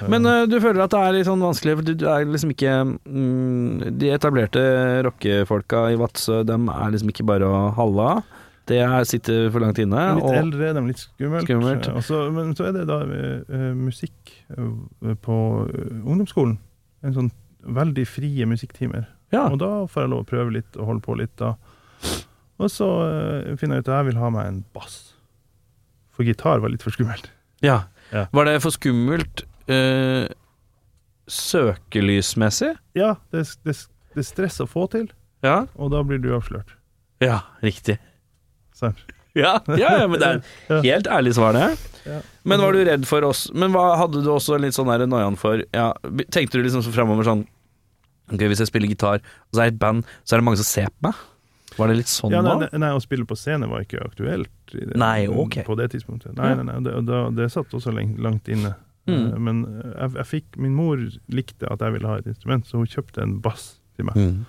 Men 0.08 0.26
eh, 0.26 0.40
eh, 0.42 0.46
du 0.50 0.56
føler 0.58 0.82
at 0.82 0.90
det 0.90 0.98
er 0.98 1.14
litt 1.14 1.28
sånn 1.28 1.44
vanskelig, 1.44 1.76
for 1.78 1.87
du, 1.87 2.06
er 2.11 2.26
liksom 2.26 2.50
ikke 2.50 2.72
mm, 3.06 3.98
De 4.00 4.11
etablerte 4.11 4.64
rockefolka 5.06 5.85
i 5.92 5.98
Vadsø, 6.00 6.42
dem 6.48 6.66
er 6.72 6.90
liksom 6.90 7.12
ikke 7.14 7.26
bare 7.28 7.46
å 7.46 7.61
halla. 7.76 8.22
Det 8.66 8.80
er, 8.82 9.04
sitter 9.06 9.48
for 9.50 9.62
langt 9.62 9.78
inne. 9.78 10.14
litt 10.16 10.24
og- 10.24 10.35
eldre, 10.35 10.72
de 10.72 10.82
er 10.82 10.90
litt 10.90 11.04
skummelt. 11.04 11.46
Skummelt. 11.46 11.88
Også, 12.02 12.32
men 12.35 12.54
så 12.58 12.66
er 12.68 12.72
det 12.72 12.87
da 12.90 13.00
eh, 13.06 13.38
eh, 13.46 13.72
musikk 13.78 14.35
eh, 14.56 15.14
på 15.22 15.38
eh, 15.68 16.02
ungdomsskolen. 16.02 16.58
En 17.02 17.14
sånn 17.14 17.30
veldig 17.62 18.06
frie 18.06 18.46
musikktimer. 18.46 19.06
Ja. 19.32 19.46
Og 19.48 19.58
da 19.62 19.87
får 19.87 20.02
jeg 20.04 20.11
lov 20.11 20.24
å 20.24 20.28
prøve 20.28 20.52
litt 20.58 20.76
og 20.76 20.87
holde 20.90 21.06
på 21.06 21.16
litt 21.18 21.35
da. 21.38 21.54
Og 22.62 22.70
så 22.70 22.87
uh, 22.87 23.56
finner 23.58 23.78
jeg 23.80 23.87
ut 23.87 23.88
at 23.90 23.96
jeg 23.96 24.08
vil 24.11 24.20
ha 24.20 24.30
meg 24.30 24.46
en 24.46 24.64
bass. 24.76 25.12
Gitar 26.26 26.61
var 26.62 26.72
litt 26.72 26.82
for 26.85 26.94
skummelt. 26.94 27.30
ja. 27.64 27.85
Ja. 28.12 28.26
Var 28.37 28.44
det 28.44 28.58
for 28.61 28.74
skummelt 28.74 29.40
eh, 29.72 30.26
søkelysmessig? 31.32 32.74
Ja, 32.98 33.14
det, 33.32 33.46
det, 33.64 33.74
det 34.12 34.20
er 34.20 34.26
stress 34.26 34.58
å 34.61 34.66
få 34.68 34.87
til, 34.92 35.06
Ja. 35.42 35.62
og 35.80 35.92
da 35.94 36.02
blir 36.04 36.20
du 36.20 36.28
avslørt. 36.37 36.74
Ja, 37.24 37.40
riktig. 37.64 37.98
Sant? 38.76 39.00
Ja, 39.32 39.54
ja, 39.64 39.94
ja 39.96 40.06
men 40.12 40.20
det 40.20 40.26
er 40.28 40.82
helt 40.85 41.06
ærlig 41.08 41.30
svar, 41.38 41.56
det. 41.56 41.70
Ja. 42.04 42.18
Men 42.44 42.61
var 42.61 42.74
du 42.76 42.82
redd 42.85 43.06
for 43.08 43.24
oss 43.24 43.46
Men 43.56 43.72
hva 43.72 43.94
hadde 43.96 44.20
du 44.20 44.28
også 44.28 44.58
litt 44.61 44.74
sånn 44.76 44.90
noiaen 45.08 45.38
for 45.40 45.62
ja, 45.72 45.87
Tenkte 46.35 46.58
du 46.58 46.66
liksom 46.66 46.82
så 46.85 46.92
framover 46.92 47.24
sånn 47.24 47.44
Ok, 48.28 48.42
hvis 48.50 48.61
jeg 48.61 48.68
spiller 48.68 48.90
gitar, 48.92 49.22
og 49.22 49.54
så 49.56 49.62
er 49.62 49.70
jeg 49.70 49.72
i 49.72 49.74
et 49.76 49.80
band, 49.80 50.04
så 50.28 50.35
er 50.37 50.42
det 50.42 50.46
mange 50.50 50.61
som 50.61 50.68
ser 50.68 50.90
på 50.92 51.06
meg? 51.08 51.22
Var 51.78 51.88
det 51.88 51.96
litt 51.96 52.11
sånn 52.11 52.30
Ja, 52.35 52.42
da? 52.42 52.54
nei, 52.58 52.68
nei, 52.78 52.90
å 52.96 53.00
spille 53.02 53.24
på 53.28 53.37
scene 53.38 53.68
var 53.70 53.80
ikke 53.85 54.00
aktuelt 54.04 54.50
i 54.74 54.85
det, 54.87 54.96
Nei, 54.96 55.26
okay. 55.28 55.64
på 55.64 55.76
det 55.76 55.90
tidspunktet. 55.92 56.35
Nei, 56.37 56.50
Ja. 56.50 56.62
nei, 56.62 56.64
nei, 56.80 56.80
det, 56.85 56.94
og 56.96 57.35
det 57.37 57.50
satt 57.52 57.70
også 57.72 57.92
lengt, 57.94 58.18
langt 58.20 58.48
inne. 58.48 58.74
Mm. 59.06 59.32
Eh, 59.32 59.38
Men 59.38 59.62
jeg, 59.98 60.12
jeg 60.14 60.26
fikk, 60.30 60.56
min 60.62 60.74
mor 60.74 60.96
likte 61.28 61.66
at 61.70 61.80
jeg 61.80 61.92
ville 61.92 62.06
ha 62.08 62.18
et 62.18 62.26
instrument, 62.30 62.64
så 62.66 62.78
hun 62.78 62.87
kjøpte 62.87 63.22
en 63.22 63.40
bass 63.40 63.78
til 63.96 64.04
meg. 64.06 64.14
Mm. 64.16 64.44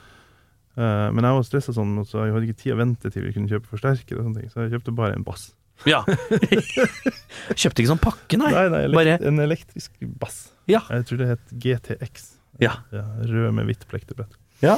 Uh, 0.77 1.09
men 1.13 1.21
jeg 1.23 1.33
var 1.37 1.43
stressa 1.45 1.73
sånn, 1.73 1.99
så 2.05 2.25
jeg 2.25 2.33
hadde 2.33 2.47
ikke 2.49 2.61
tid 2.63 2.73
å 2.73 2.77
vente 2.79 3.09
til 3.13 3.21
vi 3.27 3.33
kunne 3.33 3.49
kjøpe 3.49 3.69
forsterker, 3.69 4.17
og 4.17 4.25
sånne 4.25 4.39
ting, 4.41 4.49
så 4.49 4.63
jeg 4.65 4.71
kjøpte 4.73 4.95
bare 4.95 5.13
en 5.17 5.23
bass. 5.25 5.51
Ja. 5.89 6.03
Kjøpte 7.59 7.81
ikke 7.83 7.91
sånn 7.91 8.01
pakke, 8.01 8.37
nei. 8.39 8.51
Nei, 8.53 8.67
nei, 8.71 8.81
elekt 8.87 8.97
bare- 8.99 9.27
En 9.27 9.39
elektrisk 9.43 9.91
bass. 10.21 10.51
Ja. 10.69 10.81
Jeg 10.89 11.05
tror 11.09 11.17
det 11.17 11.27
het 11.33 11.53
GTX. 11.65 12.29
Ja. 12.61 12.75
rød 12.93 13.53
med 13.57 13.65
hvitt 13.65 13.87
plektebrett. 13.89 14.35
Ja. 14.61 14.77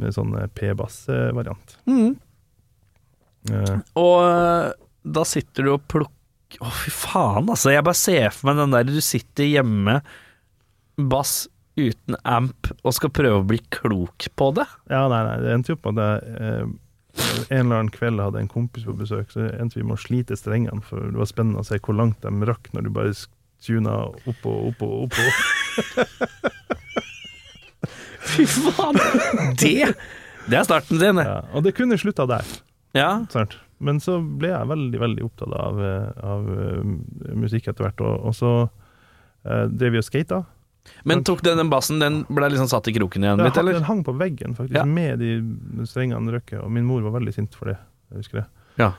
Med 0.00 0.14
sånn 0.16 0.34
eh, 0.38 0.50
P-bass-variant. 0.50 1.78
Mm. 1.90 2.14
Uh. 3.50 3.74
Og 4.00 4.74
da 5.04 5.24
sitter 5.28 5.66
du 5.66 5.74
og 5.74 5.82
plukker 5.92 6.62
Å, 6.64 6.70
fy 6.70 6.92
faen, 6.94 7.48
altså. 7.50 7.72
Jeg 7.74 7.84
bare 7.84 7.98
ser 7.98 8.30
for 8.32 8.48
meg 8.48 8.62
den 8.62 8.74
der 8.76 8.86
du 8.86 9.00
sitter 9.02 9.48
hjemme, 9.48 9.98
bass 10.94 11.48
uten 11.74 12.14
amp, 12.22 12.70
og 12.86 12.94
skal 12.94 13.10
prøve 13.10 13.40
å 13.40 13.46
bli 13.48 13.58
klok 13.74 14.28
på 14.38 14.50
det. 14.54 14.66
Ja, 14.86 15.08
nei, 15.10 15.22
nei, 15.26 15.38
det 15.42 15.50
endte 15.56 15.74
jo 15.74 15.80
på 15.82 15.90
at 15.90 15.98
jeg 15.98 16.36
eh, 16.38 16.68
en 17.48 17.66
eller 17.66 17.80
annen 17.80 17.92
kveld 17.94 18.22
hadde 18.22 18.42
en 18.42 18.50
kompis 18.50 18.86
på 18.86 18.94
besøk, 18.98 19.30
så 19.34 19.48
endte 19.50 19.80
vi 19.80 19.86
med 19.86 19.96
å 19.98 20.02
slite 20.04 20.38
strengene, 20.38 20.82
for 20.86 21.02
det 21.10 21.18
var 21.18 21.30
spennende 21.30 21.62
å 21.62 21.66
se 21.66 21.80
hvor 21.82 21.98
langt 21.98 22.22
de 22.22 22.48
rakk 22.48 22.70
når 22.74 22.86
du 22.86 22.92
bare 22.94 23.14
tuna 23.64 23.98
opp 24.12 24.46
og 24.50 24.70
opp 24.70 24.86
og 24.86 24.94
opp. 25.06 25.18
og 25.18 26.78
Fy 28.24 28.46
faen! 28.48 28.96
Det, 29.60 29.74
det 30.48 30.58
er 30.58 30.64
starten 30.66 31.00
sin. 31.00 31.20
ja, 31.22 31.40
Og 31.54 31.64
det 31.66 31.74
kunne 31.76 31.98
slutta 32.00 32.26
der, 32.30 32.44
Ja. 32.96 33.10
sant? 33.32 33.56
Men 33.84 33.98
så 34.00 34.16
ble 34.22 34.48
jeg 34.52 34.68
veldig, 34.70 34.98
veldig 35.02 35.24
opptatt 35.26 35.52
av, 35.58 35.80
eh, 35.82 36.10
av 36.24 36.44
eh, 36.54 37.32
musikk 37.36 37.66
etter 37.68 37.84
hvert, 37.88 38.00
og, 38.06 38.28
og 38.30 38.36
så 38.38 38.50
eh, 39.44 39.64
drev 39.68 39.96
vi 39.96 40.00
og 40.00 40.06
skata. 40.06 40.44
Men 41.08 41.24
tok 41.24 41.42
den, 41.44 41.58
den 41.60 41.70
bassen, 41.72 41.98
den 42.00 42.22
ble 42.28 42.48
liksom 42.52 42.68
satt 42.70 42.88
i 42.88 42.94
kroken 42.96 43.24
igjen 43.24 43.40
litt, 43.40 43.56
eller? 43.60 43.76
den 43.78 43.86
hang 43.88 44.02
på 44.06 44.12
veggen, 44.20 44.54
faktisk, 44.56 44.76
Ja. 44.78 44.84
med 44.88 45.18
de 45.20 45.86
strengene 45.88 46.32
røkket, 46.36 46.60
og 46.62 46.70
min 46.72 46.84
mor 46.88 47.02
var 47.04 47.16
veldig 47.18 47.34
sint 47.34 47.56
for 47.56 47.72
det. 47.72 47.76
Jeg 48.12 48.22
husker 48.22 48.40
det. 48.42 48.46
Ja. 48.80 48.90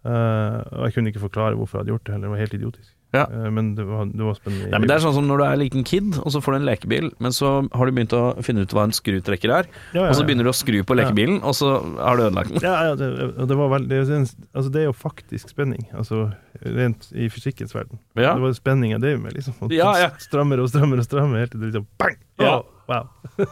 Uh, 0.00 0.60
og 0.78 0.84
jeg 0.86 0.94
kunne 0.96 1.10
ikke 1.12 1.20
forklare 1.26 1.56
hvorfor 1.58 1.76
jeg 1.78 1.82
hadde 1.84 1.92
gjort 1.92 2.04
det 2.06 2.12
heller, 2.14 2.28
det 2.28 2.32
var 2.32 2.40
helt 2.44 2.54
idiotisk. 2.56 2.90
Ja. 3.16 3.24
Eh, 3.26 3.50
men 3.50 3.74
det 3.74 3.84
var, 3.88 4.06
det 4.06 4.22
var 4.22 4.36
spennende. 4.38 4.70
Nei, 4.70 4.78
men 4.78 4.90
Det 4.90 4.96
er 4.96 5.04
sånn 5.04 5.16
som 5.16 5.26
når 5.28 5.42
du 5.42 5.44
er 5.46 5.60
liten 5.60 5.86
kid, 5.86 6.12
og 6.20 6.30
så 6.34 6.42
får 6.44 6.54
du 6.54 6.58
en 6.60 6.68
lekebil, 6.68 7.10
men 7.22 7.34
så 7.34 7.52
har 7.66 7.90
du 7.90 7.96
begynt 7.96 8.14
å 8.16 8.22
finne 8.46 8.64
ut 8.66 8.74
hva 8.76 8.86
en 8.86 8.94
skrutrekker 8.94 9.54
er, 9.60 9.70
ja, 9.94 10.04
ja, 10.04 10.08
og 10.08 10.18
så 10.18 10.26
begynner 10.28 10.46
du 10.46 10.52
å 10.52 10.56
skru 10.56 10.80
på 10.86 10.96
lekebilen, 10.98 11.40
og 11.42 11.56
så 11.58 11.72
har 11.98 12.20
du 12.20 12.26
ødelagt 12.28 12.54
den. 12.54 12.64
Ja, 12.66 12.76
ja 12.90 12.98
det, 12.98 13.10
det, 13.40 13.58
var 13.58 13.72
veldig, 13.74 14.02
det, 14.10 14.20
altså 14.52 14.72
det 14.72 14.84
er 14.84 14.90
jo 14.90 14.96
faktisk 14.96 15.52
spenning, 15.54 15.88
altså 15.96 16.28
rent 16.60 17.08
i 17.14 17.30
fysikkens 17.32 17.74
verden. 17.74 18.00
Ja. 18.18 18.34
Det 18.34 18.44
var 18.44 18.58
spenning 18.58 18.94
jeg 18.94 19.02
drev 19.02 19.22
med, 19.22 19.34
liksom. 19.38 19.56
Og 19.64 19.74
Ja, 19.74 19.94
ja. 20.00 20.10
Strammer 20.22 20.62
og 20.62 20.70
strammer 20.72 21.00
og 21.00 21.06
strammer, 21.06 21.44
helt 21.44 21.54
til 21.54 21.62
det 21.62 21.72
liksom 21.72 21.88
bang! 22.00 22.18
Ja. 22.40 22.60
Wow. 22.90 23.06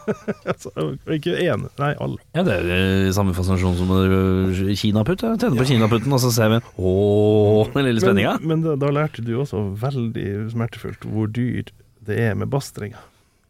altså, 0.51 0.71
ikke 1.15 1.35
én, 1.39 1.67
nei, 1.79 1.91
alle. 2.03 2.19
Ja, 2.35 2.43
det 2.43 2.57
er 2.59 2.71
jo 3.07 3.13
samme 3.15 3.35
fascinasjon 3.37 3.77
som 3.79 3.93
øh, 3.95 4.59
kinaputt. 4.79 5.23
Jeg 5.23 5.39
tenner 5.41 5.61
på 5.61 5.67
kinaputten, 5.69 6.15
og 6.15 6.19
så 6.23 6.31
ser 6.35 6.51
vi 6.51 6.59
ååå, 6.75 7.61
den 7.75 7.87
lille 7.87 8.03
spenninga. 8.03 8.35
Men, 8.43 8.65
men 8.65 8.81
da, 8.81 8.91
lærte 8.95 9.23
du 9.23 9.31
også 9.39 9.63
veldig 9.79 10.27
smertefullt 10.51 11.07
hvor 11.07 11.31
dyr 11.31 11.71
det 12.09 12.19
er 12.29 12.35
med 12.39 12.51
bastringer. 12.51 12.99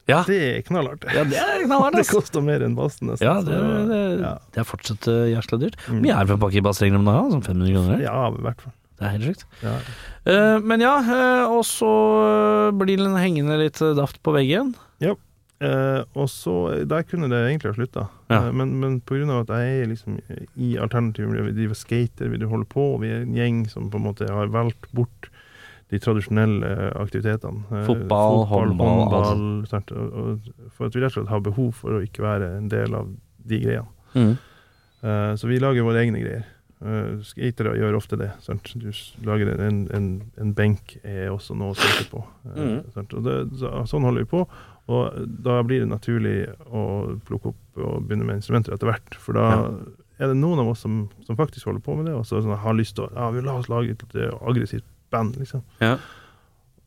Ja. 0.10 0.24
Det 0.26 0.38
er 0.42 0.62
knallartig. 0.66 1.12
ja, 1.14 1.22
det 1.30 1.38
er 1.38 1.64
knallhardt, 1.68 1.98
Det 2.02 2.08
koster 2.10 2.42
mer 2.46 2.64
enn 2.66 2.74
bassen, 2.78 3.12
nesten. 3.12 3.28
Ja, 3.28 3.36
det, 3.46 3.54
så- 3.54 3.86
det, 3.92 4.02
ja. 4.24 4.34
det 4.56 4.62
er 4.64 4.68
fortsatt 4.68 5.10
uh, 5.10 5.26
jævla 5.30 5.60
dyrt. 5.62 5.78
Mm. 5.86 5.90
Hvor 5.92 6.04
mye 6.06 6.14
er 6.16 6.20
det 6.20 6.32
for 6.32 6.38
en 6.40 6.44
pakke 6.46 6.64
bastringer 6.66 7.02
om 7.02 7.10
dagen? 7.10 7.34
Sånn 7.36 7.46
500 7.46 7.76
kroner? 7.78 8.06
ja, 8.08 8.16
i 8.30 8.46
hvert 8.48 8.64
fall. 8.66 8.76
Det 9.00 9.08
er 9.08 9.14
helt 9.16 9.28
sjukt. 9.30 9.46
Ja. 9.64 9.74
Uh, 10.28 10.58
men 10.66 10.82
ja, 10.84 10.96
uh, 11.06 11.54
og 11.56 11.62
så 11.68 11.90
eh, 12.26 12.72
blir 12.82 13.00
den 13.00 13.16
hengende 13.16 13.56
litt 13.62 13.80
eh, 13.86 13.94
daft 13.98 14.20
på 14.26 14.34
veggen. 14.36 14.74
Eh, 15.60 16.04
og 16.16 16.30
så, 16.32 16.86
Der 16.88 17.04
kunne 17.04 17.28
det 17.28 17.40
egentlig 17.50 17.74
ha 17.74 17.76
slutta, 17.76 18.08
Ja. 18.30 18.48
eh, 18.48 18.52
men, 18.56 18.80
men 18.80 19.02
pga. 19.02 19.42
at 19.42 19.50
jeg 19.52 19.82
er 19.82 19.88
liksom 19.92 20.20
i 20.56 20.78
alternativet, 20.78 21.46
vi 21.46 21.52
driver 21.58 21.76
skater, 21.76 22.30
vi 22.30 22.46
holder 22.46 22.66
på, 22.66 22.86
vi 23.02 23.10
er 23.12 23.22
en 23.26 23.36
gjeng 23.36 23.66
som 23.70 23.90
på 23.92 23.98
en 24.00 24.06
måte 24.08 24.30
har 24.30 24.48
valgt 24.48 24.88
bort 24.96 25.30
de 25.92 26.00
tradisjonelle 26.00 26.94
aktivitetene. 26.96 27.66
Eh, 27.72 27.86
Fotball, 27.86 28.46
håndball, 28.48 29.02
håndball 29.10 29.68
sant, 29.68 29.92
og, 29.92 30.14
og 30.14 30.72
For 30.78 30.86
at 30.88 30.96
vi 30.96 31.02
rett 31.02 31.12
og 31.18 31.24
slett 31.24 31.34
har 31.34 31.42
behov 31.42 31.74
for 31.74 31.98
å 31.98 32.04
ikke 32.06 32.24
være 32.24 32.54
en 32.58 32.70
del 32.70 32.96
av 32.96 33.10
de 33.50 33.60
greiene. 33.60 34.38
Eh, 35.02 35.36
så 35.36 35.48
vi 35.48 35.60
lager 35.60 35.84
våre 35.84 36.06
egne 36.06 36.22
greier. 36.24 36.48
Uh, 36.80 37.20
skatere 37.28 37.74
gjør 37.76 37.98
ofte 37.98 38.16
det. 38.16 38.30
Sant? 38.40 38.70
Du 38.80 38.88
lager 39.28 39.50
en, 39.60 39.82
en, 39.92 40.06
en 40.40 40.54
benk 40.56 40.94
er 41.04 41.26
også 41.28 41.52
noe 41.60 41.74
å 41.74 41.76
skate 41.76 42.06
på. 42.08 42.22
Eh, 42.56 42.78
sant? 42.96 43.12
Og 43.20 43.26
det, 43.26 43.34
så, 43.60 43.74
sånn 43.92 44.06
holder 44.08 44.24
vi 44.24 44.30
på. 44.32 44.46
Og 44.90 45.26
da 45.46 45.60
blir 45.68 45.84
det 45.84 45.92
naturlig 45.92 46.36
å 46.66 46.84
plukke 47.28 47.52
opp 47.54 47.82
og 47.86 48.08
begynne 48.08 48.26
med 48.26 48.40
instrumenter 48.40 48.74
etter 48.74 48.90
hvert. 48.90 49.18
For 49.22 49.38
da 49.38 49.46
Ja. 49.50 49.66
er 50.20 50.32
det 50.32 50.38
noen 50.40 50.60
av 50.64 50.72
oss 50.72 50.82
som, 50.82 51.04
som 51.28 51.38
faktisk 51.38 51.70
holder 51.70 51.84
på 51.86 51.96
med 52.00 52.10
det, 52.10 52.16
og 52.18 52.26
så 52.26 52.42
sånn, 52.42 52.58
har 52.58 52.74
lyst 52.78 52.96
til 52.98 53.06
å 53.06 53.12
ja, 53.14 53.30
vi 53.36 53.44
la 53.46 53.60
oss 53.60 53.70
lage 53.70 53.94
et 53.94 54.02
litt 54.02 54.34
aggressivt 54.42 54.88
band, 55.14 55.38
liksom. 55.38 55.62
Ja. 55.80 55.98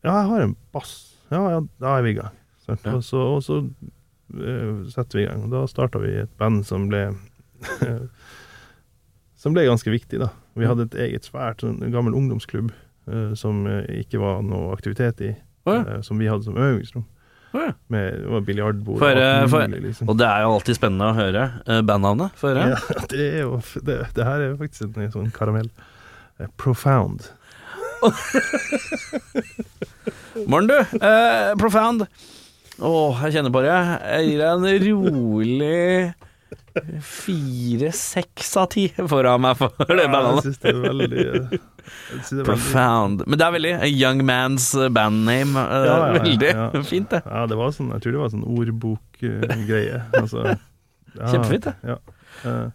Ja, 0.03 0.17
jeg 0.19 0.29
har 0.33 0.41
en 0.49 0.57
bass. 0.75 0.95
Ja, 1.31 1.43
ja, 1.55 1.61
da 1.81 1.97
er 1.99 2.03
vi 2.03 2.11
i 2.17 2.19
gang. 2.19 2.35
Og 2.69 3.03
så, 3.07 3.19
og 3.19 3.43
så 3.43 3.61
uh, 3.63 4.83
setter 4.91 5.19
vi 5.19 5.25
i 5.25 5.29
gang. 5.29 5.45
Og 5.47 5.55
da 5.55 5.63
starta 5.71 6.01
vi 6.03 6.13
et 6.23 6.33
band 6.39 6.65
som 6.67 6.89
ble 6.91 7.09
Som 9.43 9.55
ble 9.57 9.65
ganske 9.67 9.91
viktig, 9.91 10.21
da. 10.23 10.29
Vi 10.59 10.67
hadde 10.69 10.85
et 10.87 10.99
eget 11.09 11.27
svært 11.27 11.63
sånn, 11.65 11.81
gammel 11.95 12.15
ungdomsklubb 12.15 12.71
uh, 13.11 13.33
som 13.39 13.65
uh, 13.67 13.83
ikke 13.91 14.21
var 14.23 14.43
noe 14.47 14.71
aktivitet 14.75 15.23
i, 15.25 15.33
oh, 15.67 15.99
som 16.07 16.21
vi 16.23 16.29
hadde 16.31 16.47
som 16.47 16.59
øvingsrom. 16.59 17.07
Ja. 17.53 17.73
Med 17.93 18.05
var 18.33 18.41
biljardbord 18.47 18.99
For, 19.03 19.11
og 19.19 19.23
alt 19.23 19.53
mulig, 19.75 19.83
liksom. 19.91 20.09
og 20.09 20.15
det 20.21 20.29
er 20.29 20.39
jo 20.45 20.49
alltid 20.57 20.75
spennende 20.79 21.07
å 21.11 21.17
høre 21.17 21.43
uh, 21.67 21.81
bandnavnet. 21.85 22.31
Ja, 22.49 22.53
det 23.13 23.25
er 23.27 23.41
jo 23.45 23.53
det, 23.85 23.95
det 24.17 24.23
her 24.29 24.39
er 24.39 24.49
jo 24.51 24.57
faktisk 24.63 24.83
en, 24.89 25.13
sånn 25.13 25.35
karamell. 25.37 25.71
Uh, 26.41 26.47
Profound. 26.61 27.21
Morn, 30.51 30.67
du. 30.67 30.79
Uh, 30.97 31.53
profound. 31.61 32.01
Å, 32.83 32.91
jeg 33.27 33.33
kjenner 33.37 33.53
på 33.55 33.63
det. 33.63 33.77
Jeg 33.77 34.21
gir 34.27 34.39
deg 34.41 34.51
en 34.57 34.67
rolig 34.89 35.83
fire-seks 37.03 38.51
av 38.61 38.67
ti 38.73 38.87
foran 38.97 39.43
meg 39.45 39.57
for 39.61 39.73
det 39.89 40.09
bandet. 40.13 40.47
Ja, 40.47 40.53
jeg 40.53 40.61
det 40.63 40.73
er 40.73 40.83
veldig 40.89 41.23
eh, 41.23 41.49
synes 41.53 42.29
det 42.31 42.39
er 42.39 42.43
veldig- 42.43 42.47
Profound. 42.51 43.25
Men 43.27 43.39
det 43.41 43.47
er 43.47 43.55
veldig 43.57 43.73
a 43.79 43.89
young 43.91 44.23
man's 44.29 44.69
bandname. 44.95 45.57
Uh, 45.57 45.87
Ja, 45.87 45.97
ja, 45.97 46.13
veldig 46.19 46.85
fint, 46.93 47.11
det. 47.11 47.23
Ja, 47.27 47.47
det 47.51 47.59
var 47.59 47.73
sånn, 47.77 47.91
jeg 47.97 48.05
tror 48.05 48.13
det 48.17 48.23
var 48.23 48.33
sånn 48.35 48.47
ordbokgreie. 48.47 50.03
altså, 50.23 50.57
Kjempefint, 51.17 51.71
det. 51.71 51.77
Ja. 51.95 51.99
Eh, 52.47 52.71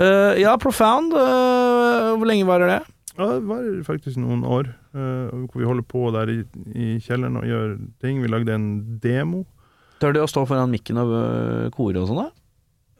Eh, 0.00 0.38
ja, 0.40 0.54
Profound. 0.56 1.12
Uh, 1.12 2.14
hvor 2.16 2.24
lenge 2.26 2.46
varer 2.48 2.70
det? 2.70 2.78
Ja, 3.18 3.26
det 3.36 3.42
var 3.46 3.66
faktisk 3.86 4.16
noen 4.22 4.40
år 4.48 4.70
Uh, 4.92 5.28
hvor 5.48 5.56
vi 5.60 5.64
holder 5.68 5.84
på 5.88 6.00
der 6.12 6.28
i, 6.28 6.34
i 6.76 6.86
kjelleren 7.00 7.38
og 7.40 7.44
gjør 7.48 7.70
ting. 8.02 8.18
Vi 8.20 8.28
lagde 8.28 8.52
en 8.52 8.66
demo. 9.00 9.38
Tør 10.02 10.12
du 10.12 10.18
å 10.20 10.26
stå 10.28 10.42
foran 10.48 10.68
mikken 10.72 10.98
og 11.00 11.12
kore 11.72 11.96
og 12.02 12.10
sånn, 12.10 12.18
da? 12.26 12.41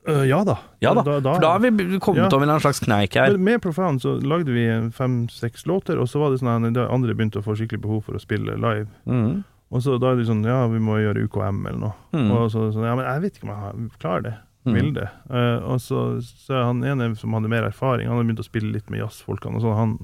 Eh, 0.08 0.24
ja 0.26 0.40
da. 0.44 0.56
Ja 0.82 0.94
da, 0.94 1.04
For 1.04 1.20
da 1.20 1.52
har 1.52 1.60
vi 1.62 1.70
kommet 2.02 2.24
Ja. 2.24 2.36
over 2.36 2.50
en 2.50 2.60
slags 2.60 2.80
kneik 2.80 3.14
her. 3.14 3.30
Men 3.36 3.44
med 3.44 3.62
Profound 3.62 4.02
så 4.02 4.16
lagde 4.20 4.50
vi 4.52 4.66
fem-seks 4.90 5.66
låter, 5.66 5.98
og 5.98 6.08
så 6.08 6.18
var 6.18 6.30
det 6.30 6.40
sånn 6.40 6.66
at 6.76 6.90
andre 6.90 7.14
begynte 7.14 7.38
å 7.38 7.44
få 7.44 7.54
skikkelig 7.54 7.80
behov 7.82 8.04
for 8.04 8.14
å 8.14 8.20
spille 8.20 8.56
live. 8.56 8.88
Mm. 9.06 9.44
Og 9.72 9.80
så 9.82 9.98
da 10.00 10.12
er 10.12 10.16
det 10.16 10.26
sånn 10.26 10.44
Ja, 10.44 10.66
vi 10.68 10.78
må 10.78 10.98
gjøre 10.98 11.22
UKM 11.28 11.66
eller 11.66 11.78
noe. 11.78 11.94
Mm. 12.12 12.30
Og 12.32 12.50
så 12.50 12.72
sånn 12.72 12.84
Ja, 12.84 12.96
men 12.96 13.06
jeg 13.06 13.22
vet 13.22 13.38
ikke 13.38 13.48
om 13.48 13.54
jeg 13.54 13.90
klarer 14.00 14.22
det. 14.22 14.34
Mm. 14.64 14.74
Vil 14.74 14.92
det. 14.94 15.08
Uh, 15.30 15.58
og 15.72 15.80
så, 15.80 16.20
så 16.22 16.66
han 16.68 16.84
ene 16.84 17.16
som 17.18 17.32
hadde 17.34 17.48
mer 17.50 17.64
erfaring, 17.66 18.06
han 18.06 18.16
hadde 18.16 18.28
begynt 18.28 18.44
å 18.44 18.46
spille 18.46 18.70
litt 18.72 18.90
med 18.90 19.00
jazzfolkene 19.00 19.58
og 19.58 19.64
så 19.64 19.72
Han 19.74 19.96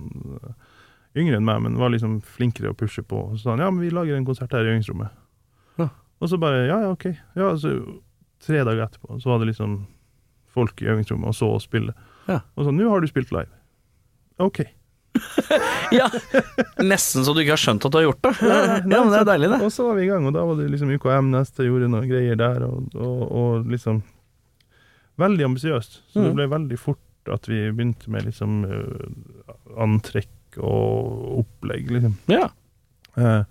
eh, 0.43 1.21
yngre 1.21 1.37
enn 1.39 1.47
meg, 1.47 1.61
men 1.63 1.79
var 1.79 1.91
liksom 1.91 2.21
flinkere 2.23 2.73
å 2.73 2.75
pushe 2.79 3.03
på. 3.07 3.21
Og 3.31 3.37
så 3.39 3.43
sa 3.45 3.51
han 3.55 3.63
ja, 3.63 3.71
men 3.71 3.85
vi 3.85 3.91
lager 3.95 4.17
en 4.17 4.27
konsert 4.27 4.51
her 4.53 4.67
i 4.67 4.73
øvingsrommet. 4.73 5.15
Ja. 5.79 5.89
Og 6.19 6.29
så 6.33 6.41
bare 6.43 6.67
ja, 6.67 6.81
ja, 6.83 6.91
ok. 6.91 7.07
Ja, 7.39 7.53
så 7.57 7.77
tre 8.45 8.65
dager 8.65 8.85
etterpå 8.87 9.21
så 9.23 9.31
var 9.33 9.39
det 9.43 9.51
liksom 9.53 9.79
folk 10.55 10.83
i 10.83 10.89
øvingsrommet 10.91 11.29
og 11.31 11.35
så 11.37 11.49
oss 11.59 11.67
spille. 11.69 11.93
Ja. 12.29 12.41
Og 12.57 12.67
sånn 12.67 12.77
nå 12.79 12.89
har 12.91 13.01
du 13.05 13.09
spilt 13.11 13.33
live. 13.35 13.51
OK. 14.39 14.63
Ja, 15.91 16.05
Nesten 16.85 17.25
så 17.25 17.33
du 17.35 17.41
ikke 17.41 17.55
har 17.57 17.61
skjønt 17.63 17.85
at 17.87 17.93
du 17.95 17.97
har 17.99 18.05
gjort 18.05 18.21
det. 18.27 18.33
Ja, 18.45 18.59
men 18.85 19.09
det 19.11 19.19
er 19.23 19.29
deilig, 19.31 19.49
det. 19.55 19.59
Og 19.65 19.73
så 19.73 19.87
var 19.89 19.97
vi 19.97 20.05
i 20.05 20.09
gang, 20.11 20.27
og 20.29 20.35
da 20.37 20.43
var 20.47 20.59
det 20.61 20.67
liksom 20.71 20.91
UKM 20.95 21.31
neste, 21.33 21.65
gjorde 21.67 21.89
noen 21.91 22.07
greier 22.11 22.37
der, 22.39 22.63
og, 22.69 22.93
og, 22.95 23.23
og 23.41 23.71
liksom 23.73 24.03
Veldig 25.19 25.43
ambisiøst. 25.49 25.97
Så 26.13 26.21
det 26.23 26.29
Mm. 26.31 26.37
ble 26.37 26.45
veldig 26.53 26.77
fort 26.79 27.33
at 27.35 27.49
vi 27.51 27.57
begynte 27.75 28.07
med 28.13 28.23
liksom 28.29 28.61
øh, 28.69 29.09
antrekk 29.83 30.61
og 30.63 31.41
opplegg, 31.41 31.89
liksom. 31.91 32.13
Ja. 32.31 32.45
Eh, 33.19 33.43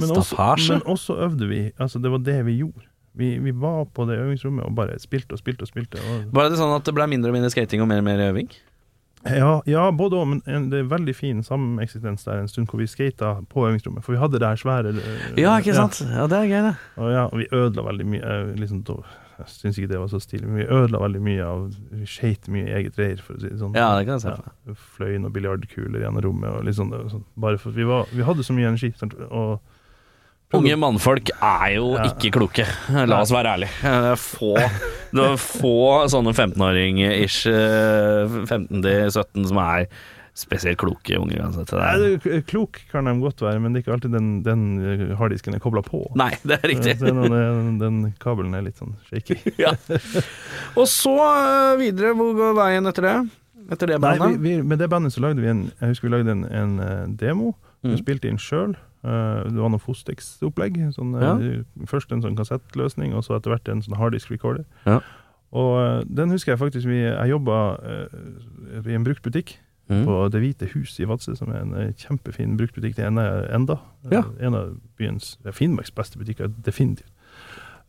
men, 0.00 0.14
også, 0.16 0.38
men 0.70 0.80
også 0.88 1.18
øvde 1.26 1.48
vi. 1.50 1.58
Altså, 1.76 2.00
det 2.00 2.10
var 2.14 2.22
det 2.24 2.38
vi 2.46 2.54
gjorde. 2.62 2.86
Vi, 3.14 3.38
vi 3.38 3.52
var 3.54 3.84
på 3.94 4.06
det 4.08 4.18
øvingsrommet 4.18 4.64
og 4.66 4.74
bare 4.74 4.98
spilte 4.98 5.36
og 5.36 5.38
spilte 5.42 5.62
og 5.66 5.70
spilte. 5.70 6.00
Og, 6.02 6.30
Var 6.34 6.48
det 6.50 6.58
sånn 6.58 6.74
at 6.74 6.86
det 6.86 6.94
ble 6.96 7.06
mindre 7.10 7.30
og 7.30 7.36
mindre 7.38 7.52
skating 7.54 7.82
og 7.84 7.90
mer 7.90 8.02
og 8.02 8.08
mer 8.08 8.22
øving? 8.30 8.48
ja, 9.24 9.62
ja, 9.64 9.90
både 9.96 10.18
og, 10.20 10.26
men 10.28 10.42
en, 10.50 10.66
det 10.68 10.82
er 10.82 10.88
veldig 10.90 11.14
fin 11.16 11.38
sameksistens 11.46 12.26
der 12.26 12.42
en 12.42 12.48
stund 12.50 12.68
hvor 12.68 12.82
vi 12.82 12.86
skata 12.90 13.38
på 13.48 13.62
øvingsrommet. 13.68 14.04
For 14.04 14.12
vi 14.12 14.20
hadde 14.20 14.40
det 14.42 14.48
her 14.50 14.60
svære 14.60 14.92
øh, 14.92 15.38
Ja, 15.40 15.54
ikke 15.58 15.74
sant? 15.78 16.02
Ja, 16.04 16.26
det 16.28 16.40
er 16.42 16.50
gøy, 16.50 16.62
det. 16.66 16.74
Og, 16.96 17.12
ja, 17.12 17.22
og 17.30 17.38
vi 17.40 17.46
ødela 17.52 17.86
veldig 17.88 18.06
mye. 18.06 18.20
eh, 18.20 18.50
Liksom, 18.60 18.82
jeg 19.38 19.46
syns 19.50 19.78
ikke 19.78 19.88
det 19.90 19.98
var 19.98 20.10
så 20.12 20.20
stilig, 20.22 20.46
men 20.46 20.60
vi 20.60 20.66
ødela 20.70 21.00
veldig 21.02 21.22
mye 21.24 21.46
av 21.46 21.62
Vi 21.90 22.06
skeit 22.06 22.46
mye 22.52 22.68
i 22.68 22.74
eget 22.78 22.98
reir, 23.00 23.22
for 23.24 23.34
å 23.34 23.40
si 23.42 23.48
det 23.48 23.58
sånn. 23.58 23.74
Ja, 23.78 23.88
det 23.98 24.04
kan 24.06 24.18
jeg 24.18 24.26
se 24.26 24.34
for 24.34 24.44
meg. 24.44 24.58
Ja, 24.68 24.76
fløy 24.98 25.16
noen 25.18 25.34
biljardkuler 25.34 26.04
gjennom 26.04 26.22
rommet, 26.28 26.50
og 26.52 26.68
litt 26.68 26.76
sånn, 26.78 26.92
sånn. 27.10 27.24
Bare 27.46 27.58
for 27.58 27.74
vi, 27.74 27.86
var, 27.88 28.06
vi 28.12 28.26
hadde 28.28 28.44
så 28.46 28.54
mye 28.54 28.68
energi. 28.70 28.92
Og 29.30 29.56
Unge 30.54 30.76
mannfolk 30.80 31.30
er 31.38 31.68
jo 31.76 31.92
ikke 32.06 32.30
kloke, 32.38 32.66
la 33.08 33.20
oss 33.22 33.32
være 33.34 33.54
ærlige. 33.56 33.76
Det 33.82 34.10
er 34.14 34.20
få, 34.20 34.52
det 35.14 35.24
er 35.30 35.38
få 35.40 35.74
sånne 36.12 36.34
15-åring-ish, 36.34 37.46
eh, 37.50 38.36
15-17 38.48 39.48
som 39.50 39.60
er 39.64 39.88
spesielt 40.34 40.80
kloke 40.80 41.14
unge. 41.14 41.38
Nei, 41.38 42.40
klok 42.50 42.80
kan 42.90 43.06
de 43.06 43.12
godt 43.22 43.42
være, 43.44 43.60
men 43.62 43.70
det 43.74 43.80
er 43.80 43.84
ikke 43.84 43.92
alltid 43.94 44.16
den, 44.16 44.30
den 44.46 44.64
eh, 44.82 45.04
harddisken 45.20 45.54
er 45.54 45.62
kobla 45.62 45.82
på. 45.86 46.00
Nei, 46.18 46.32
det 46.42 46.56
er 46.58 46.66
riktig. 46.72 46.96
Den, 47.02 47.20
den, 47.30 47.68
den 47.78 48.00
kabelen 48.22 48.56
er 48.58 48.64
litt 48.66 48.80
sånn 48.82 48.96
shaky. 49.10 49.36
ja. 49.62 49.76
Og 50.74 50.88
så 50.90 51.14
eh, 51.22 51.76
videre, 51.84 52.16
hvor 52.18 52.34
går 52.38 52.56
veien 52.58 52.90
etter 52.90 53.06
det? 53.10 53.16
Etter 53.74 53.94
det 53.94 54.00
Nei, 54.02 54.16
vi, 54.20 54.34
vi, 54.42 54.56
med 54.66 54.82
det 54.82 54.90
bandet 54.92 55.14
så 55.14 55.22
lagde 55.24 55.40
vi 55.40 55.48
en 55.48 55.62
Jeg 55.80 55.94
husker 55.94 56.10
vi 56.10 56.12
lagde 56.12 56.34
en, 56.34 56.42
en 56.50 56.74
eh, 56.84 57.04
demo. 57.20 57.54
Vi 57.84 57.94
Mm. 57.94 57.98
spilte 58.00 58.28
inn 58.32 58.38
sjøl. 58.40 58.70
Det 59.04 59.60
var 59.60 59.68
noe 59.68 59.82
Fostex-opplegg. 59.82 60.78
Sånn, 60.96 61.12
ja. 61.20 61.34
Først 61.90 62.12
en 62.14 62.24
sånn 62.24 62.38
kassettløsning, 62.38 63.12
og 63.12 63.26
så 63.26 63.36
etter 63.36 63.52
hvert 63.52 63.68
en 63.68 63.84
sånn 63.84 63.98
harddisk 64.00 64.32
recorder. 64.32 64.64
Ja. 64.88 65.02
Og 65.54 65.76
eh, 65.82 66.00
den 66.08 66.32
husker 66.34 66.54
jeg 66.54 66.62
faktisk 66.64 66.88
vi, 66.88 67.04
Jeg 67.04 67.30
jobba 67.30 67.58
i 68.80 68.96
en 68.96 69.06
bruktbutikk 69.06 69.58
Mm. 69.88 70.06
på 70.06 70.28
Det 70.32 70.40
hvite 70.40 70.66
hus 70.72 70.96
i 71.00 71.04
Vadsø, 71.04 71.34
som 71.36 71.50
er 71.52 71.60
en 71.60 71.74
eh, 71.76 71.92
kjempefin 72.00 72.56
bruktbutikk. 72.56 72.96
Det 72.96 73.04
ene 73.04 73.20
er 73.20 73.50
enda. 73.54 73.78
Ja. 74.10 74.22
Eh, 74.22 74.46
En 74.46 74.54
av 74.54 74.76
byens 74.98 75.36
Finnmarks 75.52 75.92
beste 75.92 76.18
butikker, 76.18 76.48
definitivt. 76.64 77.10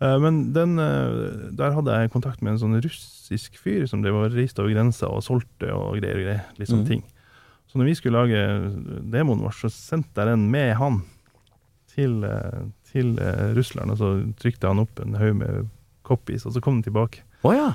Eh, 0.01 0.20
men 0.20 0.51
den, 0.53 0.78
eh, 0.80 1.51
der 1.55 1.72
hadde 1.72 1.95
jeg 1.95 2.11
kontakt 2.11 2.41
med 2.41 2.53
en 2.53 2.59
sånn 2.59 2.82
russisk 2.84 3.55
fyr 3.55 3.88
som 3.88 4.01
drev 4.03 4.16
og 4.16 4.34
reiste 4.36 4.59
over 4.59 4.74
grensa 4.74 5.07
og 5.07 5.24
solgte 5.24 5.72
og 5.72 6.01
greier 6.01 6.20
og 6.20 6.26
greier. 6.28 6.43
Litt 6.59 6.68
sånne 6.68 6.84
mm. 6.84 6.91
ting. 6.91 7.03
Så 7.76 7.80
når 7.82 7.89
vi 7.89 7.93
skulle 7.99 8.19
lage 8.23 8.41
demoen 9.11 9.41
vår, 9.43 9.51
så 9.59 9.67
sendte 9.67 10.23
jeg 10.23 10.30
den 10.32 10.45
med 10.47 10.69
han 10.80 11.01
til, 11.91 12.21
eh, 12.23 12.61
til 12.88 13.17
eh, 13.19 13.49
Russland, 13.57 13.91
og 13.91 13.97
så 13.99 14.11
trykte 14.39 14.69
han 14.71 14.80
opp 14.80 15.01
en 15.03 15.17
haug 15.19 15.34
med 15.41 15.65
copies, 16.07 16.45
og 16.47 16.55
så 16.55 16.61
kom 16.63 16.78
den 16.78 16.86
tilbake. 16.86 17.26
Oh, 17.43 17.51
ja. 17.51 17.73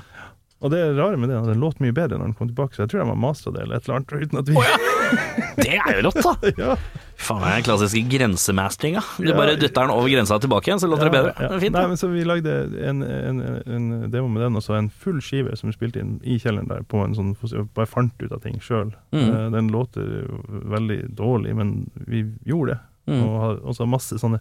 Og 0.61 0.69
det 0.69 0.79
rare 0.93 1.17
med 1.17 1.29
det, 1.31 1.35
er 1.35 1.41
at 1.41 1.49
den 1.49 1.61
låt 1.63 1.79
mye 1.81 1.93
bedre 1.97 2.19
når 2.19 2.27
den 2.29 2.33
kom 2.37 2.49
tilbake, 2.51 2.75
så 2.77 2.83
jeg 2.83 2.91
tror 2.91 3.01
de 3.01 3.09
har 3.09 3.17
mastra 3.17 3.51
det 3.55 3.63
eller 3.63 3.79
et 3.79 3.87
eller 3.87 3.95
annet, 3.97 4.11
uten 4.21 4.41
at 4.41 4.49
vi 4.51 5.63
Det 5.65 5.71
er 5.73 5.95
jo 5.97 6.03
rått, 6.05 6.19
da! 6.21 6.51
ja. 6.61 6.75
Faen, 7.21 7.41
det 7.41 7.49
er 7.49 7.55
den 7.57 7.65
klassiske 7.65 8.03
grensemasteringa. 8.13 9.01
Du 9.17 9.25
Ja. 9.31 9.35
bare 9.37 9.55
dytter 9.57 9.81
den 9.87 9.93
over 9.95 10.09
grensa 10.13 10.37
tilbake 10.41 10.69
igjen, 10.69 10.79
så 10.83 10.89
låter 10.91 11.09
det 11.09 11.15
bedre. 11.17 11.33
Ja, 11.33 11.41
ja. 11.43 11.49
Det 11.49 11.57
er 11.57 11.63
fint. 11.65 11.75
Nei, 11.79 11.83
men 11.91 11.97
så 12.01 12.11
vi 12.13 12.23
lagde 12.29 12.55
en, 12.91 13.01
en, 13.03 13.41
en 13.65 13.89
demo 14.13 14.29
med 14.29 14.45
den, 14.45 14.55
og 14.61 14.65
så 14.65 14.77
en 14.77 14.89
full 14.93 15.17
skive 15.25 15.57
som 15.57 15.69
vi 15.71 15.75
spilte 15.79 16.01
inn 16.01 16.15
i 16.23 16.37
kjelleren 16.41 16.69
der, 16.69 16.85
på 16.89 17.01
en 17.05 17.17
sånn, 17.17 17.33
bare 17.75 17.89
fant 17.89 18.13
ut 18.21 18.31
av 18.31 18.41
ting 18.45 18.61
sjøl. 18.61 18.93
Mm. 19.17 19.29
Den 19.57 19.69
låter 19.73 20.27
veldig 20.77 21.01
dårlig, 21.17 21.55
men 21.57 21.75
vi 22.05 22.23
gjorde 22.45 22.75
det. 22.77 22.81
Mm. 23.11 23.23
Og 23.25 23.39
har 23.47 23.61
også 23.73 23.89
masse 23.89 24.21
sånne 24.21 24.39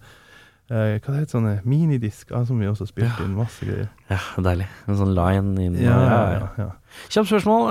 eh, 0.70 0.96
hva 1.02 1.12
det 1.12 1.18
heter 1.20 1.34
sånne 1.36 1.54
minidisk 1.68 2.30
som 2.46 2.60
vi 2.62 2.68
også 2.70 2.86
spilte 2.88 3.24
inn 3.26 3.34
masse 3.38 3.66
greier. 3.66 3.88
Ja, 4.10 4.20
deilig. 4.46 4.66
En 4.88 4.96
sånn 5.00 5.14
line 5.16 5.64
inn. 5.66 5.76
Ja, 5.82 5.98
ja, 6.06 6.20
ja, 6.38 6.48
ja. 6.64 6.68
Kjapt 7.10 7.30
spørsmål. 7.30 7.70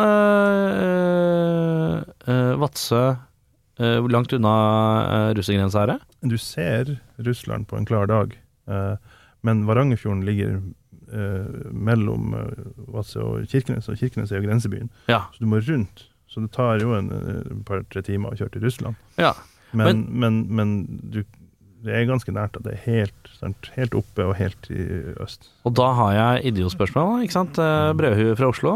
Uh, 2.29 2.55
Vadsø, 2.61 3.01
eh, 3.79 3.97
hvor 3.99 4.11
langt 4.13 4.33
unna 4.35 4.53
uh, 5.07 5.29
russergrensa 5.37 5.83
er 5.85 5.93
det? 5.93 5.99
Du 6.29 6.37
ser 6.41 6.93
Russland 7.25 7.67
på 7.69 7.77
en 7.79 7.87
klar 7.87 8.07
dag, 8.11 8.35
eh, 8.69 8.95
men 9.47 9.65
Varangerfjorden 9.67 10.23
ligger 10.27 10.57
eh, 10.59 11.69
mellom 11.71 12.33
eh, 12.35 12.65
Vadsø 12.91 13.23
og 13.23 13.47
Kirkenes, 13.51 13.87
og 13.91 13.97
Kirkenes 14.01 14.31
er 14.33 14.41
jo 14.41 14.47
grensebyen, 14.49 14.89
Ja. 15.07 15.21
så 15.33 15.39
du 15.43 15.47
må 15.51 15.61
rundt. 15.63 16.05
Så 16.29 16.43
det 16.43 16.51
tar 16.53 16.77
jo 16.83 16.91
en 16.97 17.07
eh, 17.15 17.53
par-tre 17.65 18.03
timer 18.05 18.33
å 18.35 18.39
kjøre 18.39 18.57
til 18.57 18.67
Russland. 18.67 18.99
ja. 19.17 19.33
Men, 19.71 20.07
men, 20.09 20.37
men 20.49 20.69
du, 21.13 21.19
det 21.85 21.95
er 21.95 22.07
ganske 22.09 22.33
nært 22.35 22.57
at 22.59 22.65
det 22.65 22.75
er 22.75 22.85
helt, 22.85 23.29
sant, 23.39 23.69
helt 23.75 23.95
oppe 23.97 24.25
og 24.27 24.35
helt 24.39 24.69
i 24.73 24.85
øst. 25.23 25.51
Og 25.67 25.75
da 25.79 25.91
har 25.97 26.15
jeg 26.17 26.53
idiotspørsmål, 26.53 27.23
ikke 27.25 27.37
sant. 27.37 27.59
Eh, 27.61 27.91
Brødhue 27.99 28.35
fra 28.39 28.49
Oslo. 28.51 28.73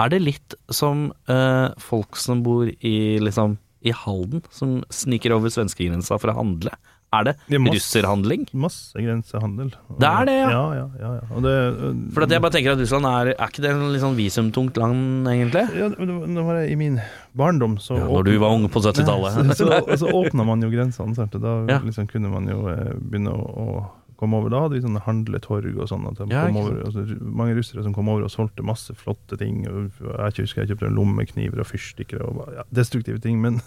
Er 0.00 0.12
det 0.12 0.22
litt 0.22 0.56
som 0.72 1.10
eh, 1.30 1.68
folk 1.82 2.18
som 2.18 2.42
bor 2.46 2.70
i 2.70 2.96
liksom 3.22 3.58
i 3.82 3.92
Halden, 3.94 4.44
som 4.54 4.80
sniker 4.94 5.34
over 5.34 5.52
svenskegrensa 5.52 6.18
for 6.22 6.32
å 6.32 6.38
handle? 6.38 6.72
Er 7.12 7.24
det 7.28 7.34
Det 7.46 7.56
er 7.58 7.60
masse- 7.60 7.76
russerhandling? 7.76 8.46
Masse 8.54 8.94
grensehandel. 8.96 9.72
Det 10.00 10.08
er 10.08 10.24
det, 10.24 10.36
ja. 10.38 10.50
Ja, 10.50 10.62
ja, 10.74 10.86
ja, 10.98 11.10
ja. 11.20 11.40
Det, 11.44 12.12
For 12.14 12.22
at 12.24 12.30
jeg 12.30 12.40
bare 12.40 12.50
tenker 12.54 12.72
at 12.72 12.78
Russland 12.80 13.04
er 13.04 13.32
Er 13.36 13.46
ikke 13.50 13.60
det 13.62 13.70
en 13.70 13.92
litt 13.92 14.00
sånn 14.02 14.16
visumtungt 14.16 14.76
land, 14.80 15.26
egentlig? 15.28 15.66
ja, 15.76 15.88
det 15.88 16.44
var- 16.44 16.62
i 16.64 16.74
min 16.74 17.00
barndom, 17.36 17.76
så 17.78 17.98
Ja, 17.98 18.04
når 18.08 18.24
du 18.24 18.38
var 18.38 18.50
ung 18.56 18.68
på 18.68 18.80
70-tallet. 18.86 19.56
Så, 19.56 19.64
så, 19.68 19.96
så 19.98 20.06
åpna 20.08 20.44
man 20.46 20.60
jo 20.62 20.70
grensene, 20.70 21.14
da 21.14 21.78
liksom 21.84 22.08
kunne 22.08 22.30
man 22.32 22.46
jo 22.48 22.66
eh, 22.68 22.92
begynne 22.96 23.28
å, 23.28 23.44
å 23.60 23.84
kom 24.22 24.36
over. 24.38 24.52
Da 24.52 24.60
hadde 24.64 24.76
vi 24.78 24.82
sånne 24.84 25.02
handletorg 25.02 25.78
og 25.82 25.88
sånn. 25.90 26.06
Ja, 26.30 26.44
altså, 26.46 27.04
mange 27.20 27.56
russere 27.58 27.82
som 27.84 27.94
kom 27.96 28.10
over 28.12 28.26
og 28.26 28.32
solgte 28.32 28.64
masse 28.66 28.94
flotte 28.98 29.38
ting. 29.40 29.64
Og 29.66 29.98
jeg 29.98 30.46
husker 30.46 30.62
jeg 30.62 30.72
kjøpte 30.72 30.92
lommekniver 30.94 31.62
og 31.62 31.68
fyrstikker 31.68 32.22
og 32.26 32.42
ja, 32.54 32.66
destruktive 32.74 33.18
ting, 33.22 33.40
men 33.44 33.58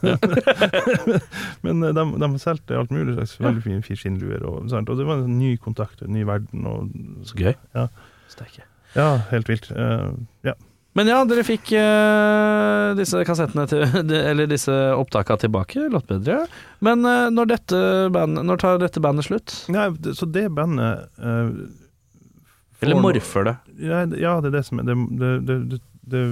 Men 1.66 1.82
de, 1.84 2.06
de 2.22 2.30
solgte 2.42 2.78
alt 2.80 2.94
mulig 2.96 3.18
slags 3.18 3.36
veldig 3.42 3.66
fine 3.66 4.00
skinnluer. 4.00 4.46
Og, 4.48 4.72
og 4.72 4.96
det 4.96 5.08
var 5.08 5.24
en 5.24 5.38
ny 5.40 5.56
kontakt, 5.62 6.04
en 6.06 6.16
ny 6.16 6.24
verden. 6.28 6.66
Og, 6.70 6.96
Så 7.28 7.38
gøy. 7.40 7.54
Ja. 7.76 7.90
Steike. 8.32 8.66
ja, 8.96 9.10
helt 9.32 9.50
vilt. 9.52 9.70
Uh, 9.76 10.16
ja. 10.48 10.56
Men 10.96 11.10
ja, 11.12 11.18
dere 11.28 11.44
fikk 11.44 11.74
uh, 11.76 12.94
disse 12.96 13.20
kassettene 13.28 13.66
til 13.68 13.82
de- 14.10 14.22
Eller 14.32 14.48
disse 14.48 14.72
opptaka 14.96 15.36
tilbake. 15.42 15.90
Låt 15.92 16.08
bedre. 16.08 16.46
Men 16.86 17.04
uh, 17.04 17.26
når, 17.36 17.50
dette 17.52 17.82
band, 18.16 18.40
når 18.48 18.62
tar 18.62 18.80
dette 18.80 19.04
bandet 19.04 19.28
slutt? 19.28 19.58
Nei, 19.76 19.90
det, 20.00 20.14
så 20.16 20.28
det 20.30 20.46
bandet 20.56 21.10
uh, 21.20 21.52
Eller 22.80 23.02
morfer 23.04 23.50
det? 23.50 23.56
Ja, 23.84 24.06
det, 24.08 24.22
ja, 24.24 24.38
det 24.40 24.54
er 24.54 24.58
det 24.60 24.64
som 24.70 24.80
er 24.80 24.88
Det, 24.88 24.96
det, 25.20 25.34
det, 25.50 25.60
det, 25.74 25.82
det 26.16 26.24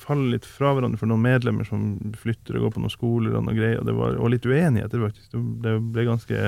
faller 0.00 0.34
litt 0.34 0.46
fra 0.48 0.72
hverandre 0.74 0.98
for 0.98 1.10
noen 1.10 1.22
medlemmer 1.26 1.66
som 1.68 1.94
flytter 2.18 2.56
og 2.56 2.66
går 2.66 2.74
på 2.76 2.82
noen 2.82 2.92
skoler 2.94 3.34
og 3.36 3.42
noe 3.46 3.54
greier, 3.54 3.78
og 3.82 3.86
det 3.90 3.94
var 3.98 4.14
og 4.16 4.30
litt 4.32 4.46
uenigheter, 4.48 5.02
faktisk. 5.04 5.34
Det, 5.60 5.74
ble 5.92 6.06
ganske 6.08 6.38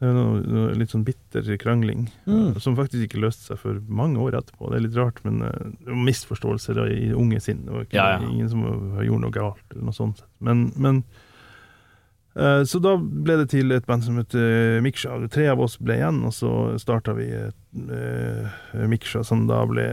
noe, 0.00 0.40
noe 0.44 0.74
litt 0.76 0.90
sånn 0.92 1.04
bitter 1.06 1.56
krangling, 1.56 2.10
Mm. 2.26 2.50
eh, 2.54 2.58
som 2.60 2.76
faktisk 2.76 3.06
ikke 3.08 3.20
løste 3.22 3.46
seg 3.48 3.58
for 3.58 3.78
mange 3.88 4.18
år 4.20 4.36
etterpå. 4.36 4.68
Det 4.70 4.76
er 4.76 4.84
litt 4.88 4.96
rart, 4.98 5.22
men 5.24 5.40
uh, 5.42 5.72
misforståelser 5.88 6.82
i 6.92 7.12
unge 7.16 7.40
sinn. 7.40 7.64
Det 7.64 7.72
var 7.72 7.86
ikke, 7.86 7.94
Ja, 7.96 8.08
ja. 8.20 8.28
ingen 8.28 8.48
som 8.50 8.62
gjorde 9.00 9.20
noe 9.24 9.30
galt, 9.32 9.62
eller 9.72 9.84
noe 9.88 9.96
sånt. 9.96 10.20
Men, 10.40 10.72
men 10.76 11.04
uh, 12.36 12.62
Så 12.64 12.80
da 12.82 12.96
ble 13.00 13.38
det 13.40 13.48
til 13.54 13.72
et 13.72 13.86
band 13.88 14.04
som 14.04 14.18
het 14.20 14.34
uh, 14.36 14.80
Miksja. 14.84 15.16
Tre 15.32 15.48
av 15.48 15.60
oss 15.64 15.78
ble 15.80 15.96
igjen, 15.96 16.22
og 16.28 16.32
så 16.36 16.52
starta 16.78 17.14
vi 17.16 17.30
uh, 17.32 18.86
Miksja, 18.86 19.24
som 19.24 19.46
da 19.48 19.64
ble 19.66 19.86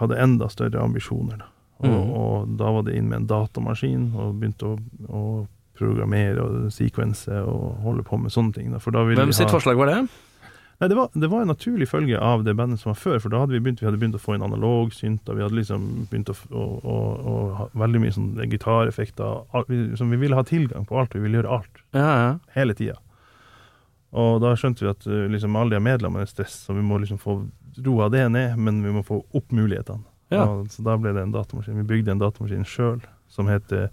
hadde 0.00 0.18
enda 0.18 0.48
større 0.50 0.82
ambisjoner. 0.82 1.38
Da. 1.44 1.48
Og, 1.80 1.88
Mhm. 1.88 2.10
og 2.12 2.56
da 2.58 2.70
var 2.72 2.82
det 2.84 2.94
inn 2.98 3.08
med 3.08 3.20
en 3.22 3.26
datamaskin 3.26 4.10
og 4.14 4.34
begynte 4.40 4.66
å, 4.68 4.78
å 5.08 5.46
programmere 5.80 6.40
og 6.44 6.70
sekvense 6.76 7.40
og 7.42 7.80
holde 7.84 8.04
på 8.06 8.18
med 8.20 8.32
sånne 8.34 8.54
ting. 8.56 8.70
Da. 8.74 8.78
For 8.84 8.94
da 8.94 9.02
ville 9.08 9.20
Hvem 9.24 9.32
sitt 9.36 9.48
ha- 9.50 9.56
forslag 9.58 9.80
var 9.80 9.90
det? 9.90 10.02
Nei, 10.80 10.88
det 10.88 10.96
var, 10.96 11.10
det 11.12 11.28
var 11.28 11.42
en 11.44 11.50
naturlig 11.52 11.90
følge 11.90 12.16
av 12.24 12.40
det 12.46 12.54
bandet 12.56 12.80
som 12.80 12.88
var 12.94 12.96
før, 12.96 13.18
for 13.20 13.28
da 13.28 13.42
hadde 13.42 13.52
vi 13.52 13.58
begynt, 13.60 13.82
vi 13.82 13.88
hadde 13.90 13.98
begynt 14.00 14.14
å 14.16 14.20
få 14.22 14.32
inn 14.38 14.44
analog 14.46 14.94
synt, 14.96 15.26
og 15.28 15.36
vi 15.36 15.42
hadde 15.44 15.58
liksom 15.58 15.82
begynt 16.08 16.30
å, 16.32 16.36
å, 16.56 16.62
å, 16.80 16.94
å 17.20 17.34
ha 17.58 17.66
veldig 17.82 18.00
mye 18.00 18.14
sånn 18.16 18.30
gitareffekter, 18.48 19.42
som 20.00 20.08
vi 20.14 20.16
ville 20.22 20.38
ha 20.38 20.44
tilgang 20.48 20.86
på 20.88 20.96
alt, 21.02 21.12
vi 21.12 21.20
ville 21.26 21.36
gjøre 21.42 21.52
alt, 21.58 21.82
Ja, 21.92 22.06
ja. 22.22 22.30
hele 22.56 22.72
tida. 22.78 22.96
Og 24.16 24.40
da 24.42 24.54
skjønte 24.58 24.86
vi 24.86 24.88
at 24.90 25.04
uh, 25.06 25.26
liksom 25.30 25.54
alle 25.60 25.76
de 25.76 25.82
medlemmene 25.84 26.24
er 26.24 26.30
stress, 26.32 26.56
så 26.64 26.72
vi 26.74 26.82
må 26.82 26.96
liksom 27.04 27.20
få 27.20 27.36
roa 27.84 28.08
det 28.10 28.24
ned, 28.32 28.56
men 28.58 28.80
vi 28.82 28.94
må 28.96 29.04
få 29.06 29.20
opp 29.36 29.52
mulighetene. 29.54 30.00
Ja. 30.32 30.46
Og, 30.48 30.70
så 30.72 30.82
da 30.86 30.96
ble 30.96 31.12
det 31.14 31.26
en 31.26 31.34
datamaskin. 31.36 31.76
Vi 31.84 31.86
bygde 31.92 32.16
en 32.16 32.22
datamaskin 32.24 32.64
sjøl 32.66 33.04
som 33.30 33.52
heter 33.52 33.90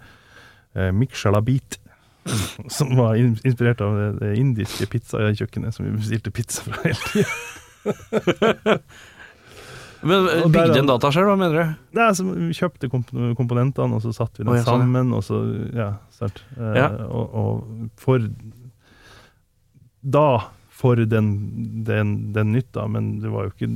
Mikshalabit. 0.93 1.79
Som 2.77 2.95
var 2.99 3.15
in 3.15 3.37
inspirert 3.47 3.81
av 3.81 3.95
det, 3.95 4.07
det 4.19 4.33
indiske 4.41 4.85
pizzakjøkkenet 4.91 5.71
som 5.75 5.85
vi 5.87 5.93
bestilte 5.95 6.31
pizza 6.35 6.65
fra 6.65 6.81
hele 6.83 6.99
tida. 7.07 8.77
Men 10.01 10.27
eh, 10.29 10.43
Bygde 10.51 10.79
en 10.79 10.89
data 10.91 11.09
selv, 11.13 11.31
hva 11.31 11.37
mener 11.39 11.55
du? 11.55 11.77
Nei, 11.97 12.03
altså, 12.11 12.25
vi 12.27 12.51
kjøpte 12.55 12.89
komp 12.91 13.09
komponentene, 13.39 13.97
og 13.97 14.03
så 14.03 14.11
satte 14.13 14.41
vi 14.41 14.45
dem 14.45 14.53
oh, 14.53 14.59
ja, 14.59 14.65
sammen, 14.67 15.13
og 15.17 15.23
så 15.25 15.39
Ja, 15.73 15.89
start, 16.13 16.43
Eh, 16.57 16.75
Ja. 16.77 16.89
og, 17.07 17.33
og 17.33 17.89
for 17.97 18.27
Da 20.03 20.27
for 20.77 20.99
den, 21.09 21.31
den, 21.87 22.11
den 22.35 22.51
nytta, 22.53 22.85
men 22.87 23.15
det 23.23 23.31
var 23.33 23.47
jo 23.47 23.53
ikke 23.55 23.69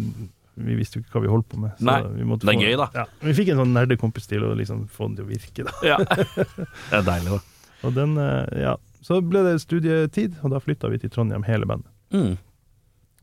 Vi 0.56 0.76
visste 0.76 1.00
jo 1.00 1.06
ikke 1.06 1.16
hva 1.16 1.24
vi 1.24 1.32
holdt 1.32 1.48
på 1.52 1.60
med. 1.62 1.72
så 1.80 1.88
Nei, 1.88 2.00
det 2.04 2.54
er 2.54 2.60
gøy, 2.60 2.76
da. 2.82 2.88
Ja, 2.96 3.06
vi 3.24 3.36
fikk 3.38 3.54
en 3.54 3.62
sånn 3.62 3.74
nerdekompis 3.76 4.28
til 4.28 4.44
å 4.46 4.52
liksom 4.58 4.84
få 4.92 5.08
den 5.10 5.20
til 5.22 5.28
å 5.28 5.32
virke, 5.32 5.66
da. 5.68 5.76
Ja. 5.88 5.98
det 6.92 7.00
er 7.00 7.08
deilig, 7.08 7.38
da. 7.38 7.42
Og 7.88 7.96
den, 7.96 8.18
eh, 8.20 8.62
ja. 8.68 8.76
Så 9.02 9.22
ble 9.26 9.42
det 9.48 9.56
studietid, 9.64 10.36
og 10.44 10.54
da 10.54 10.60
flytta 10.62 10.92
vi 10.92 11.00
til 11.02 11.14
Trondheim, 11.14 11.46
hele 11.48 11.66
bandet. 11.70 11.90
Mm. 12.14 12.36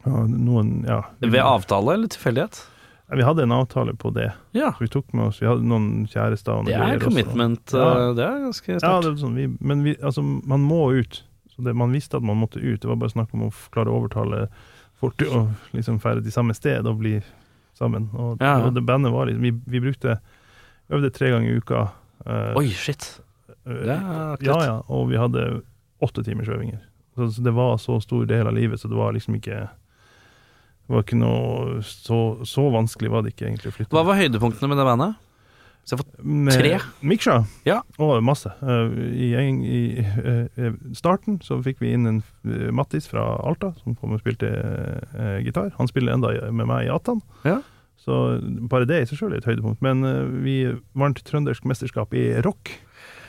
Noen, 0.09 0.85
ja 0.89 1.03
Ved 1.20 1.43
avtale 1.43 1.97
eller 1.99 2.09
tilfeldighet? 2.09 2.62
Vi 3.16 3.24
hadde 3.24 3.43
en 3.43 3.53
avtale 3.53 3.95
på 3.99 4.11
det. 4.11 4.31
Ja. 4.57 4.74
Vi 4.81 4.89
tok 4.89 5.12
med 5.16 5.31
oss 5.31 5.41
Vi 5.43 5.49
hadde 5.49 5.64
noen 5.64 6.07
kjærester 6.09 6.64
Det 6.66 6.76
er 6.76 7.01
commitment. 7.01 7.72
Ja. 7.72 7.89
eh, 8.09 8.14
Det 8.16 8.24
er 8.24 8.43
ganske 8.45 8.76
Ja, 8.79 8.93
det 9.01 9.12
er 9.12 9.16
sånn, 9.20 9.37
vi, 9.39 9.49
men 9.61 9.85
vi, 9.85 9.97
altså, 10.03 10.22
man 10.22 10.64
må 10.64 10.91
ut. 10.99 11.22
Så 11.55 11.64
det, 11.64 11.74
man 11.76 11.93
visste 11.93 12.20
at 12.20 12.26
man 12.26 12.39
måtte 12.41 12.61
ut. 12.61 12.81
Det 12.83 12.89
var 12.89 13.01
bare 13.01 13.14
snakk 13.14 13.33
om 13.35 13.49
å 13.49 13.53
klare 13.74 13.93
å 13.93 14.03
overtale 14.03 14.49
til 15.18 15.28
å 15.30 15.42
liksom 15.76 16.01
ferde 16.03 16.22
til 16.26 16.32
samme 16.34 16.55
sted 16.59 16.86
og 16.86 16.99
bli 16.99 17.16
sammen. 17.78 18.09
Og, 18.18 18.36
Ja, 18.42 18.59
ja. 18.59 18.66
og 18.66 18.74
det 18.74 18.82
bandet 18.86 19.12
var 19.14 19.26
liksom 19.30 19.42
Vi, 19.46 19.53
vi 19.66 19.80
brukte 19.80 20.18
Øvde 20.90 21.11
tre 21.12 21.28
ganger 21.30 21.51
i 21.53 21.59
uka. 21.61 21.82
Uh, 22.26 22.57
Oi, 22.57 22.68
shit. 22.72 23.20
eh, 23.66 23.72
Det 23.84 23.92
er 23.92 24.32
aktivt. 24.32 24.46
ja, 24.49 24.57
ja. 24.64 24.76
Og 24.88 25.11
vi 25.11 25.18
hadde 25.20 25.42
åtte 26.01 26.24
timers 26.24 26.49
øvinger. 26.49 26.78
Så, 27.14 27.28
så 27.36 27.42
det 27.44 27.53
var 27.55 27.76
så 27.78 28.01
stor 28.01 28.24
del 28.26 28.46
av 28.49 28.55
livet, 28.57 28.80
så 28.80 28.88
det 28.88 28.96
var 28.96 29.12
liksom 29.12 29.34
ikke 29.36 29.59
Det 29.68 30.94
var 30.94 31.03
ikke 31.05 31.18
noe 31.20 31.82
Så, 31.84 32.40
så 32.49 32.64
vanskelig 32.72 33.11
var 33.12 33.22
det 33.22 33.34
ikke 33.34 33.46
egentlig 33.51 33.68
å 33.72 33.76
flytte. 33.76 33.92
Hva 33.92 34.05
var 34.09 34.16
høydepunktene 34.16 34.68
med 34.72 34.78
det 34.80 34.86
bandet? 34.88 35.14
Så 35.87 35.95
jeg 35.95 35.99
har 35.99 36.05
fått 36.05 36.59
Tre? 36.59 36.72
Miksja 37.09 37.37
Ja. 37.64 37.79
Og 37.99 38.18
masse. 38.26 38.51
Eh, 38.61 38.99
I, 39.14 39.29
en- 39.41 39.62
i 39.64 39.79
eh, 40.05 40.74
starten 40.99 41.39
så 41.45 41.61
fikk 41.64 41.81
vi 41.81 41.95
inn 41.97 42.07
en 42.11 42.18
eh, 42.45 42.68
Mattis 42.76 43.09
fra 43.09 43.24
Alta, 43.47 43.70
som 43.83 43.95
kom 43.97 44.12
og 44.12 44.20
spilte 44.20 44.51
uh, 44.53 45.39
gitar. 45.45 45.70
Han 45.79 45.89
spiller 45.89 46.12
enda 46.18 46.35
med 46.53 46.68
meg 46.68 46.87
i 46.87 46.93
Atan. 46.93 47.22
Ja. 47.49 47.61
Så 47.99 48.39
bare 48.70 48.87
det 48.89 49.01
i 49.03 49.09
seg 49.11 49.18
sjøl 49.22 49.33
er 49.35 49.41
et 49.41 49.49
høydepunkt. 49.49 49.81
Men 49.85 50.05
uh, 50.05 50.29
vi 50.45 50.61
vant 50.99 51.18
trøndersk 51.24 51.64
mesterskap 51.68 52.12
i 52.14 52.29
rock. 52.45 52.74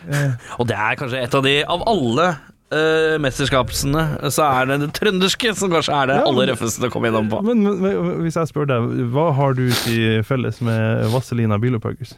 Uh, 0.09 0.35
Og 0.59 0.67
det 0.67 0.75
er 0.75 0.99
kanskje 0.99 1.23
et 1.23 1.33
av 1.35 1.43
de 1.47 1.55
Av 1.63 1.81
alle 1.89 2.27
uh, 2.35 3.15
mesterskapsene, 3.23 4.03
så 4.35 4.45
er 4.59 4.69
det 4.69 4.77
det 4.83 4.91
trønderske 4.99 5.55
som 5.57 5.71
kanskje 5.73 5.95
er 5.95 6.11
det 6.11 6.19
Ja, 6.21 6.27
aller 6.29 6.51
røffeste 6.51 6.87
å 6.87 6.93
komme 6.93 7.07
innom 7.11 7.31
på. 7.31 7.39
men, 7.47 7.63
men, 7.63 7.79
men 7.81 8.19
hvis 8.27 8.35
jeg 8.39 8.51
spør 8.51 8.67
deg, 8.69 8.89
hva 9.15 9.29
har 9.39 9.55
du 9.57 9.65
til 9.85 10.23
felles 10.27 10.59
med 10.65 11.07
Vazelina 11.15 11.57
Bilopphøggers? 11.61 12.17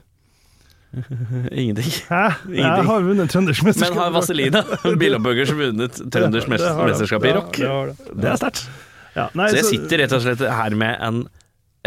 Ingenting. 1.61 1.91
Hæ? 2.09 2.21
Jeg 2.51 2.85
har 2.87 3.03
vunnet 3.05 3.29
trøndersk 3.31 3.63
mesterskap. 3.67 3.95
Men 3.95 4.03
har 4.03 4.15
Vazelina 4.15 4.61
Bilopphøggers 5.01 5.53
vunnet 5.55 5.99
trøndersk 6.11 6.49
mesterskap 6.51 7.25
i 7.29 7.35
rock? 7.37 7.59
Det 7.61 8.27
er 8.33 8.39
sterkt. 8.41 8.65
Ja, 9.15 9.27
Så 9.35 9.55
jeg 9.59 9.67
sitter 9.67 10.03
rett 10.05 10.13
og 10.15 10.21
slett 10.23 10.43
her 10.55 10.75
med 10.79 10.97
en, 11.03 11.21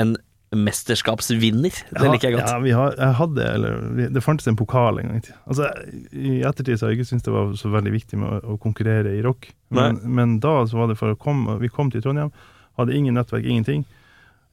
en 0.00 0.16
mesterskapsvinner. 0.54 1.74
Det 1.90 2.10
liker 2.12 2.28
jeg 2.30 2.36
godt. 2.38 2.50
Ja, 2.52 2.58
vi 2.62 2.72
har, 2.76 2.92
jeg 3.00 3.16
hadde, 3.18 3.46
eller 3.56 3.78
vi- 3.96 4.08
Det 4.14 4.22
fantes 4.22 4.46
en 4.50 4.56
pokal 4.56 4.98
en 5.00 5.08
gang 5.08 5.16
i 5.16 5.24
tida. 5.24 5.38
Altså, 5.48 5.70
I 6.12 6.34
ettertid 6.46 6.78
så 6.78 6.86
har 6.86 6.92
jeg 6.92 7.00
ikke 7.00 7.08
syntes 7.10 7.24
det 7.26 7.32
var 7.34 7.52
så 7.58 7.70
veldig 7.72 7.92
viktig 7.94 8.18
med 8.20 8.28
å, 8.28 8.54
å 8.54 8.58
konkurrere 8.62 9.16
i 9.16 9.22
rock. 9.24 9.48
Men, 9.74 9.98
men 10.04 10.38
da 10.44 10.66
så 10.68 10.76
var 10.78 10.88
det 10.92 10.98
for 11.00 11.10
å 11.14 11.18
komme 11.18 11.56
Vi 11.62 11.68
kom 11.72 11.90
til 11.90 12.02
Trondheim, 12.04 12.30
hadde 12.78 12.94
ingen 12.94 13.14
nettverk, 13.18 13.44
ingenting. 13.44 13.84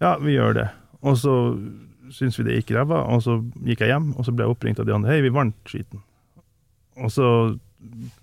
Ja, 0.02 0.16
vi 0.18 0.34
gjør 0.38 0.54
det. 0.58 0.68
Og 1.04 1.18
så 1.22 1.36
syntes 2.12 2.39
vi 2.39 2.47
det 2.47 2.59
gikk 2.59 2.76
ræva, 2.78 3.03
og 3.12 3.24
så 3.26 3.39
gikk 3.66 3.84
jeg 3.84 3.93
hjem, 3.93 4.14
og 4.16 4.28
så 4.28 4.36
ble 4.36 4.45
jeg 4.45 4.55
oppringt 4.55 4.80
av 4.80 4.88
de 4.88 4.95
andre. 4.95 5.14
Hei, 5.14 5.26
vi 5.26 5.34
vant 5.34 5.57
skiten. 5.70 6.03
Og 7.01 7.12
så 7.12 7.28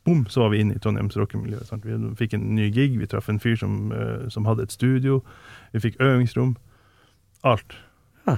bom, 0.04 0.26
så 0.28 0.40
var 0.40 0.48
vi 0.48 0.62
inne 0.62 0.76
i 0.76 0.78
Trondheims 0.82 1.16
rockemiljø. 1.16 1.58
Vi 1.82 1.98
fikk 2.18 2.36
en 2.36 2.46
ny 2.54 2.70
gig, 2.74 2.98
vi 2.98 3.06
traff 3.10 3.28
en 3.28 3.40
fyr 3.42 3.56
som, 3.58 3.92
eh, 3.92 4.28
som 4.28 4.46
hadde 4.46 4.62
et 4.62 4.72
studio. 4.72 5.22
Vi 5.72 5.80
fikk 5.80 6.00
øvingsrom. 6.00 6.56
Alt. 7.44 7.76
Ja. 8.26 8.36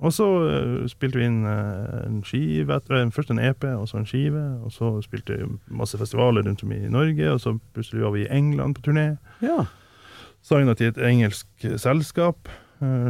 Og 0.00 0.12
så 0.12 0.26
eh, 0.50 0.88
spilte 0.88 1.20
vi 1.20 1.24
inn 1.24 1.44
eh, 1.46 2.06
en 2.06 2.22
skive, 2.26 2.80
først 3.14 3.30
en 3.30 3.38
EP, 3.38 3.64
og 3.64 3.88
så 3.88 4.00
en 4.00 4.06
skive. 4.06 4.44
Og 4.64 4.72
så 4.72 5.00
spilte 5.06 5.38
vi 5.38 5.76
masse 5.76 5.98
festivaler 5.98 6.42
rundt 6.46 6.64
om 6.64 6.72
i 6.72 6.88
Norge, 6.88 7.32
og 7.32 7.40
så 7.40 7.58
plutselig 7.74 8.02
var 8.04 8.16
vi 8.16 8.26
i 8.26 8.30
England 8.30 8.74
på 8.74 8.90
turné. 8.90 9.16
Ja. 9.42 9.64
Signa 10.42 10.74
til 10.74 10.86
et 10.92 10.98
engelsk 10.98 11.46
selskap. 11.76 12.48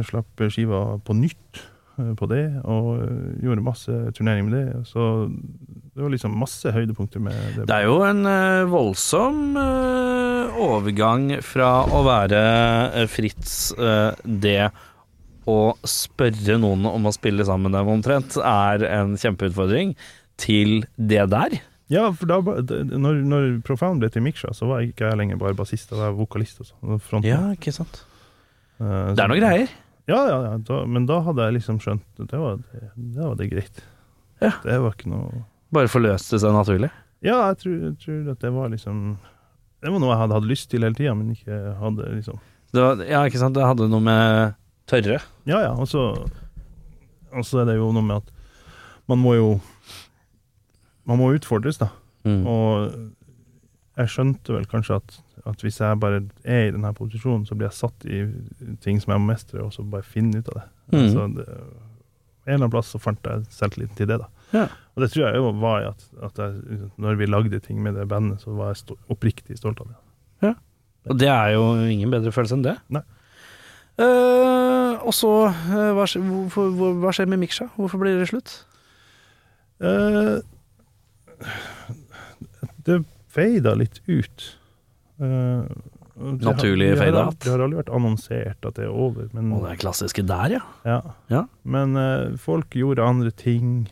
slapp 0.03 0.41
skiva 0.51 0.99
på 0.99 1.13
nytt 1.15 1.70
på 2.19 2.27
det, 2.31 2.43
og 2.63 2.87
eh, 3.03 3.43
gjorde 3.45 3.63
masse 3.65 3.95
turnering 4.17 4.47
med 4.49 4.55
det. 4.57 4.81
Så 4.89 5.05
det 5.31 6.03
var 6.05 6.13
liksom 6.13 6.35
masse 6.39 6.71
høydepunkter 6.75 7.23
med 7.23 7.35
det. 7.57 7.65
Det 7.69 7.77
er 7.77 7.87
jo 7.89 7.97
en 8.07 8.21
eh, 8.29 8.61
voldsom 8.71 9.57
eh, 9.61 10.61
overgang 10.67 11.27
fra 11.45 11.71
å 11.87 12.03
være 12.07 12.41
eh, 13.01 13.09
Fritz 13.11 13.57
eh, 13.77 14.11
det 14.25 14.69
å 15.49 15.57
spørre 15.87 16.59
noen 16.61 16.85
om 16.85 17.07
å 17.09 17.13
spille 17.15 17.43
sammen 17.47 17.71
med 17.71 17.79
dem 17.79 17.89
omtrent, 17.95 18.37
er 18.45 18.83
en 18.91 19.15
kjempeutfordring, 19.17 19.95
til 20.41 20.83
det 20.97 21.23
der. 21.33 21.55
Ja, 21.91 22.05
for 22.15 22.29
da, 22.29 22.37
når, 22.87 23.17
når 23.27 23.47
Profound 23.67 23.99
ble 24.01 24.07
til 24.13 24.23
Miksha, 24.23 24.53
så 24.55 24.69
var 24.69 24.85
ikke 24.85 25.09
jeg 25.09 25.17
lenger 25.19 25.41
bare 25.41 25.57
bassist, 25.57 25.89
da 25.91 25.97
var 25.99 26.11
jeg 26.13 26.19
vokalist 26.21 26.61
og 26.63 27.25
Ja, 27.27 27.41
ikke 27.57 27.73
sant. 27.75 28.03
Eh, 28.79 29.11
Det 29.17 29.19
er 29.25 29.27
noen 29.33 29.41
greier. 29.43 29.73
Ja, 30.11 30.21
ja, 30.27 30.37
ja 30.49 30.53
da, 30.67 30.81
men 30.85 31.07
da 31.09 31.21
hadde 31.25 31.47
jeg 31.47 31.57
liksom 31.59 31.79
skjønt 31.83 32.05
det 32.19 32.39
var 32.39 32.59
det, 32.59 32.91
det, 32.95 33.21
var 33.23 33.37
det 33.39 33.49
greit. 33.51 33.83
Ja. 34.43 34.53
Det 34.65 34.77
var 34.83 34.97
ikke 34.97 35.11
noe 35.13 35.45
Bare 35.71 35.87
forløste 35.87 36.35
seg 36.41 36.51
naturlig. 36.51 36.89
Ja, 37.23 37.37
jeg 37.51 37.61
tror, 37.61 37.75
jeg 37.85 37.93
tror 38.01 38.31
at 38.33 38.41
det 38.43 38.49
var 38.51 38.71
liksom 38.73 39.03
det 39.81 39.89
var 39.89 40.01
noe 40.01 40.11
jeg 40.11 40.21
hadde 40.21 40.37
hatt 40.37 40.49
lyst 40.49 40.67
til 40.69 40.83
hele 40.85 40.97
tida, 40.97 41.13
men 41.17 41.31
ikke 41.33 41.57
hadde 41.79 42.09
liksom 42.13 42.41
Det 42.71 42.83
var, 42.83 42.99
ja, 43.07 43.23
ikke 43.25 43.39
sant. 43.41 43.55
Det 43.57 43.65
hadde 43.65 43.87
noe 43.89 44.03
med 44.05 44.53
tørre. 44.89 45.17
Ja, 45.49 45.61
ja. 45.63 45.71
Og 45.73 45.89
så 45.89 46.03
og 47.31 47.47
så 47.47 47.61
er 47.61 47.71
det 47.71 47.77
jo 47.79 47.89
noe 47.95 48.05
med 48.05 48.21
at 48.21 48.31
man 49.09 49.21
må 49.21 49.35
jo 49.37 49.49
Man 51.07 51.17
må 51.17 51.31
utfordres, 51.33 51.79
da. 51.81 51.89
Mm. 52.23 52.43
Og 52.45 52.91
jeg 53.97 54.11
skjønte 54.13 54.53
vel 54.53 54.67
kanskje 54.69 54.99
at, 54.99 55.15
at 55.49 55.63
hvis 55.65 55.79
jeg 55.81 55.99
bare 56.01 56.21
er 56.43 56.67
i 56.67 56.73
denne 56.73 56.93
posisjonen, 56.97 57.47
så 57.47 57.55
blir 57.57 57.69
jeg 57.69 57.79
satt 57.79 58.05
i 58.05 58.21
ting 58.83 58.99
som 59.01 59.15
jeg 59.15 59.23
må 59.23 59.31
mestre, 59.31 59.63
og 59.63 59.73
så 59.73 59.85
bare 59.87 60.05
finne 60.05 60.41
ut 60.41 60.51
av 60.53 60.59
det. 60.59 60.67
Mm. 60.91 61.07
Så 61.13 61.25
det, 61.37 61.47
en 61.47 62.53
eller 62.53 62.59
annen 62.59 62.73
plass 62.73 62.93
så 62.93 63.01
fant 63.01 63.27
jeg 63.27 63.47
selvtilliten 63.53 63.97
til 63.97 64.09
det, 64.11 64.21
da. 64.21 64.29
Ja. 64.51 64.67
Og 64.95 65.03
det 65.03 65.11
tror 65.13 65.27
jeg 65.27 65.39
jo 65.39 65.51
var 65.61 65.89
at, 65.93 66.07
at 66.27 66.39
jeg, 66.41 66.79
når 67.01 67.19
vi 67.19 67.29
lagde 67.29 67.59
ting 67.63 67.81
med 67.83 67.95
det 67.95 68.09
bandet, 68.11 68.41
så 68.43 68.53
var 68.57 68.73
jeg 68.73 68.81
sto, 68.81 68.97
oppriktig 69.13 69.57
stolt 69.59 69.79
av 69.83 69.93
det. 69.93 69.99
Og 71.09 71.17
det 71.17 71.29
er 71.31 71.55
jo 71.55 71.63
ingen 71.89 72.11
bedre 72.13 72.33
følelse 72.33 72.59
enn 72.59 72.65
det. 72.65 72.75
Nei. 72.93 73.01
Uh, 74.01 75.01
og 75.05 75.13
så, 75.13 75.31
uh, 75.49 75.91
hva, 75.97 76.05
hvor, 76.53 76.93
hva 77.01 77.13
skjer 77.15 77.29
med 77.29 77.41
Miksha? 77.41 77.67
Hvorfor 77.77 78.01
blir 78.01 78.19
det 78.19 78.29
slutt? 78.29 78.53
Uh, 79.81 80.41
det 82.85 83.01
feida 83.33 83.73
litt 83.77 84.01
ut. 84.09 84.45
Eh, 85.21 85.63
har- 86.21 86.37
Naturlig 86.41 86.97
fade 86.97 87.17
out. 87.17 87.39
Det 87.39 87.51
har 87.51 87.59
aldri 87.63 87.77
vært 87.83 87.93
annonsert 87.95 88.65
at 88.67 88.75
det 88.75 88.83
er 88.85 88.89
over, 88.93 89.29
men 89.33 89.51
Og 89.53 89.63
det 89.63 89.71
er 89.71 89.81
klassiske 89.87 90.25
der, 90.27 90.57
ja. 90.57 90.61
Ja. 90.85 91.01
Ja. 91.29 91.45
Men 91.63 91.95
uh, 91.95 92.35
folk 92.37 92.69
gjorde 92.77 93.01
andre 93.05 93.31
ting. 93.31 93.87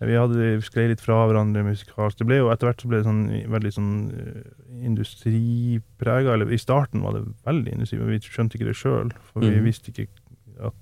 Vi 0.00 0.14
hadde 0.14 0.60
sklei 0.62 0.84
litt 0.92 1.00
fra 1.02 1.24
hverandre 1.26 1.64
musikalsk. 1.66 2.18
Det 2.20 2.26
ble 2.28 2.36
jo 2.38 2.50
etter 2.52 2.68
hvert 2.68 2.82
så 2.84 2.88
ble 2.88 3.00
det 3.00 3.06
sånn 3.08 3.24
veldig 3.50 3.72
sånn 3.74 3.90
uh, 4.12 4.84
industriprega. 4.86 6.34
Eller 6.34 6.52
i 6.52 6.58
starten 6.60 7.02
var 7.02 7.16
det 7.16 7.24
veldig 7.46 7.72
industri, 7.74 7.98
men 7.98 8.12
vi 8.12 8.20
skjønte 8.22 8.58
ikke 8.58 8.68
det 8.70 8.76
sjøl. 8.78 9.12
For 9.32 9.40
vi 9.42 9.50
Mhm. 9.56 9.64
visste 9.64 9.90
ikke 9.92 10.06
at 10.62 10.74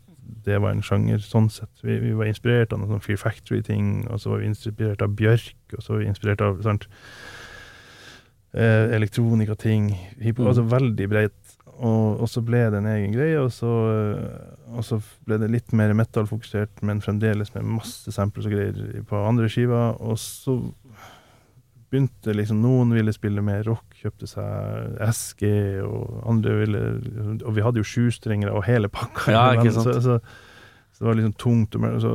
det 0.45 0.61
var 0.61 0.71
en 0.73 0.83
sjanger 0.83 1.19
sånn 1.23 1.51
sett. 1.51 1.71
Vi, 1.83 1.99
vi 2.01 2.13
var 2.13 2.27
inspirert 2.27 2.73
av 2.73 2.81
noen 2.81 2.91
sånn 2.99 3.03
Fear 3.03 3.17
Factory-ting, 3.17 4.07
og 4.11 4.19
så 4.21 4.31
var 4.31 4.39
vi 4.41 4.47
inspirert 4.51 5.01
av 5.03 5.15
Bjørk, 5.17 5.55
og 5.77 5.81
så 5.83 5.89
var 5.95 5.99
vi 6.01 6.07
inspirert 6.11 6.41
av 6.41 6.61
sant, 6.63 6.87
eh, 8.57 8.95
elektronikating. 8.97 9.91
Hip 10.21 10.39
Mhm. 10.39 10.47
Altså 10.51 10.65
veldig 10.71 11.09
bredt. 11.13 11.43
Og, 11.77 12.23
og 12.25 12.29
så 12.33 12.41
ble 12.41 12.63
det 12.73 12.79
en 12.79 12.87
egen 12.89 13.13
greie, 13.13 13.37
og 13.37 13.51
så, 13.53 13.69
og 14.73 14.81
så 14.87 14.97
ble 15.29 15.37
det 15.43 15.51
litt 15.53 15.75
mer 15.77 15.93
metal-fokusert, 15.93 16.81
men 16.89 17.03
fremdeles 17.05 17.51
med 17.55 17.67
masse 17.69 18.09
samples 18.17 18.47
og 18.49 18.55
greier 18.55 19.03
på 19.05 19.21
andre 19.29 19.45
skiver. 19.53 19.93
Og 20.01 20.17
så 20.17 20.55
begynte 21.93 22.33
liksom 22.35 22.63
Noen 22.65 22.95
ville 22.97 23.13
spille 23.15 23.45
mer 23.45 23.61
rock, 23.69 23.85
kjøpte 24.01 24.27
seg 24.31 24.97
SG, 25.13 25.45
og 25.85 26.25
andre 26.33 26.57
ville 26.63 26.83
Og 27.45 27.53
vi 27.55 27.63
hadde 27.63 27.79
jo 27.83 27.87
sjustrengere 27.87 28.57
og 28.57 28.65
hele 28.67 28.89
pakka. 28.89 29.31
Ja, 29.37 29.45
ikke 29.61 29.75
så, 29.77 29.85
sant. 29.85 30.03
så, 30.03 30.19
så 30.97 31.05
det 31.05 31.11
var 31.11 31.21
liksom 31.21 31.37
tungt. 31.45 31.77
og 31.77 31.85
mer- 31.85 32.01
Så 32.01 32.15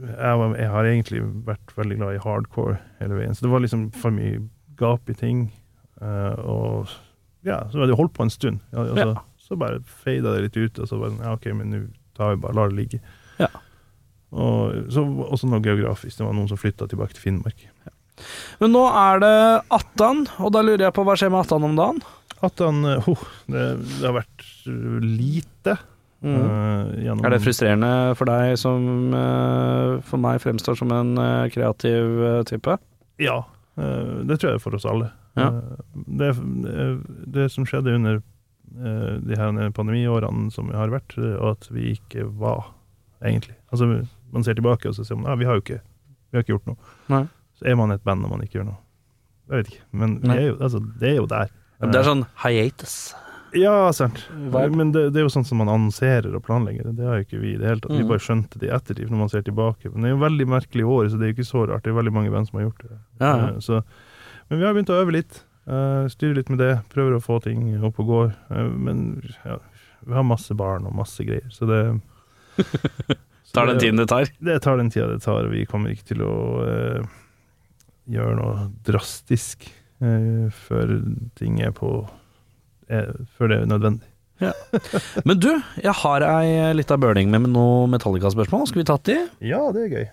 jeg, 0.00 0.38
var, 0.44 0.54
jeg 0.56 0.70
har 0.76 0.84
egentlig 0.92 1.24
vært 1.48 1.74
veldig 1.76 1.96
glad 2.00 2.14
i 2.16 2.22
hardcore 2.24 2.78
hele 3.00 3.16
veien, 3.18 3.34
så 3.34 3.46
det 3.48 3.50
var 3.52 3.60
liksom 3.64 3.88
for 3.96 4.10
mye 4.14 4.38
gap 4.80 5.10
i 5.12 5.16
ting. 5.16 5.46
eh, 6.00 6.36
og 6.44 6.88
ja, 7.46 7.62
så 7.70 7.80
hadde 7.80 7.92
jeg 7.94 8.00
holdt 8.00 8.14
på 8.16 8.24
en 8.26 8.32
stund. 8.32 8.60
Ja, 8.72 8.84
og 8.84 8.96
så, 8.98 9.06
Ja. 9.14 9.22
så 9.46 9.56
bare 9.60 9.80
feida 10.04 10.34
det 10.36 10.42
litt 10.48 10.56
ut, 10.60 10.78
og 10.82 10.88
så 10.90 10.98
bare 11.00 11.16
ja, 11.20 11.32
OK, 11.36 11.46
men 11.56 11.70
nå 11.72 11.82
tar 12.16 12.34
vi 12.34 12.40
bare 12.42 12.56
lar 12.58 12.68
det 12.72 12.76
ligge. 12.80 13.00
Ja. 13.40 13.48
Og 14.30 14.90
så 14.94 15.02
også 15.02 15.48
noe 15.50 15.62
geografisk. 15.64 16.18
Det 16.20 16.26
var 16.26 16.36
noen 16.36 16.48
som 16.50 16.58
flytta 16.60 16.86
tilbake 16.90 17.16
til 17.16 17.24
Finnmark. 17.24 17.64
Men 18.60 18.74
nå 18.74 18.82
er 18.92 19.22
det 19.22 19.36
18, 19.72 20.26
og 20.44 20.52
da 20.54 20.60
lurer 20.62 20.84
jeg 20.86 20.94
på 20.94 21.04
hva 21.08 21.16
skjer 21.18 21.32
med 21.32 21.40
18 21.48 21.64
om 21.70 21.78
dagen? 21.78 22.02
At 22.44 22.60
han 22.62 22.84
eh, 22.88 23.08
oh, 23.10 23.22
det, 23.52 23.64
det 23.98 24.04
har 24.06 24.14
vært 24.20 24.44
eh, 24.68 24.98
lite. 25.04 25.74
eh, 26.22 26.92
gjennom, 27.00 27.24
Er 27.24 27.32
det 27.34 27.40
frustrerende 27.44 27.90
for 28.20 28.28
deg 28.28 28.54
som 28.60 28.84
uh, 29.16 29.98
for 30.04 30.20
meg 30.20 30.38
fremstår 30.44 30.76
som 30.78 30.92
en 30.94 31.14
uh, 31.18 31.48
kreativ 31.52 32.20
type? 32.48 32.76
Ja, 33.20 33.40
det 34.28 34.36
tror 34.40 34.50
jeg 34.52 34.58
er 34.58 34.62
for 34.62 34.76
oss 34.78 34.86
alle. 34.88 35.10
Ja. 35.38 35.48
Eh, 35.48 35.84
Det, 36.20 36.30
det, 36.64 36.86
det 37.36 37.46
som 37.52 37.66
skjedde 37.68 37.94
under 37.96 38.20
eh, 38.20 39.14
de 39.24 39.38
her 39.38 39.70
pandemiårene 39.76 40.50
som 40.54 40.70
har 40.74 40.92
vært, 40.92 41.16
eh, 41.18 41.36
og 41.38 41.56
at 41.56 41.68
vi 41.70 41.92
ikke 41.96 42.26
var, 42.40 42.72
egentlig. 43.22 43.56
Altså, 43.72 43.88
man 44.32 44.44
ser 44.46 44.54
tilbake 44.58 44.88
og 44.88 44.94
så 44.94 45.04
ser 45.04 45.16
man 45.20 45.30
ja, 45.32 45.38
vi 45.40 45.48
har 45.48 45.58
jo 45.58 45.64
ikke, 45.64 45.80
vi 46.30 46.38
har 46.38 46.44
ikke 46.44 46.54
gjort 46.56 46.70
noe. 46.70 46.92
Nei. 47.12 47.24
Så 47.58 47.66
er 47.70 47.76
man 47.76 47.90
et 47.94 48.04
band 48.06 48.22
når 48.24 48.34
man 48.36 48.44
ikke 48.44 48.60
gjør 48.60 48.70
noe. 48.72 48.80
Jeg 49.50 49.56
vet 49.64 49.72
ikke, 49.72 49.86
men 50.02 50.18
vi 50.22 50.30
er 50.36 50.46
jo, 50.52 50.58
altså, 50.62 50.78
det 51.00 51.08
er 51.10 51.16
jo 51.18 51.26
der. 51.30 51.50
Det 51.80 51.96
er 51.98 52.06
sånn 52.06 52.26
hiatus. 52.44 52.94
Ja, 53.56 53.90
sant. 53.92 54.20
Men 54.30 54.92
det, 54.94 55.08
det 55.14 55.20
er 55.20 55.24
jo 55.26 55.32
sånn 55.32 55.46
som 55.48 55.58
man 55.58 55.68
annonserer 55.72 56.34
og 56.36 56.44
planlegger. 56.46 56.92
Det, 56.94 57.04
har 57.06 57.18
jo 57.20 57.24
ikke 57.26 57.40
vi 57.42 57.54
i 57.54 57.58
det 57.58 57.66
hele 57.66 57.80
tatt. 57.82 57.92
Vi 57.96 58.02
Mhm. 58.04 58.08
bare 58.12 58.22
skjønte 58.22 58.58
det 58.62 58.68
i 58.68 58.74
ettertid 58.76 59.10
når 59.10 59.18
man 59.24 59.28
ser 59.32 59.42
tilbake. 59.42 59.90
Men 59.90 60.02
det 60.02 60.10
er 60.10 60.14
jo 60.14 60.20
veldig 60.24 60.46
merkelig 60.52 60.84
år, 60.86 61.08
så 61.10 61.18
det 61.18 61.26
er 61.26 61.32
jo 61.32 61.36
ikke 61.38 61.48
så 61.50 61.64
rart. 61.68 61.82
Det 61.82 61.90
er 61.90 61.98
veldig 61.98 62.12
mange 62.14 62.30
band 62.30 62.46
som 62.48 62.58
har 62.60 62.66
gjort 62.68 62.84
det. 62.86 62.98
Ja, 63.20 63.32
ja. 63.36 63.48
Eh, 63.48 63.58
Så, 63.60 63.82
men 64.50 64.58
vi 64.60 64.64
har 64.66 64.74
begynt 64.74 64.92
å 64.94 65.00
øve 65.02 65.12
litt. 65.18 65.42
Uh, 65.68 66.06
styre 66.08 66.34
litt 66.34 66.48
med 66.50 66.58
det. 66.58 66.70
Prøver 66.94 67.16
å 67.18 67.22
få 67.22 67.40
ting 67.42 67.82
opp 67.84 67.98
og 68.00 68.06
går. 68.06 68.30
Uh, 68.50 68.70
men 68.74 69.22
ja, 69.44 69.58
vi 70.06 70.14
har 70.14 70.22
masse 70.26 70.54
barn 70.56 70.86
og 70.86 70.94
masse 70.94 71.22
greier, 71.26 71.46
så 71.50 71.66
det 71.66 72.00
så 72.56 73.52
Tar 73.54 73.66
den 73.66 73.78
tiden 73.82 73.96
det 73.98 74.08
tar. 74.08 74.26
Det 74.40 74.62
tar 74.62 74.76
den 74.78 74.90
tida 74.90 75.08
det 75.10 75.22
tar. 75.22 75.46
Vi 75.50 75.66
kommer 75.66 75.90
ikke 75.90 76.06
til 76.14 76.22
å 76.22 76.32
uh, 76.62 77.02
gjøre 78.10 78.36
noe 78.38 78.70
drastisk 78.86 79.68
eh, 80.02 80.48
før 80.50 80.96
ting 81.38 81.60
er 81.62 81.70
på 81.76 81.90
eh, 82.02 82.16
Før 82.90 83.52
det 83.52 83.60
er 83.62 83.68
nødvendig. 83.70 84.06
Men 85.28 85.36
du, 85.36 85.50
jeg 85.82 85.92
har 86.02 86.24
ei 86.24 86.72
lita 86.76 86.96
burning 87.00 87.30
med 87.32 87.50
noe 87.52 87.86
Metallica-spørsmål. 87.92 88.66
Skal 88.70 88.82
vi 88.82 88.88
tatt 88.88 89.08
de? 89.08 89.18
Ja, 89.44 89.66
det 89.74 89.86
er 89.86 89.94
gøy. 89.94 90.06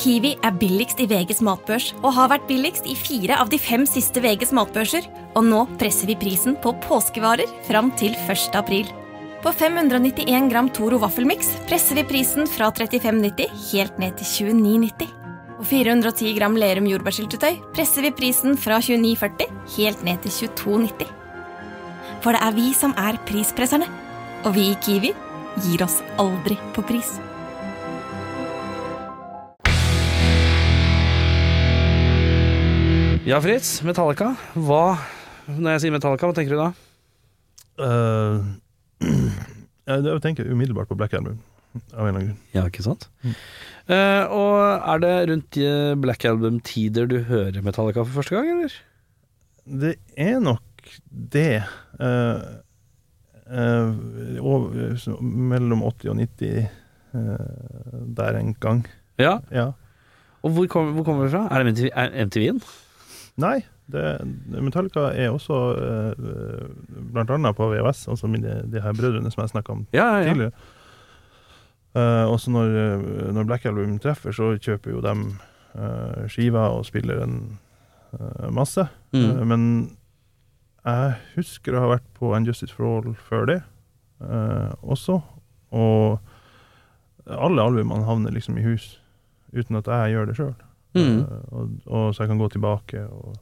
Kiwi 0.00 0.30
er 0.46 0.54
billigst 0.56 1.02
i 1.02 1.06
VGs 1.10 1.42
matbørs 1.44 1.90
og 2.00 2.14
har 2.16 2.30
vært 2.32 2.46
billigst 2.48 2.86
i 2.88 2.94
fire 2.96 3.36
av 3.42 3.50
de 3.52 3.58
fem 3.60 3.84
siste 3.88 4.22
VGs 4.24 4.54
matbørser. 4.56 5.04
Og 5.36 5.44
nå 5.44 5.66
presser 5.80 6.08
vi 6.08 6.16
prisen 6.20 6.56
på 6.62 6.72
påskevarer 6.86 7.50
fram 7.68 7.92
til 8.00 8.16
1. 8.24 8.56
april. 8.56 8.88
På 9.44 9.52
591 9.56 10.48
gram 10.52 10.72
Toro 10.72 10.98
vaffelmiks 11.00 11.52
presser 11.68 12.00
vi 12.00 12.06
prisen 12.08 12.48
fra 12.48 12.72
35,90 12.76 13.54
helt 13.70 14.00
ned 14.00 14.16
til 14.20 14.52
29,90. 14.56 15.14
På 15.60 15.68
410 15.68 16.34
gram 16.38 16.56
Lerum 16.56 16.88
jordbærsyltetøy 16.88 17.60
presser 17.76 18.08
vi 18.08 18.16
prisen 18.16 18.56
fra 18.56 18.80
29,40 18.80 19.48
helt 19.76 20.04
ned 20.08 20.24
til 20.24 20.48
22,90. 20.48 21.19
For 22.20 22.36
det 22.36 22.40
er 22.44 22.52
vi 22.52 22.70
som 22.76 22.92
er 23.00 23.16
prispresserne. 23.28 23.88
Og 24.44 24.52
vi 24.56 24.70
i 24.70 24.78
Kiwi 24.84 25.14
gir 25.64 25.84
oss 25.84 26.00
aldri 26.20 26.56
på 26.76 26.84
pris. 26.84 27.16
Ja, 33.28 33.40
Fritz. 33.40 33.78
Metallica. 33.84 34.34
Hva 34.56 34.98
Når 35.50 35.74
jeg 35.74 35.82
sier 35.84 35.94
Metallica, 35.94 36.28
hva 36.28 36.36
tenker 36.36 36.56
du 36.56 36.62
da? 36.64 36.70
Uh, 39.00 39.96
jeg 40.04 40.20
tenker 40.22 40.46
umiddelbart 40.52 40.90
på 40.90 40.94
Black 40.94 41.14
Album, 41.16 41.38
av 41.96 42.04
en 42.04 42.10
eller 42.10 42.10
annen 42.10 42.26
grunn. 42.28 42.42
Ja, 42.52 42.66
ikke 42.68 42.84
sant? 42.84 43.06
Mm. 43.24 43.32
Uh, 43.88 44.34
og 44.36 44.56
er 44.92 45.00
det 45.02 45.12
rundt 45.30 45.58
eh, 45.58 45.94
Black 45.98 46.26
Album-tider 46.28 47.08
du 47.10 47.16
hører 47.26 47.64
Metallica 47.64 48.04
for 48.04 48.20
første 48.20 48.36
gang, 48.36 48.50
eller? 48.52 48.76
Det 49.64 49.94
er 50.20 50.36
nok 50.44 50.92
det. 51.10 51.64
Eh, 52.00 52.40
eh, 53.50 55.20
mellom 55.20 55.84
80 55.88 56.12
og 56.12 56.16
90 56.20 56.58
eh, 56.60 56.70
der 58.20 58.40
en 58.40 58.54
gang. 58.60 58.86
Ja. 59.18 59.38
Ja. 59.50 59.70
Og 60.42 60.54
hvor, 60.56 60.66
kom, 60.72 60.94
hvor 60.96 61.04
kommer 61.04 61.26
det 61.26 61.34
fra? 61.34 61.46
Er 61.50 61.64
det 61.64 61.74
MTV, 61.74 61.90
MTV-en? 62.26 62.62
Nei, 63.40 63.60
det, 63.92 64.04
Metallica 64.62 65.10
er 65.12 65.30
også 65.34 65.60
eh, 65.76 66.26
blant 67.12 67.30
annet 67.30 67.56
på 67.56 67.68
VHS, 67.72 68.06
altså 68.08 68.30
de, 68.32 68.56
de 68.72 68.82
her 68.82 68.96
brødrene 68.96 69.30
som 69.32 69.44
jeg 69.44 69.54
snakka 69.54 69.76
om 69.76 69.86
Ja, 69.92 70.16
ja, 70.20 70.32
tidligere. 70.32 70.52
Eh, 71.94 72.26
også 72.30 72.52
når, 72.54 72.74
når 73.34 73.48
Black 73.48 73.64
Album 73.66 73.98
treffer, 73.98 74.32
så 74.32 74.54
kjøper 74.56 74.94
jo 74.94 75.00
dem 75.04 75.32
uh, 75.74 76.26
skiva 76.30 76.68
og 76.74 76.86
spiller 76.86 77.22
den 77.22 77.58
eh, 78.14 78.50
masse. 78.54 78.86
Mm. 79.12 79.46
Men 79.46 79.64
jeg 80.84 81.16
husker 81.36 81.76
å 81.76 81.84
ha 81.84 81.92
vært 81.94 82.06
på 82.16 82.32
Unjustice 82.36 82.74
for 82.74 82.88
All 82.88 83.14
før 83.28 83.46
det 83.50 83.58
eh, 84.24 84.70
også. 84.80 85.20
Og 85.76 86.18
alle 87.30 87.62
albumene 87.62 88.06
havner 88.08 88.34
liksom 88.34 88.58
i 88.58 88.64
hus 88.64 88.94
uten 89.52 89.78
at 89.80 89.88
jeg 89.90 90.14
gjør 90.14 90.30
det 90.30 90.36
sjøl. 90.38 90.58
Mm. 90.90 91.22
og, 91.54 91.74
og 91.86 92.14
så 92.14 92.24
jeg 92.24 92.32
kan 92.32 92.40
gå 92.40 92.48
tilbake. 92.50 93.04
Og, 93.06 93.36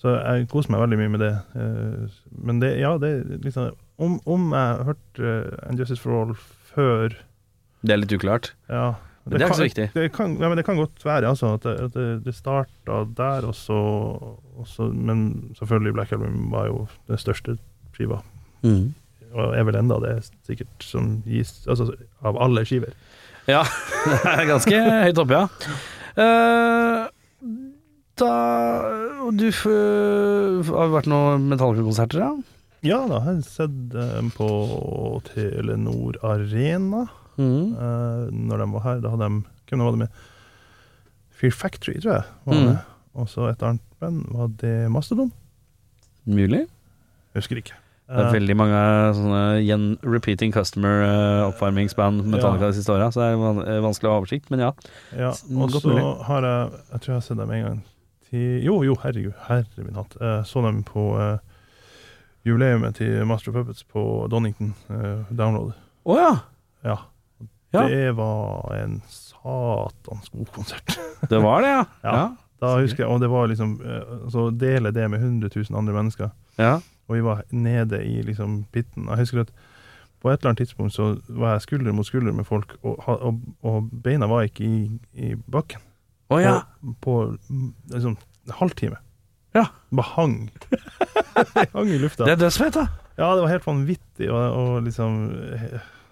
så 0.00 0.16
jeg 0.16 0.48
koser 0.52 0.72
meg 0.74 0.82
veldig 0.82 0.98
mye 1.00 1.12
med 1.14 1.24
det. 1.24 1.32
Eh, 1.56 2.22
men 2.46 2.62
det, 2.62 2.72
ja, 2.80 2.96
det 3.00 3.12
er 3.12 3.42
liksom 3.44 3.74
Om, 3.96 4.18
om 4.28 4.50
jeg 4.52 4.60
har 4.60 4.82
hørt 4.84 5.20
uh, 5.24 5.70
Unjustice 5.70 6.02
for 6.02 6.12
All 6.18 6.34
før 6.36 7.14
Det 7.80 7.94
er 7.94 8.02
litt 8.02 8.12
uklart. 8.12 8.50
ja, 8.68 8.90
Men 9.26 9.40
det 9.40 9.42
er 9.42 9.50
ikke 9.50 9.58
så 9.58 9.66
viktig. 9.66 9.86
Det 9.90 10.10
kan, 10.14 10.36
ja, 10.38 10.48
men 10.48 10.58
det 10.58 10.64
kan 10.68 10.78
godt 10.78 11.02
være 11.02 11.26
altså, 11.32 11.56
at 11.56 11.64
det, 11.66 11.88
det, 11.96 12.04
det 12.22 12.34
starta 12.34 13.00
der, 13.18 13.48
og 13.48 13.54
så, 13.58 13.74
og 13.74 14.68
så 14.70 14.86
Men 14.94 15.50
selvfølgelig 15.58 15.94
Black 15.96 16.12
Album 16.12 16.52
var 16.52 16.68
jo 16.70 16.86
den 17.08 17.18
største 17.18 17.56
skiva. 17.96 18.20
Mm. 18.62 18.94
Og 19.34 19.56
er 19.58 19.66
vel 19.66 19.80
enda 19.80 19.98
det 20.00 20.14
sikkert 20.46 20.84
som 20.84 21.18
gis 21.26 21.66
Altså 21.66 21.90
av 22.22 22.38
alle 22.40 22.62
skiver. 22.68 22.94
Ja, 23.50 23.64
det 24.06 24.22
er 24.30 24.46
ganske 24.46 24.80
høyt 25.06 25.22
oppe, 25.22 25.42
ja. 25.42 25.46
Uh, 26.16 27.10
da 28.16 28.32
Du 29.36 29.48
uh, 29.50 30.70
har 30.70 30.94
vært 30.94 31.10
noen 31.10 31.50
metallkonserter, 31.50 32.22
ja? 32.22 32.32
Ja 32.86 33.02
da, 33.10 33.18
jeg 33.18 33.26
har 33.26 33.38
sett 33.42 33.76
dem 33.90 34.30
på 34.36 34.46
Telenor 35.32 36.18
Arena 36.22 37.08
Mm. 37.38 37.72
Uh, 37.76 38.26
når 38.32 38.62
de 38.62 38.68
var 38.72 38.84
her. 38.86 39.00
Da 39.04 39.10
hadde 39.14 39.28
de 39.28 39.42
Hvem 39.66 39.82
var 39.82 39.90
det 39.96 39.98
med? 39.98 40.08
Fear 41.36 41.52
Factory, 41.52 41.98
tror 42.00 42.12
jeg. 42.20 42.24
Var 42.46 42.54
Mm. 42.54 42.76
Og 43.16 43.28
så 43.28 43.48
et 43.50 43.62
annet 43.64 43.80
band. 44.00 44.24
Var 44.30 44.48
det 44.60 44.90
Mastodon? 44.92 45.32
Mulig. 46.26 46.66
Jeg 47.34 47.40
husker 47.42 47.56
ikke. 47.56 47.72
Det 48.06 48.14
er 48.16 48.28
Eh, 48.28 48.32
veldig 48.36 48.54
mange 48.56 48.80
sånne 49.18 49.98
repeating 50.04 50.52
customer-oppvarmingsband 50.54 52.22
Metallica 52.24 52.64
Ja. 52.66 52.70
de 52.70 52.76
siste 52.76 52.92
åra, 52.92 53.10
så 53.10 53.20
det 53.20 53.32
er 53.32 53.36
van 53.36 53.58
eh, 53.66 53.80
vanskelig 53.82 54.08
å 54.08 54.12
ha 54.12 54.20
oversikt, 54.20 54.50
men 54.50 54.60
ja. 54.60 54.72
Ja, 55.16 55.30
og 55.30 55.70
så 55.70 56.22
har 56.22 56.42
jeg 56.42 56.70
Jeg 56.92 57.00
tror 57.00 57.06
jeg 57.06 57.16
har 57.16 57.20
sett 57.20 57.36
dem 57.38 57.50
en 57.50 57.64
gang 57.64 57.82
til 58.30 58.62
Jo, 58.62 58.82
jo, 58.84 58.94
herregud, 59.02 59.34
herre 59.48 59.64
min 59.84 59.94
hatt. 59.94 60.16
Jeg 60.20 60.46
så 60.46 60.62
dem 60.62 60.82
på 60.84 61.16
uh, 61.18 61.38
jubileumet 62.46 62.94
til 62.94 63.24
Master 63.26 63.50
of 63.50 63.54
Puppets 63.56 63.82
på 63.84 64.28
Donington 64.30 64.74
Uh, 64.88 65.24
Download. 65.36 65.72
Å 66.06 66.16
ja. 66.16 66.32
Ja. 66.84 66.96
Ja. 67.76 67.86
Det 67.92 68.16
var 68.16 68.74
en 68.80 68.98
satans 69.12 70.28
god 70.32 70.50
konsert. 70.54 70.98
Det 71.30 71.38
var 71.42 71.64
det, 71.64 71.70
ja. 71.72 71.84
Ja. 72.02 72.26
Da 72.60 72.74
husker 72.80 73.04
jeg, 73.04 73.12
Og 73.12 73.20
det 73.20 73.28
var 73.28 73.48
liksom 73.50 73.76
eh, 73.84 74.28
Så 74.32 74.50
dele 74.50 74.90
det 74.94 75.10
med 75.10 75.20
100 75.20 75.50
000 75.54 75.78
andre 75.78 75.94
mennesker. 75.96 76.30
ja. 76.58 76.78
Og 77.06 77.14
vi 77.14 77.20
var 77.22 77.42
nede 77.54 78.00
i 78.02 78.22
liksom 78.26 78.64
pitten. 78.74 79.04
Jeg 79.06 79.20
husker 79.20 79.40
at 79.44 79.52
på 80.22 80.30
et 80.32 80.40
eller 80.40 80.48
annet 80.50 80.58
tidspunkt 80.64 80.94
så 80.94 81.12
var 81.28 81.52
jeg 81.52 81.62
skulder 81.62 81.92
mot 81.94 82.06
skulder 82.06 82.32
med 82.34 82.44
folk, 82.48 82.72
og, 82.82 82.96
og, 83.06 83.36
og 83.62 83.90
beina 84.02 84.26
var 84.26 84.42
ikke 84.48 84.64
i, 84.64 84.78
i 85.14 85.34
bakken. 85.46 85.78
Oh, 86.34 86.42
ja. 86.42 86.56
på, 86.82 86.96
på 87.00 87.14
liksom, 87.94 88.16
halvtime. 88.58 88.96
Ja. 89.54 89.68
Bare 89.94 90.10
hang. 90.16 90.50
hang 91.76 91.92
i 91.94 91.98
lufta. 92.02 92.24
Det 92.26 92.32
er 92.32 92.42
dødsfett, 92.42 92.74
da. 92.74 92.88
Ja, 93.16 93.30
det 93.36 93.44
var 93.44 93.52
helt 93.54 93.66
vanvittig, 93.68 94.30
og, 94.32 94.42
og 94.58 94.82
liksom 94.82 95.14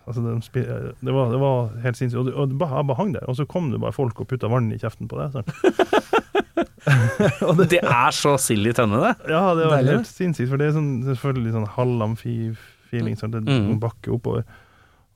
Altså, 0.06 0.20
de 0.20 0.62
det, 1.00 1.12
var, 1.16 1.30
det 1.32 1.38
var 1.40 1.70
helt 1.80 1.96
sinnssykt. 1.96 2.20
Og, 2.20 2.26
det- 2.28 2.34
og 2.36 2.48
det 2.50 2.58
bare, 2.60 2.76
jeg 2.82 2.86
bare 2.90 2.96
hang 2.98 3.12
der, 3.14 3.24
og 3.30 3.36
så 3.38 3.46
kom 3.48 3.70
det 3.72 3.80
bare 3.80 3.92
folk 3.96 4.20
og 4.20 4.28
putta 4.28 4.50
vann 4.52 4.66
i 4.74 4.76
kjeften 4.78 5.08
på 5.08 5.16
deg. 5.16 5.32
Sånn. 5.32 5.48
Det 6.84 7.80
er 7.80 8.12
så 8.14 8.34
sild 8.40 8.66
i 8.68 8.74
tønne, 8.76 8.98
det. 9.00 9.12
Ja, 9.32 9.54
det 9.56 9.64
var 9.70 9.78
Deilig, 9.80 9.94
helt 9.96 10.10
sinnssykt, 10.10 10.50
for 10.50 10.60
det 10.60 10.66
er 10.68 10.74
sånn, 10.76 10.90
selvfølgelig 11.06 11.54
sånn 11.54 11.66
halvamfi-feeling. 11.76 13.16
Sånn, 13.18 13.32
det 13.32 13.42
Mm. 13.48 13.78
bakker 13.80 14.12
oppover. 14.18 14.44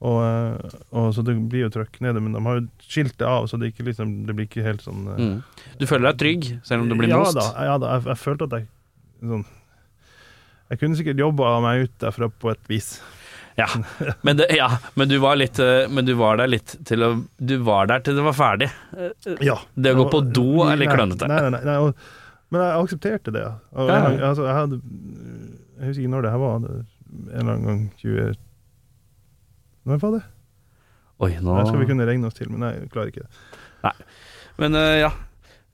Og, 0.01 0.19
eh, 0.23 0.71
og 0.95 1.13
så 1.15 1.25
det 1.27 1.35
blir 1.51 1.67
jo 1.67 1.71
trøkk 1.75 2.01
nede, 2.01 2.21
men 2.23 2.33
de 2.33 2.41
har 2.41 2.61
jo 2.61 2.67
skilt 2.81 3.17
det 3.19 3.27
av, 3.27 3.47
så 3.51 3.59
det, 3.59 3.73
ikke 3.75 3.85
liksom, 3.91 4.27
det 4.27 4.35
blir 4.37 4.47
ikke 4.47 4.63
helt 4.65 4.81
sånn 4.81 5.07
eh, 5.11 5.19
Mm. 5.19 5.43
Du 5.79 5.87
føler 5.87 6.13
deg 6.13 6.19
trygg, 6.19 6.61
selv 6.65 6.83
om 6.83 6.89
du 6.89 6.95
blir 6.95 7.09
ja, 7.11 7.19
most? 7.19 7.35
Da, 7.35 7.65
ja 7.67 7.77
da, 7.79 7.99
jeg, 7.99 8.05
jeg 8.07 8.17
følte 8.17 8.45
at 8.45 8.51
jeg 8.61 8.67
sånn 9.23 9.45
Jeg 10.71 10.79
kunne 10.79 10.97
sikkert 10.97 11.19
jobba 11.19 11.61
meg 11.61 11.83
ut 11.89 11.99
derfra 11.99 12.29
på 12.31 12.51
et 12.53 12.61
vis. 12.69 13.01
Ja, 13.59 13.67
men, 14.23 14.39
det, 14.39 14.47
ja, 14.55 14.69
men 14.95 15.11
du 15.11 15.17
var 15.19 15.35
litt 15.35 15.59
eh, 15.59 15.89
Men 15.91 16.07
du 16.07 16.13
var 16.15 16.39
der 16.39 16.47
litt 16.47 16.77
til 16.87 17.03
å 17.03 17.09
Du 17.43 17.57
var 17.67 17.89
der 17.91 18.05
til 18.07 18.15
det 18.15 18.23
var 18.29 18.37
ferdig. 18.39 18.69
Eh, 18.95 19.35
Ja. 19.43 19.57
Det 19.75 19.97
å 19.97 20.05
gå 20.05 20.09
på 20.13 20.21
do 20.31 20.63
er 20.69 20.79
litt 20.79 20.93
klønete. 20.93 21.27
Nei, 21.27 21.41
nei, 21.49 21.59
nei, 21.59 21.75
nei 21.75 21.93
men 22.49 22.63
jeg 22.65 22.81
aksepterte 22.81 23.33
det. 23.35 23.43
ja. 23.45 23.55
jeg, 23.77 24.21
altså, 24.25 24.47
jeg 24.47 24.57
hadde 24.57 24.79
Jeg 24.81 25.91
husker 25.91 26.03
ikke 26.05 26.13
når 26.15 26.25
det 26.25 26.31
her 26.33 26.43
var. 26.43 26.63
Det, 26.65 26.77
en 27.09 27.41
eller 27.43 27.53
annen 27.53 27.67
gang 27.69 27.83
20... 28.01 28.39
Når 29.89 30.01
var 30.03 30.15
det? 30.17 30.23
Oi, 31.19 31.31
nå 31.43 31.57
Det 31.59 31.67
skal 31.69 31.83
vi 31.83 31.89
kunne 31.89 32.07
regne 32.09 32.29
oss 32.29 32.37
til, 32.39 32.51
men 32.53 32.65
jeg 32.69 32.89
klarer 32.95 33.11
ikke 33.13 33.25
det. 33.25 33.43
Nei. 33.85 33.93
Men 34.63 34.79
uh, 34.79 34.95
ja. 35.01 35.11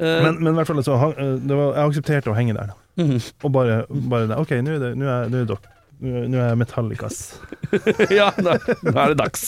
Uh, 0.01 0.19
Men, 0.27 0.41
men 0.41 0.51
i 0.53 0.57
hvert 0.59 0.71
fall 0.71 0.83
så, 0.87 0.97
eh, 1.13 1.35
det 1.43 1.59
var, 1.59 1.77
jeg 1.77 1.93
aksepterte 1.93 2.33
å 2.33 2.37
henge 2.37 2.57
der. 2.57 2.73
Da. 2.73 3.05
mhm. 3.05 3.21
Og 3.47 3.55
bare, 3.55 3.79
bare 4.11 4.29
det. 4.31 4.39
OK, 4.41 4.57
nå 4.65 4.75
er 4.75 4.83
det 4.83 4.93
nå 4.99 5.07
er, 5.07 5.31
nå 5.31 5.43
er 5.43 5.49
dere 5.51 5.74
nå 6.01 6.39
er- 6.39 6.49
jeg 6.53 6.59
Metallicas. 6.61 7.19
ja, 8.19 8.31
nå 8.39 8.57
er 8.57 9.13
det 9.13 9.19
dags. 9.21 9.45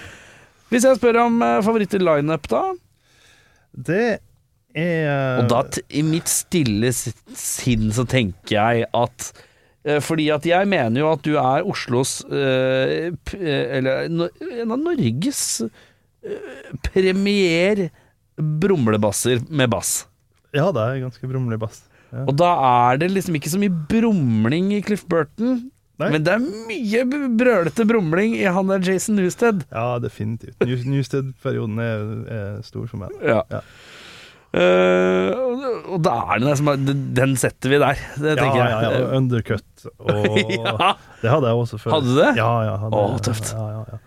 Hvis 0.72 0.86
jeg 0.88 0.96
spør 0.98 1.18
om 1.26 1.40
favoritt 1.64 1.94
i 1.94 2.00
lineup, 2.00 2.46
da? 2.48 2.62
Det 3.72 4.04
er 4.74 5.40
Og 5.42 5.48
da, 5.50 5.62
i 5.92 6.00
mitt 6.04 6.30
stille 6.32 6.92
sinn, 6.96 7.90
så 7.92 8.06
tenker 8.08 8.54
jeg 8.56 8.86
at 8.96 9.26
eh, 9.84 9.98
fordi 10.00 10.30
at 10.32 10.46
jeg 10.48 10.68
mener 10.72 11.02
jo 11.02 11.10
at 11.12 11.24
du 11.26 11.34
er 11.36 11.66
Oslos 11.68 12.22
eh, 12.24 13.10
Eller 13.36 14.06
en 14.08 14.72
av 14.72 14.80
Norges 14.80 15.42
eh, 15.60 16.72
premier 16.88 17.90
brumlebasser 18.40 19.42
med 19.52 19.68
bass. 19.74 20.06
Ja, 20.56 20.70
det 20.72 20.80
er 20.88 21.02
ganske 21.04 21.28
brummelig 21.28 21.60
bass. 21.60 21.82
Ja. 22.12 22.24
Og 22.28 22.34
da 22.36 22.50
er 22.92 22.98
det 23.00 23.08
liksom 23.14 23.38
ikke 23.38 23.48
så 23.52 23.58
mye 23.62 23.72
brumling 23.88 24.72
i 24.76 24.82
Cliff 24.84 25.06
Burton, 25.08 25.70
Nei. 26.02 26.10
men 26.12 26.24
det 26.26 26.34
er 26.34 26.42
mye 26.44 27.04
brølete 27.38 27.86
brumling 27.88 28.34
i 28.36 28.44
han 28.52 28.68
der 28.68 28.84
Jason 28.84 29.16
Newsted. 29.16 29.64
Ja, 29.72 29.98
definitivt. 30.02 30.58
New- 30.60 30.84
Newsted-perioden 30.92 31.80
er, 31.80 32.04
er 32.36 32.62
stor 32.66 32.84
for 32.90 33.00
meg. 33.04 33.16
Ja. 33.24 33.40
Ja. 33.52 33.62
Uh, 34.52 35.32
og, 35.94 36.00
da 36.04 36.12
er 36.34 36.42
det 36.42 36.48
nesten 36.50 36.66
bare 36.68 36.94
Den 37.16 37.30
setter 37.40 37.72
vi 37.72 37.78
der, 37.80 38.00
det 38.20 38.34
Ja, 38.36 38.44
jeg. 38.44 38.58
ja, 38.58 38.80
ja, 38.84 38.90
ja, 39.00 39.06
undercut. 39.16 39.84
Og 40.04 40.36
Ja. 40.58 40.90
Det 41.22 41.30
hadde 41.32 41.48
jeg 41.48 41.56
også 41.62 41.78
før. 41.80 41.94
Hadde 41.96 42.10
du 42.12 42.18
det? 42.18 42.30
Ja, 42.36 42.50
ja. 42.66 42.74
Hadde, 42.82 43.00
Å, 43.00 43.20
tøft. 43.24 43.52
Ja, 43.56 43.68
ja, 43.78 43.82
ja. 43.94 44.00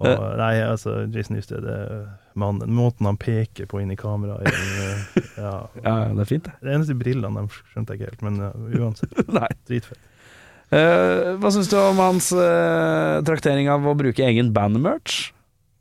Og, 0.00 0.22
nei, 0.40 0.54
altså, 0.64 0.94
Jason 1.12 1.36
Newsted, 1.36 1.68
er 1.68 2.06
mannen. 2.40 2.72
Måten 2.74 3.08
han 3.08 3.18
peker 3.20 3.68
på 3.70 3.82
inn 3.82 3.92
i 3.94 3.98
kameraet 3.98 4.48
er, 4.48 4.56
eh, 4.56 5.20
ja. 5.44 5.54
Ja, 5.84 5.94
det 6.14 6.24
er 6.24 6.30
fint, 6.30 6.48
det. 6.48 6.56
Det 6.62 6.74
eneste 6.74 6.96
brillene 6.98 7.44
dem 7.44 7.52
skjønte 7.52 7.94
jeg 7.94 8.02
ikke 8.02 8.10
helt, 8.12 8.26
men 8.26 8.42
ja, 8.42 8.50
uansett. 8.82 9.22
Dritfett. 9.68 10.10
Uh, 10.74 11.36
hva 11.38 11.50
syns 11.54 11.68
du 11.70 11.76
om 11.78 12.00
hans 12.02 12.32
uh, 12.34 13.20
traktering 13.26 13.68
av 13.70 13.84
å 13.86 13.92
bruke 13.98 14.24
egen 14.26 14.48
bandmerch? 14.56 15.28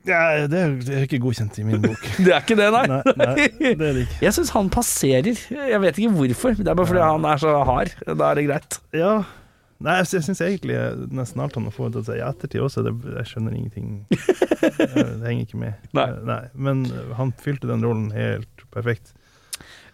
Ja, 0.04 0.48
det, 0.52 0.60
er, 0.60 0.74
det 0.84 0.96
er 0.98 1.06
ikke 1.08 1.22
godkjent 1.24 1.56
i 1.62 1.64
min 1.66 1.80
bok. 1.82 2.02
Det 2.26 2.34
er 2.36 2.42
ikke 2.44 2.58
det, 2.60 2.68
nei. 2.76 2.84
Nei, 2.92 3.14
nei, 3.16 3.46
det 3.62 3.72
er 3.72 3.96
det 3.96 4.02
ikke. 4.04 4.18
Jeg 4.26 4.36
syns 4.36 4.52
han 4.52 4.72
passerer. 4.74 5.40
Jeg 5.72 5.80
vet 5.80 6.02
ikke 6.02 6.18
hvorfor. 6.18 6.58
Det 6.60 6.68
er 6.68 6.76
bare 6.76 6.90
fordi 6.90 7.06
han 7.06 7.28
er 7.30 7.40
så 7.40 7.54
hard. 7.70 7.94
Da 8.04 8.28
er 8.30 8.40
det 8.40 8.44
greit. 8.50 8.80
Ja. 8.92 9.14
Nei, 9.84 9.98
jeg, 10.00 10.10
jeg 10.16 10.26
syns 10.30 10.42
egentlig 10.46 10.78
nesten 11.12 11.42
alt 11.44 11.58
han 11.60 11.68
har 11.68 11.76
fått 11.76 11.96
til 11.98 12.04
å 12.04 12.08
si 12.08 12.16
i 12.16 12.24
ettertid 12.24 12.64
også, 12.64 12.86
det, 12.86 12.94
jeg 13.18 13.32
skjønner 13.34 13.58
ingenting. 13.58 13.90
Det 14.64 15.26
henger 15.28 15.44
ikke 15.44 15.60
med. 15.60 15.88
Nei. 15.98 16.06
Nei. 16.24 16.44
Men 16.56 16.86
han 17.18 17.34
fylte 17.44 17.68
den 17.68 17.84
rollen 17.84 18.08
helt 18.16 18.64
perfekt. 18.72 19.12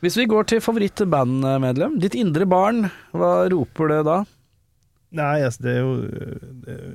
Hvis 0.03 0.15
vi 0.19 0.27
går 0.29 0.45
til 0.47 0.61
favorittbandmedlem, 0.63 1.97
ditt 1.99 2.15
indre 2.15 2.45
barn, 2.49 2.85
hva 3.17 3.49
roper 3.51 3.91
det 3.91 4.03
da? 4.07 4.19
Nei, 5.17 5.39
altså, 5.41 5.63
det 5.65 5.71
er 5.73 5.79
jo 5.81 5.93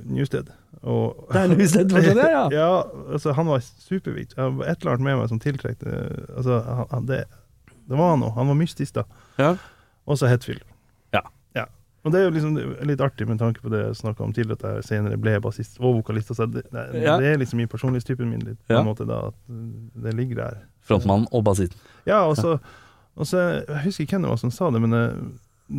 Newsted. 0.07 0.51
Og, 0.81 1.25
Det 1.33 1.41
er 1.41 1.51
Newsted 1.51 1.91
fortsatt, 1.97 2.21
ja, 2.23 2.29
ja. 2.31 2.45
ja, 2.61 2.69
altså, 3.11 3.35
han 3.35 3.51
var 3.51 3.63
superviktig. 3.65 4.37
Det 4.37 4.47
var 4.61 4.71
Et 4.71 4.79
eller 4.79 4.95
annet 4.95 5.07
med 5.09 5.19
meg 5.19 5.31
som 5.33 5.41
tiltrekte 5.43 5.97
altså, 6.37 6.61
han, 6.93 7.09
det, 7.11 7.25
det 7.85 7.99
var 7.99 8.15
han 8.15 8.23
òg. 8.25 8.33
Han 8.39 8.53
var 8.53 8.59
mystisk, 8.63 8.95
da. 8.97 9.05
Ja. 9.41 9.51
Og 10.07 10.21
så 10.21 10.31
Hetfield. 10.31 10.63
Og 12.05 12.13
det 12.13 12.19
er 12.19 12.27
jo 12.27 12.33
liksom 12.35 12.57
litt 12.85 13.01
artig 13.01 13.25
med 13.25 13.39
tanke 13.41 13.63
på 13.63 13.71
det 13.73 13.79
jeg 13.81 13.97
snakka 13.97 14.23
om 14.23 14.33
tidligere, 14.33 14.59
at 14.61 14.77
jeg 14.77 14.87
senere 14.91 15.17
ble 15.17 15.39
bassist 15.41 15.79
og 15.81 15.97
vokalist. 15.99 16.29
Altså, 16.35 16.45
det, 16.45 16.67
det, 16.69 16.83
Ja. 17.01 17.15
det 17.21 17.31
er 17.31 17.39
liksom 17.41 17.63
i 17.63 17.65
personlighetstypen 17.65 18.29
min 18.29 18.43
litt, 18.45 18.59
på 18.67 18.77
en 18.77 18.85
måte, 18.85 19.07
da, 19.09 19.31
at 19.31 20.03
det 20.05 20.13
ligger 20.13 20.43
der. 20.43 20.59
Frontmann 20.85 21.25
og 21.31 21.43
bassisten. 21.47 21.79
Ja, 22.05 22.27
og 22.29 22.37
så 22.37 22.59
Jeg 23.15 23.81
husker 23.85 24.03
ikke 24.03 24.17
hvem 24.17 24.27
det 24.27 24.29
var 24.29 24.37
som 24.37 24.51
sa 24.51 24.69
det, 24.69 24.81
men 24.83 24.91
det, 24.91 25.05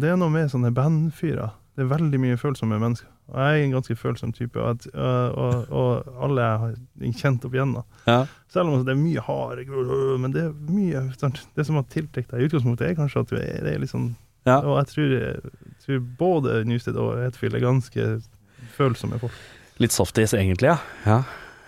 det 0.03 0.11
er 0.11 0.17
noe 0.19 0.33
med 0.33 0.51
sånne 0.51 0.73
bandfyrer. 0.75 1.55
Det 1.77 1.85
er 1.85 1.91
veldig 1.93 2.19
mye 2.19 2.39
følsomme 2.41 2.79
mennesker. 2.81 3.11
Og 3.27 3.39
jeg 3.43 3.61
er 3.61 3.65
en 3.65 3.75
ganske 3.75 3.97
følsom 3.99 4.33
type, 4.33 4.61
og, 4.61 4.71
at, 4.71 4.87
og, 4.95 5.73
og, 5.75 6.11
alle 6.23 6.45
jeg 6.45 6.61
har 6.63 7.17
kjent 7.21 7.45
opp 7.45 7.57
igjennom. 7.57 7.87
Ja. 8.07 8.21
Selv 8.53 8.71
om 8.71 8.85
det 8.87 8.95
er 8.95 9.01
mye 9.01 9.25
harde 9.27 9.67
men 10.23 10.33
det 10.35 10.45
er 10.47 10.53
mye? 10.71 11.03
Det 11.57 11.67
som 11.67 11.79
har 11.79 11.89
tiltrukket 11.91 12.31
deg 12.31 12.45
i 12.45 12.49
utgangspunktet, 12.49 12.87
er 12.89 12.99
kanskje 12.99 13.25
at 13.25 13.33
du 13.33 13.37
er, 13.41 13.59
det 13.67 13.75
er 13.75 13.83
litt 13.83 13.93
sånn 13.93 14.15
Ja. 14.47 14.61
Og 14.63 14.77
jeg 14.79 14.87
tror, 14.93 15.13
jeg 15.17 15.66
tror 15.87 16.03
både 16.19 16.61
Newsted 16.69 16.99
og 17.01 17.17
Hetfield 17.23 17.57
er 17.59 17.65
ganske 17.65 18.07
følsomme 18.77 19.19
folk. 19.23 19.37
Litt 19.83 19.93
softies, 19.93 20.33
egentlig, 20.37 20.71
ja. 20.73 20.79
ja. 21.07 21.21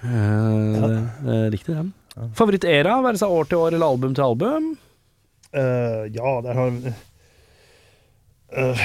Eh, 0.03 0.85
er 1.29 1.51
riktig, 1.53 1.75
den. 1.75 1.93
Ja. 2.17 2.29
Favorittera, 2.39 2.99
være 3.05 3.21
seg 3.21 3.35
år 3.35 3.49
til 3.51 3.61
år 3.63 3.77
eller 3.77 3.87
album 3.93 4.15
til 4.17 4.25
album? 4.25 4.71
Uh, 5.55 6.05
ja, 6.13 6.33
der 6.45 6.59
har 6.59 6.73
vi 6.75 6.91
eh, 8.53 8.83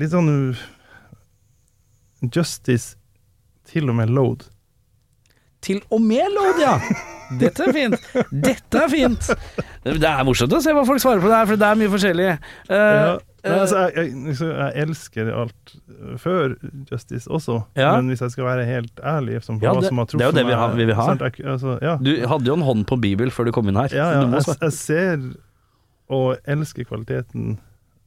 Litt 0.00 0.10
sånn 0.10 0.30
uh, 0.32 0.62
Justice 2.34 2.96
til 3.68 3.86
og 3.92 3.94
med 4.00 4.10
Load. 4.10 4.48
Til 5.62 5.78
og 5.94 6.02
med 6.02 6.34
Load, 6.34 6.58
ja! 6.62 6.74
Dette 7.38 7.68
er 7.68 7.74
fint. 7.76 8.08
Dette 8.32 8.80
er 8.80 8.88
fint. 8.90 9.30
Det 9.84 9.98
er 10.08 10.24
morsomt 10.24 10.54
å 10.56 10.62
se 10.64 10.72
hva 10.72 10.86
folk 10.88 11.02
svarer 11.02 11.20
på 11.22 11.28
det 11.28 11.36
her, 11.36 11.50
for 11.50 11.60
det 11.60 11.68
er 11.68 11.80
mye 11.82 11.92
forskjellig. 11.94 12.30
Uh, 12.70 12.76
Ja. 12.78 13.18
Nei, 13.44 13.52
eh, 13.54 13.60
altså, 13.62 13.76
jeg, 13.84 13.94
jeg, 13.96 14.14
liksom, 14.26 14.48
jeg 14.50 14.82
elsker 14.82 15.28
alt 15.42 15.74
før 16.18 16.54
Justice 16.90 17.28
også, 17.30 17.60
Ja. 17.78 17.92
men 17.96 18.08
hvis 18.10 18.20
jeg 18.24 18.30
skal 18.34 18.44
være 18.48 18.64
helt 18.66 18.96
ærlig 19.04 19.42
som 19.44 19.60
Ja, 19.62 19.74
det- 19.74 19.88
som 19.88 19.98
har 19.98 20.06
det 20.06 20.20
er 20.20 20.26
jo 20.26 20.32
det 20.32 20.46
vi 20.46 20.52
har- 20.58 20.74
vi 20.74 20.84
vil 20.84 20.94
ha. 20.94 21.06
jeg, 21.14 21.44
altså, 21.46 21.78
ja. 21.82 21.96
du 21.96 22.26
hadde 22.26 22.46
jo 22.46 22.54
en 22.54 22.62
hånd 22.66 22.86
på 22.86 23.00
Bibel 23.00 23.30
før 23.30 23.44
du 23.46 23.52
kom 23.52 23.68
inn 23.68 23.76
her. 23.76 23.88
Ja, 23.94 24.10
ja, 24.22 24.40
jeg, 24.60 24.72
ser 24.72 25.18
og 26.10 26.36
elsker 26.46 26.84
kvaliteten 26.88 27.58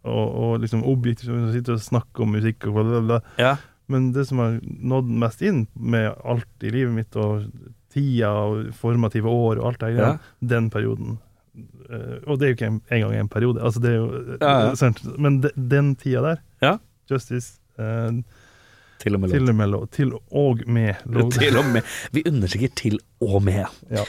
og, 0.03 0.27
og 0.35 0.59
liksom 0.61 0.83
objektivt 0.83 1.25
som 1.29 1.51
sitter 1.53 1.73
og 1.73 1.79
snakker 1.79 2.23
om 2.23 2.31
musikk 2.33 2.65
og 2.67 2.73
bla, 2.73 2.83
bla, 2.83 3.01
bla. 3.01 3.19
Ja. 3.37 3.55
Men 3.87 4.11
det 4.13 4.27
som 4.27 4.39
har 4.39 4.59
nådd 4.63 5.07
mest 5.07 5.41
inn 5.41 5.67
med 5.75 6.13
alt 6.25 6.45
i 6.63 6.69
livet 6.71 6.93
mitt 6.93 7.15
og 7.15 7.45
tida 7.93 8.29
og 8.31 8.73
formative 8.73 9.27
år 9.27 9.59
og 9.59 9.65
alt 9.67 9.79
det 9.79 9.97
der, 9.97 10.19
den 10.41 10.69
perioden. 10.69 11.19
Eh, 11.91 12.19
og 12.25 12.37
det 12.39 12.45
er 12.45 12.51
jo 12.53 12.55
ikke 12.55 12.67
en- 12.71 12.81
engang 12.91 13.15
en 13.19 13.27
periode, 13.29 13.59
altså 13.61 13.81
det 13.83 13.89
er 13.91 13.97
jo 13.97 14.37
Ja, 14.39 14.51
ja. 14.71 14.91
Men 15.17 15.41
de, 15.43 15.49
den 15.55 15.95
tida 15.95 16.21
der, 16.21 16.37
Ja. 16.61 16.77
Justice, 17.11 17.59
uh, 17.79 18.21
Til 19.01 19.15
og 19.15 19.19
med 19.21 19.29
til 19.33 19.49
og 19.49 19.55
med 19.55 19.67
lov, 19.73 19.87
til 19.91 20.13
og 20.31 20.61
med 20.67 20.93
lov. 21.05 21.31
Til 21.39 21.57
og 21.57 21.65
med. 21.73 21.81
Vi 22.13 22.23
understreker 22.27 22.69
til 22.75 22.99
og 23.19 23.41
med. 23.43 23.65
Ja. 23.91 24.05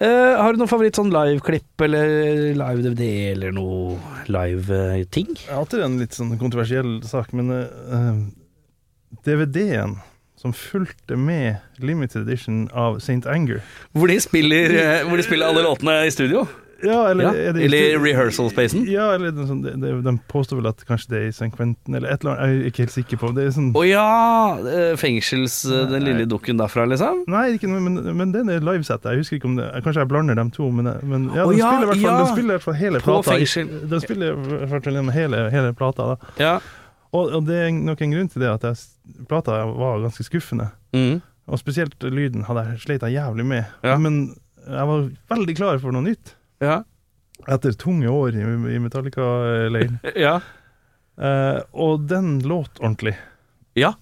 Uh, 0.00 0.36
har 0.38 0.52
du 0.52 0.58
noen 0.60 0.68
favoritt 0.70 0.94
sånn 0.94 1.10
liveklipp 1.10 1.80
eller 1.82 2.52
live-DVD 2.54 3.32
eller 3.32 3.50
noe 3.56 3.96
live-ting? 4.30 5.32
Jeg 5.34 5.48
har 5.50 5.64
alltid 5.64 5.82
en 5.82 5.98
litt 5.98 6.14
sånn 6.14 6.36
kontroversiell 6.38 7.00
sak, 7.02 7.32
men 7.34 7.50
uh, 7.50 8.20
DVD-en 9.26 9.96
som 10.38 10.52
fulgte 10.54 11.16
med 11.18 11.56
limited 11.82 12.22
edition 12.28 12.68
av 12.72 13.00
St. 13.02 13.26
Anger 13.26 13.58
Hvor 13.92 14.06
de 14.06 14.20
spiller, 14.22 14.70
eh, 14.70 15.02
hvor 15.08 15.18
de 15.18 15.24
spiller 15.26 15.48
alle 15.50 15.64
låtene 15.66 15.96
i 16.06 16.12
studio? 16.14 16.44
Ja, 16.84 17.08
eller 17.10 17.24
Ja, 17.24 17.52
det 17.52 17.64
eller 17.66 17.98
rehearsal-spacen? 17.98 18.84
Ja, 18.86 19.08
eller 19.16 19.32
er 19.32 19.48
sånn, 19.48 19.62
det, 19.64 19.74
det, 19.82 19.90
de 20.04 20.12
påstår 20.30 20.60
vel 20.60 20.68
at 20.70 20.84
kanskje 20.86 21.10
det 21.10 21.18
er 21.18 21.26
i 21.26 21.32
St. 21.34 21.50
Quentin, 21.56 21.96
eller 21.98 22.12
et 22.12 22.22
eller 22.22 22.36
annet, 22.36 22.52
jeg 22.52 22.60
er 22.60 22.70
ikke 22.70 22.84
helt 22.84 22.94
sikker 22.94 23.20
på. 23.22 23.30
Det 23.34 23.46
er 23.48 23.54
sånn 23.56 23.70
Å 23.74 23.84
ja! 23.88 24.04
eh, 24.62 24.92
Fengsels... 25.00 25.60
Nei. 25.68 25.84
Den 25.90 26.06
lille 26.06 26.26
dukken 26.30 26.60
derfra, 26.60 26.86
liksom? 26.90 27.24
Nei, 27.30 27.44
ikke 27.56 27.70
men, 27.72 27.98
men 28.20 28.34
den 28.34 28.52
er 28.54 28.62
livesettet. 28.62 29.10
Jeg 29.10 29.24
husker 29.24 29.40
ikke 29.40 29.50
om 29.50 29.56
det 29.58 29.68
Kanskje 29.82 30.04
jeg 30.04 30.10
blander 30.12 30.38
dem 30.38 30.52
to, 30.54 30.68
men, 30.74 30.90
men 31.02 31.28
ja, 31.34 31.46
Å 31.46 31.52
de 31.54 31.58
ja, 31.58 31.72
spiller 31.72 32.02
ja. 32.04 32.16
de 32.18 32.28
spiller 32.30 32.50
i 32.50 32.56
hvert 32.58 32.66
fall 32.68 32.78
hele 32.78 33.02
På 33.02 33.16
plata. 33.16 33.34
fengsel. 33.34 33.72
De 33.90 34.02
spiller 34.04 34.34
i 34.36 34.60
hvert 34.70 34.86
fall 34.86 35.14
hele, 35.18 35.42
hele 35.54 35.72
plata. 35.78 36.12
Da. 36.12 36.34
Ja. 36.38 36.54
Og, 37.10 37.32
og 37.40 37.46
det 37.48 37.58
er 37.64 37.72
nok 37.72 38.02
en 38.04 38.14
grunn 38.14 38.30
til 38.30 38.44
det, 38.44 38.50
at 38.52 38.66
jeg, 38.68 38.80
plata 39.30 39.62
var 39.66 40.02
ganske 40.04 40.26
skuffende. 40.26 40.70
Mm. 40.94 41.18
Og 41.48 41.60
spesielt 41.60 41.96
lyden 42.04 42.44
hadde 42.48 42.66
jeg 42.68 42.82
slet 42.84 43.06
jævlig 43.08 43.46
med. 43.48 43.64
Ja. 43.86 43.96
Men 44.00 44.36
jeg 44.68 44.90
var 44.90 45.06
veldig 45.32 45.54
klar 45.56 45.80
for 45.80 45.96
noe 45.96 46.04
nytt. 46.04 46.34
Ja. 46.64 46.82
Etter 47.48 47.72
tunge 47.78 48.08
år 48.10 48.34
i, 48.36 48.42
i 48.74 48.78
Metallica-leiren. 48.82 49.98
ja. 50.26 50.38
eh, 51.20 51.60
og 51.72 52.06
den 52.10 52.38
låt 52.44 52.80
ordentlig. 52.82 53.14
Ja, 53.78 53.92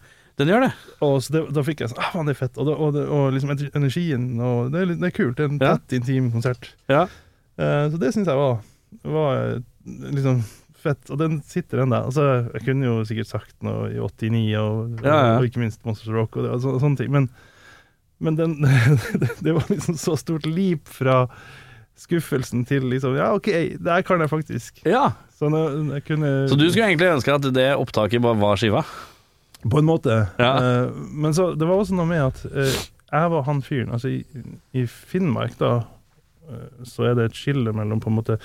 den 0.41 0.49
gjør 0.53 0.67
det. 0.67 0.71
Og 1.05 1.19
så 1.25 1.33
det, 1.37 1.43
da 1.57 1.63
fikk 1.65 1.83
jeg 1.85 1.93
sånn 1.93 2.01
ah, 2.03 2.11
faen, 2.15 2.29
det 2.29 2.35
er 2.37 2.41
fett. 2.41 2.57
Og, 2.61 2.69
det, 2.69 2.77
og, 2.81 2.93
det, 2.97 3.05
og 3.13 3.27
liksom 3.37 3.53
energien 3.77 4.27
og 4.41 4.71
det 4.73 4.83
er, 4.83 4.89
litt- 4.91 5.01
det 5.03 5.11
er 5.11 5.17
kult. 5.19 5.37
Det 5.39 5.45
er 5.47 5.53
en 5.53 5.61
Ja. 5.61 5.75
tett, 5.77 5.97
intim 6.01 6.31
konsert. 6.33 6.71
Ja. 6.93 7.07
Eh, 7.61 7.83
så 7.93 8.01
det 8.01 8.13
syns 8.17 8.29
jeg 8.33 8.41
var, 8.41 8.59
var 9.05 9.43
eh, 9.43 9.59
liksom 10.17 10.41
fett. 10.81 11.11
Og 11.13 11.19
den 11.21 11.39
sitter 11.45 11.85
ennå. 11.85 12.01
Altså, 12.09 12.25
jeg 12.57 12.65
kunne 12.71 12.89
jo 12.89 12.97
sikkert 13.09 13.31
sagt 13.31 13.55
noe 13.65 13.91
i 13.93 14.01
89, 14.01 14.57
og, 14.61 15.05
Ja, 15.05 15.17
ja. 15.17 15.37
og 15.41 15.47
ikke 15.49 15.61
minst 15.65 15.85
Monsters 15.89 16.09
of 16.13 16.17
Rock 16.21 16.37
og, 16.41 16.45
det, 16.49 16.55
og, 16.57 16.65
så, 16.65 16.75
sånne 16.85 17.01
ting. 17.01 17.13
Men, 17.13 17.29
men 18.25 18.37
den, 18.41 18.57
det 19.45 19.57
var 19.57 19.69
liksom 19.73 19.97
så 20.01 20.17
stort 20.21 20.49
leap 20.49 20.89
fra 20.89 21.27
skuffelsen 21.97 22.65
til 22.69 22.85
liksom 22.93 23.17
Ja, 23.17 23.31
OK, 23.35 23.47
det 23.81 23.89
her 23.89 24.03
kan 24.07 24.21
jeg 24.21 24.31
faktisk. 24.31 24.83
Ja. 24.85 25.11
Så 25.39 25.49
nå- 25.53 25.93
jeg 25.95 26.05
kunne 26.05 26.49
Så 26.49 26.57
du 26.59 26.67
skulle 26.71 26.87
egentlig 26.91 27.09
ønske 27.15 27.35
at 27.35 27.47
det 27.55 27.69
opptaket 27.77 28.23
bare 28.23 28.39
var 28.41 28.57
skiva? 28.61 28.85
På 29.71 29.79
en 29.81 29.89
måte. 29.89 30.29
Ja. 30.39 30.53
Eh, 30.85 30.91
men 31.11 31.33
så, 31.35 31.55
det 31.59 31.67
var 31.67 31.81
også 31.81 31.97
noe 31.97 32.07
med 32.07 32.23
at 32.27 32.45
eh, 32.53 32.77
jeg 33.13 33.31
var 33.33 33.43
han 33.49 33.63
fyren. 33.63 33.93
Altså, 33.97 34.09
i, 34.13 34.25
i 34.77 34.85
Finnmark, 34.87 35.57
da, 35.59 35.73
eh, 36.51 36.69
så 36.85 37.09
er 37.11 37.15
det 37.19 37.31
et 37.31 37.37
skille 37.41 37.73
mellom 37.73 38.01
på 38.01 38.11
en 38.13 38.17
måte 38.21 38.37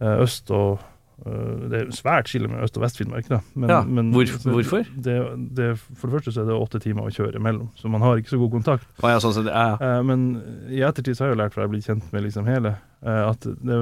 eh, 0.00 0.16
øst 0.22 0.50
og 0.50 0.78
Det 1.24 1.78
er 1.80 1.88
svært 1.92 2.28
skille 2.30 2.46
med 2.48 2.62
Øst- 2.62 2.76
og 2.78 2.82
Vest-Finnmark, 2.84 3.26
da. 3.28 3.40
Men, 3.54 3.70
Ja, 3.70 3.82
men- 3.82 4.12
hvor- 4.12 4.24
hvorfor? 4.54 4.84
Det, 4.94 5.16
det, 5.54 5.78
for 5.78 6.06
det 6.08 6.14
første 6.22 6.32
så 6.32 6.42
er 6.42 6.46
det 6.46 6.54
åtte 6.60 6.80
timer 6.80 7.02
å 7.08 7.10
kjøre 7.10 7.34
imellom, 7.40 7.70
så 7.76 7.90
man 7.90 8.00
har 8.00 8.16
ikke 8.16 8.30
så 8.36 8.38
god 8.38 8.52
kontakt. 8.52 8.86
Å 9.02 9.08
ja, 9.10 9.18
sånn 9.18 9.34
det, 9.44 9.52
ja. 9.52 9.74
Eh, 9.80 10.02
men 10.02 10.42
i 10.70 10.78
ettertid 10.86 11.16
så 11.18 11.24
har 11.24 11.30
jeg 11.32 11.36
jo 11.36 11.42
lært, 11.42 11.52
for 11.54 11.60
jeg 11.62 11.68
har 11.68 11.74
blitt 11.74 11.88
kjent 11.90 12.12
med 12.12 12.22
liksom 12.22 12.46
hele, 12.46 12.76
eh, 13.02 13.28
at 13.30 13.40
det, 13.40 13.80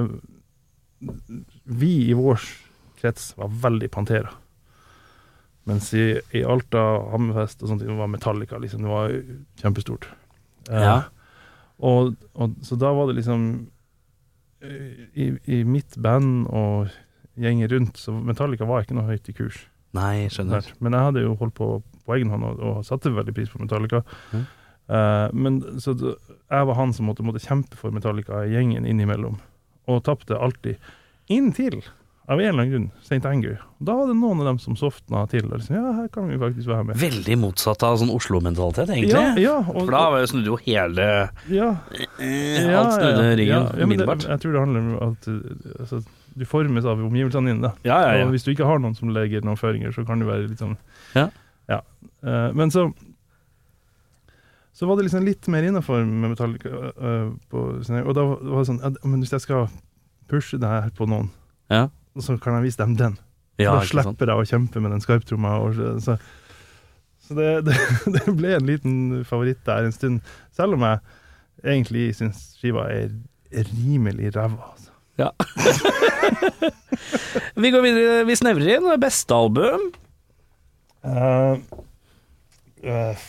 vi 1.65 2.09
i 2.09 2.13
vår 2.17 2.41
krets 3.01 3.33
var 3.37 3.49
veldig 3.49 3.89
Pantera. 3.93 4.29
Mens 5.67 5.93
i, 5.93 6.19
i 6.33 6.41
Alta, 6.47 6.79
Hammerfest 7.11 7.61
og 7.61 7.69
sånt, 7.69 7.83
det 7.83 7.97
var 7.97 8.07
Metallica, 8.07 8.57
liksom. 8.57 8.81
Det 8.81 8.89
var 8.89 9.13
kjempestort. 9.61 10.07
Eh, 10.71 10.81
Ja. 10.81 11.01
og, 11.79 12.15
og, 12.35 12.55
så 12.63 12.75
da 12.79 12.93
var 12.93 13.07
det 13.11 13.17
liksom 13.19 13.67
eh, 14.63 15.05
i, 15.13 15.27
I 15.59 15.63
mitt 15.63 15.97
band 16.01 16.47
og 16.47 16.89
gjengen 17.37 17.69
rundt, 17.71 17.99
så 18.01 18.13
Metallica 18.15 18.67
var 18.67 18.83
ikke 18.83 18.97
noe 18.97 19.09
høyt 19.09 19.29
i 19.29 19.35
kurs. 19.37 19.65
Nei, 19.97 20.27
skjønner. 20.33 20.65
Der. 20.65 20.81
Men 20.83 20.97
jeg 20.97 21.09
hadde 21.09 21.23
jo 21.23 21.35
holdt 21.39 21.55
på 21.57 21.69
på 22.07 22.15
egen 22.15 22.31
hånd 22.31 22.47
og, 22.47 22.63
og 22.63 22.79
satte 22.87 23.11
veldig 23.13 23.35
pris 23.35 23.51
på 23.51 23.61
Metallica. 23.61 24.03
Mm. 24.31 24.47
Uh, 24.87 25.27
men 25.35 25.59
så 25.83 25.93
jeg 25.99 26.67
var 26.69 26.77
han 26.79 26.95
som 26.95 27.09
måtte, 27.09 27.25
måtte 27.27 27.43
kjempe 27.43 27.79
for 27.79 27.91
Metallica 27.95 28.45
i 28.45 28.53
gjengen 28.55 28.87
innimellom, 28.87 29.41
og 29.91 30.03
tapte 30.07 30.39
alltid. 30.39 30.79
Inntil, 31.27 31.81
av 32.27 32.39
en 32.39 32.47
eller 32.47 32.61
annen 32.61 32.71
grunn, 32.71 32.85
St. 33.03 33.19
Anger. 33.27 33.59
Da 33.83 33.93
var 33.95 34.07
det 34.09 34.15
noen 34.19 34.41
av 34.43 34.49
dem 34.49 34.57
som 34.59 34.75
softna 34.79 35.21
til. 35.31 35.45
Og 35.47 35.61
liksom, 35.61 35.77
ja, 35.79 35.91
her 35.95 36.07
kan 36.11 36.27
vi 36.27 36.39
faktisk 36.39 36.67
være 36.67 36.89
med. 36.89 36.99
Veldig 36.99 37.37
motsatt 37.39 37.83
av 37.87 37.99
sånn 38.01 38.11
Oslo-mentalitet, 38.11 38.91
egentlig. 38.91 39.15
Ja, 39.15 39.35
ja, 39.39 39.53
og, 39.63 39.85
For 39.85 39.95
da 39.95 40.01
var 40.11 40.23
jo- 40.23 40.29
snudde 40.33 40.51
jo 40.51 40.57
hele 40.65 41.05
ja, 41.51 41.69
eh, 42.19 42.67
Alt 42.75 42.97
snudde 42.97 43.29
ryggen 43.31 43.55
ja, 43.55 43.61
ja, 43.71 43.87
umiddelbart. 43.87 44.27
jeg 44.27 44.43
tror 44.43 44.57
det 44.57 44.63
handler 44.65 44.83
om 44.83 44.97
at 45.07 45.29
uh, 45.31 45.79
altså, 45.79 46.01
du 46.37 46.45
formes 46.45 46.85
av 46.85 47.01
omgivelsene 47.01 47.51
dine. 47.53 47.71
Ja, 47.87 47.97
ja, 48.05 48.13
ja. 48.19 48.25
Og 48.25 48.33
hvis 48.35 48.45
du 48.45 48.51
ikke 48.53 48.67
har 48.69 48.79
noen 48.83 48.95
som 48.97 49.09
legger 49.13 49.43
noen 49.45 49.59
føringer, 49.59 49.93
så 49.95 50.05
kan 50.07 50.21
du 50.21 50.27
være 50.29 50.47
litt 50.47 50.61
sånn 50.61 50.77
Ja. 51.15 51.29
Ja. 51.67 51.81
Eh, 52.23 52.53
men 52.55 52.71
så 52.71 52.87
Så 54.77 54.85
var 54.85 54.95
det 54.97 55.07
liksom 55.07 55.25
litt 55.25 55.47
mer 55.49 55.65
innafor 55.65 56.03
med 56.05 56.29
Metallica. 56.35 56.69
Uh, 56.69 57.31
på, 57.49 57.61
og 57.81 58.13
da 58.13 58.25
var 58.29 58.59
det 58.59 58.67
sånn 58.69 58.83
at, 58.85 58.99
Men 59.03 59.23
hvis 59.23 59.33
jeg 59.33 59.41
skal 59.41 59.71
pushe 60.29 60.59
det 60.61 60.69
her 60.69 60.91
på 60.93 61.07
noen, 61.09 61.31
Ja. 61.73 61.87
så 62.19 62.37
kan 62.39 62.53
jeg 62.59 62.67
vise 62.67 62.77
dem 62.77 62.95
den. 62.95 63.17
Ja, 63.57 63.73
da 63.73 63.81
slipper 63.81 64.29
jeg 64.29 64.37
å 64.37 64.45
kjempe 64.45 64.79
med 64.79 64.91
den 64.93 65.01
skarptromma. 65.01 65.55
Så, 65.73 65.99
så, 66.05 66.17
så 67.25 67.33
det, 67.33 67.47
det, 67.65 67.77
det 68.13 68.35
ble 68.37 68.53
en 68.53 68.69
liten 68.69 69.25
favoritt 69.25 69.63
der 69.65 69.87
en 69.87 69.91
stund. 69.95 70.21
Selv 70.53 70.77
om 70.77 70.85
jeg 70.85 70.99
egentlig 71.63 72.11
syns 72.19 72.43
skiva 72.59 72.85
er 72.93 73.09
rimelig 73.73 74.35
ræva. 74.35 74.75
Ja. 75.17 75.31
vi 77.61 77.71
går 77.73 77.81
videre, 77.81 78.23
vi 78.29 78.35
snevrer 78.37 78.77
inn. 78.77 78.89
Beste 79.01 79.33
album? 79.33 79.89
Uh, 81.07 81.57
uh, 82.85 83.27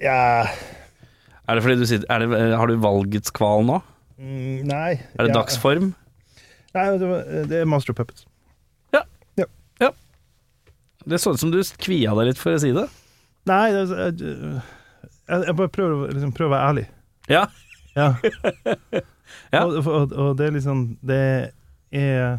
ja 0.00 0.46
Er 0.46 1.58
det 1.58 1.64
fordi 1.64 1.76
du 1.76 1.84
sitter 1.90 2.08
er 2.08 2.22
det, 2.22 2.38
Har 2.56 2.70
du 2.70 2.78
valgets 2.80 3.34
kval 3.34 3.66
nå? 3.66 3.80
mm, 4.16 4.62
Nei. 4.70 4.92
Er 5.18 5.26
det 5.26 5.34
ja. 5.34 5.36
dagsform? 5.36 5.92
Nei, 6.74 6.84
det, 6.98 7.60
er 7.60 7.68
Master 7.70 7.94
er 7.94 8.06
Ja. 8.94 9.02
ja. 9.38 9.46
ja. 9.80 9.90
Det 11.06 11.20
så 11.20 11.34
ut 11.34 11.40
som 11.42 11.52
du 11.54 11.60
kvia 11.78 12.14
deg 12.18 12.32
litt 12.32 12.40
for 12.40 12.56
å 12.56 12.62
si 12.62 12.72
det. 12.74 12.88
Nei, 13.46 13.70
det, 13.70 13.84
jeg, 13.92 14.34
jeg, 15.28 15.44
jeg 15.46 15.56
bare 15.60 15.70
prøver, 15.70 16.10
liksom, 16.10 16.32
prøver 16.34 16.50
å 16.50 16.54
være 16.56 16.70
ærlig. 16.72 16.86
Ja. 17.30 17.44
Ja. 17.94 18.08
Ja. 19.52 19.64
Og, 19.66 19.86
og, 19.86 20.12
og 20.12 20.36
det 20.38 20.46
er 20.46 20.54
liksom 20.56 20.84
Det 21.06 21.18
er 21.92 22.38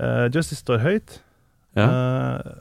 uh, 0.00 0.28
Justice 0.34 0.60
står 0.62 0.78
høyt. 0.84 1.18
Ja. 1.76 1.86
Uh, 1.88 2.60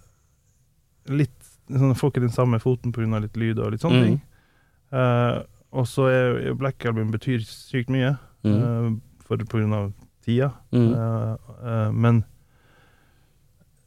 litt 1.17 1.33
sånn, 1.71 1.95
Får 1.95 2.11
ikke 2.13 2.25
den 2.27 2.33
samme 2.35 2.59
foten 2.63 2.91
pga. 2.95 3.19
litt 3.23 3.37
lyd 3.37 3.59
og 3.59 3.71
litt 3.71 3.81
sånne 3.83 3.99
Mm. 4.01 4.07
ting. 4.07 4.21
Uh, 4.91 5.43
og 5.73 5.85
så 5.87 6.07
er 6.09 6.53
Black 6.55 6.85
Album 6.85 7.11
betyr 7.11 7.39
sykt 7.43 7.89
mye 7.89 8.17
Mm. 8.43 8.57
uh, 8.63 8.91
for 9.27 9.37
pga. 9.37 9.91
tida. 10.25 10.51
Mm. 10.71 10.93
Uh, 10.93 11.91
men 11.91 12.23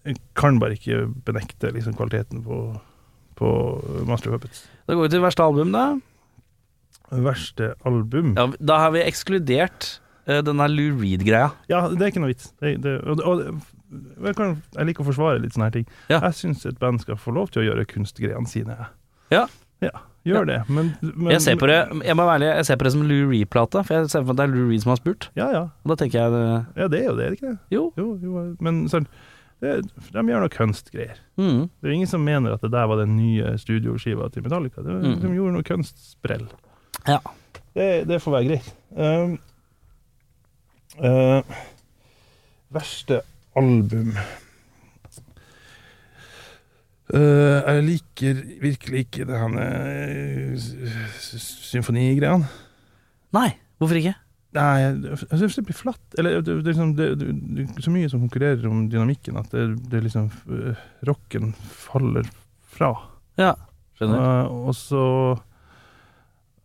jeg 0.06 0.16
kan 0.34 0.58
bare 0.60 0.72
ikke 0.78 1.02
benekte 1.26 1.70
liksom, 1.74 1.92
kvaliteten 1.98 2.42
på, 2.44 2.60
på 3.36 3.48
Master 4.08 4.30
Puppets. 4.32 4.62
Da 4.88 4.94
går 4.96 5.02
vi 5.08 5.12
til 5.12 5.20
verste 5.24 5.44
album, 5.44 5.72
da. 5.74 5.98
Verste 7.10 7.72
album? 7.88 8.34
Ja, 8.38 8.46
da 8.60 8.78
har 8.84 8.94
vi 8.94 9.02
ekskludert 9.02 9.88
uh, 10.28 10.40
denne 10.46 10.68
Lou 10.70 10.92
Reed-greia. 11.00 11.50
Ja, 11.72 11.86
det 11.90 12.00
er 12.06 12.12
ikke 12.12 12.22
noe 12.22 12.32
vits. 12.32 12.52
Det, 12.62 12.76
det, 12.84 12.96
og, 13.02 13.22
og, 13.26 13.42
jeg, 13.90 14.36
kan, 14.38 14.58
jeg 14.76 14.90
liker 14.90 15.04
å 15.04 15.08
forsvare 15.10 15.40
litt 15.42 15.56
sånne 15.56 15.70
her 15.70 15.78
ting. 15.80 15.88
Ja. 16.12 16.20
Jeg 16.28 16.38
syns 16.38 16.62
et 16.68 16.78
band 16.82 17.02
skal 17.02 17.18
få 17.18 17.34
lov 17.34 17.50
til 17.54 17.64
å 17.64 17.66
gjøre 17.70 17.88
kunstgreiene 17.90 18.48
sine. 18.50 18.76
Ja. 19.34 19.48
Ja. 19.80 19.94
gjør 20.28 20.44
det. 20.44 20.58
Men, 20.68 20.90
men 21.00 21.32
Jeg 21.32 21.40
ser 21.40 21.56
på 21.56 21.64
det 21.70 21.78
Jeg 22.04 22.12
må 22.18 22.26
være 22.28 22.34
ærlig, 22.42 22.48
jeg 22.58 22.66
ser 22.68 22.76
på 22.76 22.84
det 22.84 22.90
som 22.92 23.04
Lou 23.08 23.20
Reed-plate, 23.30 23.82
for 23.88 23.96
jeg 23.96 24.10
ser 24.12 24.20
for 24.22 24.28
meg 24.28 24.34
at 24.34 24.40
det 24.42 24.46
er 24.46 24.54
Lou 24.54 24.70
Reed 24.70 24.82
som 24.84 24.92
har 24.92 25.00
spurt. 25.00 25.28
Ja, 25.40 25.46
ja. 25.54 25.62
Og 25.82 25.92
da 25.94 25.96
tenker 26.02 26.20
jeg 26.20 26.34
det... 26.34 26.42
Ja, 26.82 26.88
det 26.92 27.00
er 27.00 27.06
jo 27.06 27.14
det, 27.16 27.24
er 27.24 27.30
det 27.34 27.38
ikke 27.40 27.52
det? 27.54 27.58
Jo. 27.72 27.84
Jo, 27.96 28.08
jo 28.20 28.42
men 28.60 28.82
sånn 28.92 29.08
det, 29.60 29.74
De 30.12 30.22
gjør 30.24 30.44
noe 30.44 30.52
kunstgreier. 30.52 31.18
Mm. 31.40 31.62
Det 31.68 31.88
er 31.88 31.94
ingen 31.96 32.08
som 32.08 32.22
mener 32.24 32.54
at 32.56 32.62
det 32.64 32.70
der 32.72 32.88
var 32.88 33.00
den 33.00 33.16
nye 33.18 33.54
studioskiva 33.60 34.28
til 34.32 34.44
Metallica. 34.46 34.84
Det, 34.84 34.98
Mm. 35.00 35.16
De 35.24 35.32
gjorde 35.36 35.56
noe 35.56 35.66
kunstsprell. 35.66 36.46
Ja. 37.08 37.18
Det, 37.74 37.88
det 38.08 38.20
får 38.22 38.34
være 38.34 38.48
greit. 38.50 38.70
Um, 38.90 39.38
uh, 40.98 41.58
verste 42.74 43.22
album 43.56 44.14
Uh, 47.10 47.58
jeg 47.66 47.82
liker 47.82 48.40
virkelig 48.62 49.00
ikke 49.02 49.24
det 49.26 49.38
her 49.40 50.58
symfonigreiene. 51.26 52.46
Nei, 53.34 53.48
hvorfor 53.82 53.98
ikke? 53.98 54.12
Nei, 54.54 54.76
jeg 54.84 55.40
syns 55.40 55.58
det 55.58 55.64
blir 55.66 55.78
flatt. 55.78 56.04
Eller 56.18 56.38
det, 56.38 56.60
det, 56.60 56.68
liksom, 56.70 56.92
det, 56.98 57.08
det, 57.18 57.34
det 57.56 57.64
er 57.66 57.86
så 57.86 57.94
mye 57.94 58.10
som 58.12 58.22
konkurrerer 58.22 58.62
om 58.70 58.84
dynamikken, 58.90 59.38
at 59.42 59.50
det, 59.54 59.64
det 59.90 60.04
liksom 60.06 60.30
Rocken 61.06 61.50
faller 61.58 62.30
fra. 62.70 62.92
Ja, 63.40 63.56
skjønner. 63.98 64.46
Uh, 64.46 64.62
og 64.70 64.78
så 64.78 65.04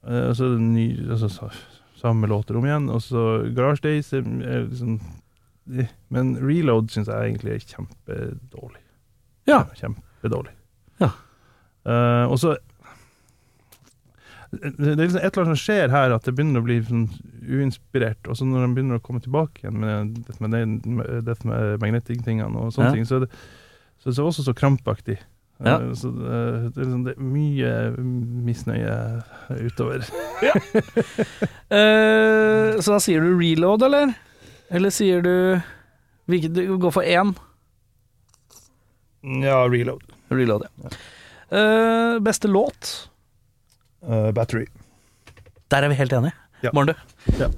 uh, 0.07 0.31
Så 0.33 0.45
er 0.53 0.59
ny 0.61 0.87
altså, 1.09 1.29
sa- 1.29 1.51
Samme 1.99 2.27
låter 2.27 2.57
om 2.59 2.65
igjen. 2.65 2.89
Og 2.93 3.01
så 3.01 3.25
Garage 3.55 3.81
Days 3.81 4.11
er, 4.13 4.25
er 4.45 4.65
liksom 4.67 4.99
eh, 5.79 5.87
Men 6.13 6.35
Reload 6.37 6.91
syns 6.93 7.07
jeg 7.07 7.31
egentlig 7.33 7.55
er 7.55 7.65
kjempedårlig. 7.73 8.81
Ja. 9.47 9.63
Kjempedårlig. 9.79 10.53
Ja. 11.01 11.11
Uh, 11.85 12.25
og 12.31 12.39
så 12.39 12.55
det 14.55 14.71
det 14.77 14.91
er 14.93 15.01
liksom 15.01 15.19
et 15.19 15.25
eller 15.35 15.43
annet 15.49 15.57
som 15.57 15.63
skjer 15.65 15.91
her, 15.91 16.13
at 16.15 16.23
det 16.27 16.33
begynner 16.37 16.61
å 16.61 16.65
bli 16.65 16.77
sånn 16.85 17.07
uinspirert. 17.43 18.27
Og 18.31 18.37
så 18.39 18.45
når 18.47 18.63
de 18.63 18.73
begynner 18.77 18.99
å 19.01 19.03
komme 19.03 19.19
tilbake 19.23 19.63
igjen 19.65 19.79
med 19.81 20.13
dette 20.29 20.39
med, 20.45 20.55
det- 20.55 21.23
dette 21.27 21.47
med 21.49 21.81
magnetic-tingene 21.83 22.55
og 22.55 22.71
sånne 22.71 22.87
Ja. 22.87 22.93
ting, 22.95 23.05
så 23.05 23.15
er 23.17 23.25
det 23.25 23.31
så 23.99 24.11
det 24.13 24.19
også 24.23 24.43
så 24.45 24.53
krampaktig. 24.53 25.17
Ja. 25.63 25.81
Eh, 25.81 25.93
Så 25.93 26.11
det, 26.11 26.29
det, 26.75 26.81
er 26.81 26.85
liksom, 26.85 27.03
det 27.05 27.13
er 27.15 27.23
mye 27.23 27.71
misnøye 28.49 28.97
utover. 29.69 30.05
Eh, 31.75 32.75
så 32.79 32.93
da 32.93 32.97
sier 33.01 33.23
du 33.23 33.33
reload, 33.39 33.81
eller? 33.87 34.11
Eller 34.69 34.93
sier 34.93 35.23
du 35.25 35.31
hvilket, 36.29 36.53
Du 36.53 36.77
går 36.81 36.93
for 36.93 37.03
én? 37.03 37.33
Ja, 39.41 39.63
reload. 39.65 40.05
Reload, 40.29 40.67
ja. 40.83 40.91
Uh, 41.49 42.19
beste 42.23 42.47
låt? 42.47 43.09
Uh, 44.05 44.29
battery. 44.31 44.67
Der 45.73 45.83
er 45.83 45.89
vi 45.89 45.97
helt 45.97 46.13
enige. 46.13 46.37
Ja. 46.61 46.69
Morn, 46.73 46.93
du. 46.93 46.93
Ja. 47.39 47.49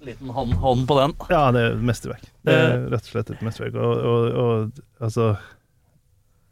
Liten 0.00 0.32
hånd, 0.32 0.56
hånd 0.64 0.88
på 0.88 0.96
den. 0.98 1.14
Ja, 1.28 1.44
det 1.52 1.66
er 1.68 1.76
mesterverk. 1.76 2.24
Det 2.44 2.56
er 2.56 2.86
rett 2.92 3.04
og 3.04 3.12
slett 3.12 3.32
et 3.36 3.44
mesterverk. 3.44 3.76
Og, 3.76 4.04
og, 4.10 4.40
og 4.40 5.04
altså 5.04 5.34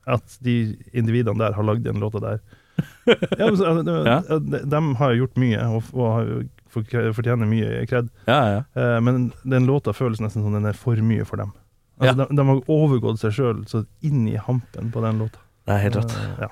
At 0.08 0.38
de 0.44 0.54
individene 0.96 1.38
der 1.40 1.56
har 1.56 1.66
lagd 1.68 1.84
den 1.84 2.00
låta 2.00 2.22
der 2.24 2.38
ja, 3.38 3.48
så, 3.58 3.72
de, 3.82 3.94
Ja. 4.06 4.20
de, 4.38 4.60
de 4.70 4.80
har 5.00 5.14
gjort 5.18 5.38
mye, 5.40 5.58
og, 5.66 5.88
og 5.98 6.44
for- 6.70 7.12
fortjener 7.16 7.48
mye 7.50 7.80
kred. 7.90 8.06
Ja, 8.28 8.36
ja. 8.52 8.60
Eh, 8.78 8.98
men 9.02 9.32
den 9.42 9.66
låta 9.66 9.90
føles 9.96 10.20
nesten 10.22 10.44
som 10.44 10.54
den 10.54 10.68
er 10.70 10.78
for 10.78 10.94
mye 11.02 11.26
for 11.26 11.42
dem. 11.42 11.50
Altså, 11.98 12.14
de, 12.28 12.36
de 12.38 12.44
har 12.46 12.60
overgått 12.70 13.18
seg 13.18 13.34
sjøl 13.34 13.64
så 13.66 13.82
inn 14.06 14.28
i 14.30 14.36
hampen 14.38 14.92
på 14.94 15.02
den 15.02 15.18
låta. 15.24 15.42
Det 15.66 15.74
er 15.74 15.82
helt 15.88 15.98
rått. 15.98 16.14
Uh, 16.14 16.44
ja. 16.46 16.50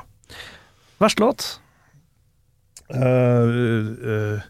Verste 1.04 1.22
låt? 1.22 1.46
Uh, 2.90 3.94
eh, 4.02 4.40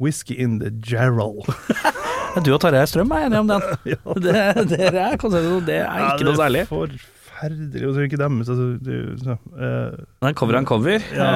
Whisky 0.00 0.34
in 0.36 0.58
the 0.60 0.70
Gerald. 0.70 1.48
Du 2.44 2.52
og 2.54 2.60
Tarjei 2.62 2.84
Strøm 2.86 3.10
er 3.10 3.24
enige 3.26 3.40
om 3.42 3.48
den. 3.50 3.64
ja. 3.90 3.96
Det, 4.22 4.34
dere 4.70 5.06
er 5.08 5.16
konsensus, 5.18 5.64
det 5.66 5.80
er 5.82 6.04
ikke 6.12 6.28
noe 6.28 6.38
særlig. 6.38 6.60
Er 6.68 6.92
forferdelig. 7.40 7.86
Og 7.88 7.94
så 7.96 8.04
ikke 8.06 8.20
deres. 8.20 8.48
Altså, 8.52 8.68
det, 8.84 9.00
så, 9.24 9.36
uh, 9.56 10.04
Det 10.20 10.30
er 10.30 10.38
cover 10.38 10.54
er 10.54 10.62
en 10.62 10.68
cover. 10.68 11.04
Ja, 11.16 11.30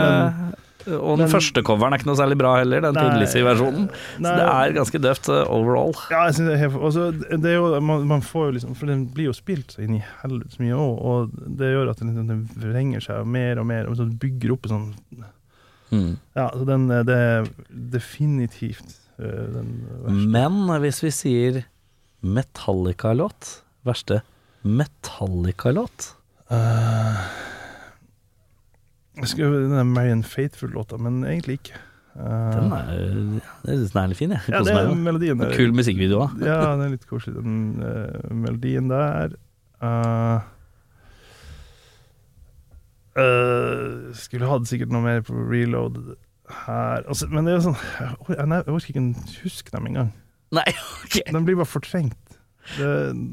men, 0.00 0.54
og 0.96 1.18
den 1.18 1.26
men- 1.26 1.28
første 1.34 1.62
coveren 1.62 1.92
er 1.92 2.00
ikke 2.00 2.08
noe 2.08 2.16
særlig 2.16 2.38
bra 2.40 2.54
heller, 2.58 2.80
den 2.80 2.94
tidligste 2.96 3.36
Tin-Lizzie-versjonen. 3.36 3.90
Så 4.16 4.30
det 4.32 4.46
er 4.48 4.72
ganske 4.78 5.00
døvt 5.04 5.28
uh, 5.28 5.42
overall. 5.52 5.92
Ja, 6.10 6.22
jeg 6.30 6.34
synes 6.38 6.48
det 6.48 6.56
er 6.64 6.78
også, 6.88 7.04
det 7.44 7.50
er 7.50 7.58
jo, 7.58 7.80
man, 7.84 8.06
man 8.08 8.22
får 8.24 8.46
jo 8.48 8.54
liksom 8.56 8.74
For 8.78 8.88
den 8.88 9.02
blir 9.12 9.28
jo 9.28 9.34
spilt 9.36 9.74
så 9.76 9.84
inn 9.84 9.98
i 9.98 10.04
helvete 10.22 10.56
mye 10.62 10.78
òg, 10.80 10.94
og 11.12 11.34
det 11.60 11.68
gjør 11.74 11.92
at 11.92 12.00
den, 12.00 12.14
den 12.30 12.40
vrenger 12.56 13.04
seg 13.04 13.28
mer 13.28 13.60
og 13.60 13.68
mer, 13.68 13.90
og 13.92 14.00
så 14.00 14.08
bygger 14.08 14.56
opp 14.56 14.66
en 14.70 14.74
sånn 14.76 14.88
Ja, 16.38 16.46
så 16.54 16.64
den 16.64 16.84
eh, 16.94 17.02
Det 17.04 17.14
er 17.18 17.48
definitivt 17.92 18.92
eh, 19.18 19.46
den 19.52 19.72
verste. 20.06 20.28
Men 20.32 20.60
hvis 20.84 21.00
vi 21.04 21.10
sier 21.12 21.60
Metallica-låt, 22.24 23.60
verste 23.86 24.20
Metallica-låt 24.64 26.14
Uh, 26.50 27.14
jeg 29.20 29.28
skulle 29.30 29.60
den 29.70 29.92
Marion 29.94 30.24
Faithful-låta, 30.26 30.96
men 30.98 31.20
egentlig 31.22 31.60
ikke. 31.60 31.76
Uh, 32.16 32.24
Den 32.56 32.72
er, 32.74 32.88
jeg 33.68 33.76
syns 33.78 33.92
den 33.94 34.00
er 34.02 34.08
litt 34.10 34.18
fin, 34.18 34.32
jeg. 34.34 34.42
ja, 34.50 34.62
det 34.66 34.72
er 34.74 34.88
den. 34.88 35.04
melodien 35.06 35.38
der. 35.38 35.52
Kul 35.54 35.70
musikkvideo 35.78 36.24
òg. 36.24 36.34
Ja, 36.42 36.56
den 36.72 36.82
er 36.88 36.90
litt 36.96 37.06
koselig, 37.06 37.36
den 37.38 37.60
uh, 37.86 38.34
melodien 38.34 38.90
der. 38.90 39.36
Uh, 39.78 40.40
Uh, 43.20 44.10
skulle 44.14 44.46
hatt 44.46 44.68
sikkert 44.70 44.92
noe 44.94 45.02
mer 45.02 45.22
på 45.26 45.34
reload 45.34 45.96
her. 46.64 47.02
Altså, 47.10 47.26
men 47.28 47.44
det 47.44 47.52
er 47.52 47.56
jo 47.58 47.64
sånn 47.64 47.80
Jeg, 47.98 48.12
or- 48.22 48.36
jeg, 48.36 48.46
jeg 48.54 48.74
orker 48.76 48.92
ikke 48.92 49.40
huske 49.42 49.74
dem 49.74 49.88
engang. 49.90 50.12
Nei, 50.54 50.66
ok. 51.04 51.16
De 51.26 51.42
blir 51.46 51.58
bare 51.58 51.68
fortrengt. 51.68 52.29
Det, 52.76 52.90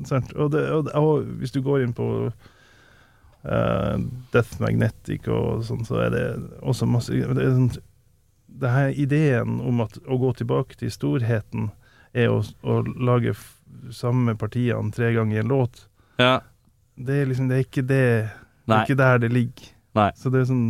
sant? 0.09 0.31
Og, 0.35 0.51
det, 0.53 0.63
og, 0.71 0.89
og 0.95 1.27
hvis 1.41 1.53
du 1.55 1.61
går 1.65 1.83
inn 1.83 1.93
på 1.97 2.07
uh, 2.29 3.95
Death 4.33 4.61
Magnetic 4.63 5.27
og 5.31 5.65
sånn, 5.67 5.85
så 5.87 6.01
er 6.07 6.15
det 6.15 6.25
også 6.61 6.87
masse 6.89 7.13
Det 7.13 7.43
er 7.43 7.53
sånn 7.55 7.71
det 8.57 8.69
her 8.73 8.89
ideen 8.97 9.59
om 9.61 9.83
at 9.83 9.99
å 10.07 10.17
gå 10.17 10.31
tilbake 10.39 10.77
til 10.79 10.91
storheten 10.93 11.69
er 12.17 12.31
å, 12.33 12.39
å 12.65 12.79
lage 12.97 13.35
samme 13.93 14.33
partiene 14.39 14.93
tre 14.95 15.11
ganger 15.15 15.37
i 15.37 15.41
en 15.43 15.51
låt. 15.51 15.83
Ja. 16.21 16.39
Det 16.97 17.21
er 17.21 17.29
liksom 17.29 17.49
Det 17.51 17.57
er 17.57 17.65
ikke 17.65 17.85
det 17.85 18.05
Det 18.65 18.73
er 18.73 18.87
ikke 18.87 18.97
der 18.97 19.19
det 19.21 19.31
ligger. 19.33 19.67
Nei. 19.97 20.09
Så 20.17 20.31
det 20.33 20.41
er 20.41 20.47
sånn, 20.49 20.65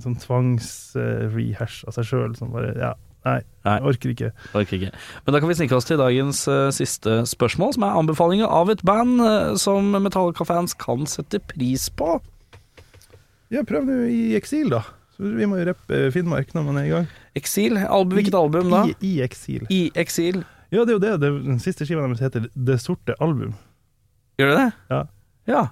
sånn 0.00 0.16
tvangsrehash 0.20 1.84
av 1.88 1.96
seg 1.96 2.08
sjøl 2.08 2.36
som 2.38 2.54
bare 2.54 2.72
Ja, 2.78 2.94
nei, 3.26 3.40
Nei. 3.66 3.74
jeg 3.80 3.86
orker 3.90 4.12
ikke. 4.14 4.30
Orker 4.56 4.78
ikke. 4.78 4.90
Men 5.26 5.34
da 5.36 5.40
kan 5.42 5.50
vi 5.50 5.56
snike 5.58 5.76
oss 5.76 5.88
til 5.88 5.98
dagens 6.00 6.44
uh, 6.48 6.68
siste 6.74 7.18
spørsmål, 7.26 7.74
som 7.76 7.86
er 7.88 7.98
anbefalinger 7.98 8.46
av 8.48 8.70
et 8.72 8.82
band 8.86 9.20
uh, 9.20 9.52
som 9.60 9.90
Metallica-fans 9.98 10.76
kan 10.78 11.04
sette 11.10 11.42
pris 11.52 11.88
på. 11.98 12.16
Ja, 13.52 13.62
prøv 13.66 13.84
nå 13.86 14.00
i 14.10 14.20
eksil, 14.38 14.70
da. 14.72 14.82
Så 15.16 15.30
vi 15.36 15.46
må 15.48 15.56
jo 15.60 15.68
rappe 15.70 16.00
Finnmark 16.14 16.50
når 16.54 16.64
man 16.66 16.78
er 16.80 16.86
i 16.88 16.92
gang. 16.92 17.06
Eksil? 17.38 17.78
album, 17.82 18.16
hvilket 18.18 18.34
album 18.36 18.70
da? 18.72 18.82
I, 18.90 18.94
I 19.06 19.12
eksil. 19.24 19.66
I 19.72 19.80
eksil. 19.98 20.42
Ja, 20.74 20.82
det 20.82 20.92
er 20.92 20.96
jo 20.96 21.02
det. 21.04 21.12
det 21.22 21.30
den 21.46 21.60
siste 21.62 21.86
skiva 21.86 22.02
deres 22.04 22.20
heter 22.24 22.48
Det 22.52 22.78
sorte 22.82 23.14
album. 23.22 23.54
Gjør 24.40 24.50
det 24.52 24.56
det? 24.58 24.70
Ja. 24.92 25.02
Ja. 25.48 25.62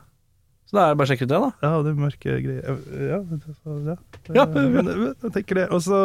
Så 0.65 0.79
da 0.79 0.85
er 0.87 0.95
det 0.95 1.01
bare 1.01 1.09
å 1.09 1.11
sjekke 1.11 1.27
ut 1.27 1.33
det, 1.33 1.41
da. 1.43 1.51
Ja, 1.67 1.73
det 1.85 1.91
er 1.93 1.99
mørke 2.01 2.37
greier. 2.45 2.79
Ja, 3.11 3.19
det- 3.29 3.57
så- 3.59 3.81
ja. 3.91 3.97
Ja. 4.39 4.47
Men, 4.47 4.93
jeg 5.21 5.33
tenker 5.35 5.61
det. 5.61 5.67
Og 5.75 5.83
så 5.85 5.99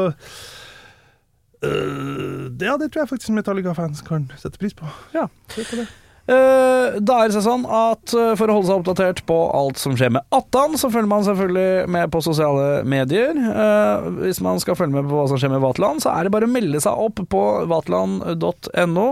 øh, 1.66 2.45
Ja, 2.60 2.78
det 2.78 2.91
tror 2.91 3.03
jeg 3.03 3.12
faktisk 3.16 3.34
Metallica-fans 3.36 4.03
kan 4.07 4.30
sette 4.38 4.62
pris 4.62 4.76
på. 4.78 4.89
Ja. 5.16 5.28
På 5.55 5.82
det. 5.82 5.88
Eh, 6.30 6.99
da 7.01 7.16
er 7.24 7.32
det 7.32 7.41
sånn 7.41 7.64
at 7.66 8.12
eh, 8.14 8.36
for 8.38 8.51
å 8.51 8.60
holde 8.60 8.68
seg 8.68 8.82
oppdatert 8.84 9.24
på 9.26 9.38
alt 9.55 9.80
som 9.82 9.95
skjer 9.97 10.12
med 10.14 10.36
Attan, 10.36 10.76
så 10.78 10.91
følger 10.93 11.10
man 11.10 11.26
selvfølgelig 11.26 11.89
med 11.89 12.12
på 12.14 12.22
sosiale 12.22 12.84
medier. 12.86 13.34
Eh, 13.34 14.10
hvis 14.20 14.41
man 14.45 14.62
skal 14.62 14.78
følge 14.78 14.99
med 14.99 15.10
på 15.10 15.18
hva 15.18 15.26
som 15.32 15.41
skjer 15.41 15.55
med 15.55 15.64
Vaterland, 15.64 16.03
så 16.05 16.14
er 16.14 16.28
det 16.28 16.34
bare 16.36 16.45
å 16.45 16.53
melde 16.53 16.82
seg 16.86 17.01
opp 17.07 17.24
på 17.34 17.43
vaterland.no. 17.72 18.38
Vatlandoslo.no 18.39 19.07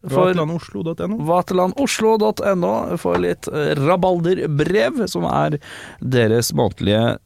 Vaterlandoslo.no. 0.00 1.18
vaterlandoslo.no 1.28 2.72
for 3.02 3.20
litt 3.20 3.50
eh, 3.50 3.74
rabalderbrev, 3.76 5.02
som 5.10 5.26
er 5.28 5.58
deres 5.98 6.54
månedlige 6.56 7.18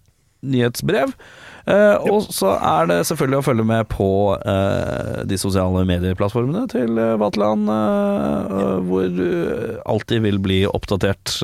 nyhetsbrev. 0.44 1.12
Eh, 1.66 1.96
og 2.12 2.26
så 2.28 2.50
er 2.60 2.88
det 2.90 2.98
selvfølgelig 3.08 3.38
å 3.40 3.44
følge 3.46 3.64
med 3.64 3.86
på 3.88 4.08
eh, 4.36 5.20
de 5.28 5.38
sosiale 5.40 5.84
medieplattformene 5.88 6.66
til 6.72 6.98
uh, 7.00 7.14
Vaterland, 7.22 7.70
eh, 7.72 8.56
eh, 8.60 8.80
hvor 8.88 9.06
du 9.08 9.28
alltid 9.88 10.24
vil 10.26 10.40
bli 10.44 10.64
oppdatert. 10.68 11.38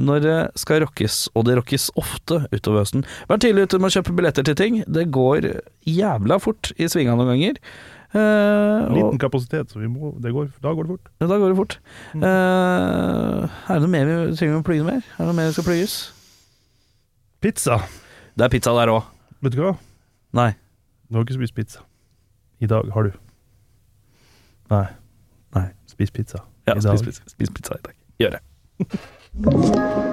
når 0.00 0.20
det 0.24 0.36
skal 0.56 0.78
rockes, 0.80 1.26
og 1.36 1.44
det 1.44 1.58
rockes 1.58 1.90
ofte 2.00 2.38
utover 2.54 2.80
høsten. 2.80 3.02
Vær 3.28 3.36
tidlig 3.42 3.66
ute 3.68 3.76
med 3.76 3.90
å 3.90 3.96
kjøpe 3.98 4.14
billetter 4.16 4.46
til 4.48 4.56
ting. 4.56 4.78
Det 4.88 5.10
går 5.12 5.48
jævla 5.84 6.38
fort 6.40 6.70
i 6.80 6.88
svinga 6.88 7.12
noen 7.18 7.34
ganger. 7.34 7.58
Eh, 8.14 8.86
og- 8.88 8.94
Liten 8.96 9.18
kapasitet, 9.20 9.68
så 9.70 9.78
vi 9.78 9.86
må, 9.92 10.14
det 10.20 10.32
går, 10.32 10.48
da 10.62 10.72
går 10.72 10.88
det 10.88 10.94
fort. 10.96 11.10
ja, 11.20 11.26
da 11.26 11.36
går 11.38 11.52
det 11.52 11.56
fort. 11.60 11.76
Mm. 12.14 12.22
Eh, 12.24 13.44
er 13.68 13.74
det 13.76 13.82
noe 13.84 13.92
mer 13.92 14.04
vi 14.08 14.36
trenger 14.40 14.56
å 14.56 14.64
plugge 14.64 14.84
mer? 14.88 15.04
Er 15.04 15.20
det 15.20 15.26
noe 15.28 15.36
mer 15.36 15.52
som 15.52 15.60
skal 15.62 15.68
plugges? 15.68 15.98
Pizza. 17.44 17.76
Det 18.36 18.44
er 18.44 18.48
pizza 18.56 18.72
der 18.74 18.88
òg. 18.96 19.04
Vet 19.40 19.56
du 19.56 19.62
hva? 19.64 19.74
Nei. 20.36 20.50
Du 21.08 21.16
har 21.18 21.24
ikke 21.26 21.38
spist 21.38 21.56
pizza. 21.56 21.84
I 22.60 22.68
dag 22.70 22.90
har 22.94 23.08
du. 23.08 23.12
Nei. 24.70 24.84
Nei. 25.56 25.66
Spis 25.90 26.12
pizza. 26.14 26.42
Ja, 26.68 26.76
I 26.76 26.84
dag. 26.84 26.98
spis, 27.00 27.18
pizza. 27.20 27.32
spis 27.34 27.50
pizza 27.56 27.78
i 27.80 27.84
dag. 27.88 27.96
Gjør 28.20 28.36
det. 28.38 28.44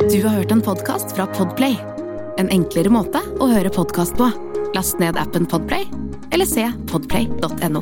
Du 0.07 0.21
har 0.23 0.29
hørt 0.29 0.51
en 0.53 0.61
podkast 0.61 1.15
fra 1.17 1.25
Podplay. 1.33 1.73
En 2.37 2.51
enklere 2.53 2.91
måte 2.93 3.17
å 3.41 3.47
høre 3.49 3.71
podkast 3.73 4.13
på. 4.19 4.29
Last 4.77 5.01
ned 5.01 5.17
appen 5.17 5.47
Podplay, 5.49 5.87
eller 6.31 6.45
se 6.45 6.67
podplay.no. 6.91 7.81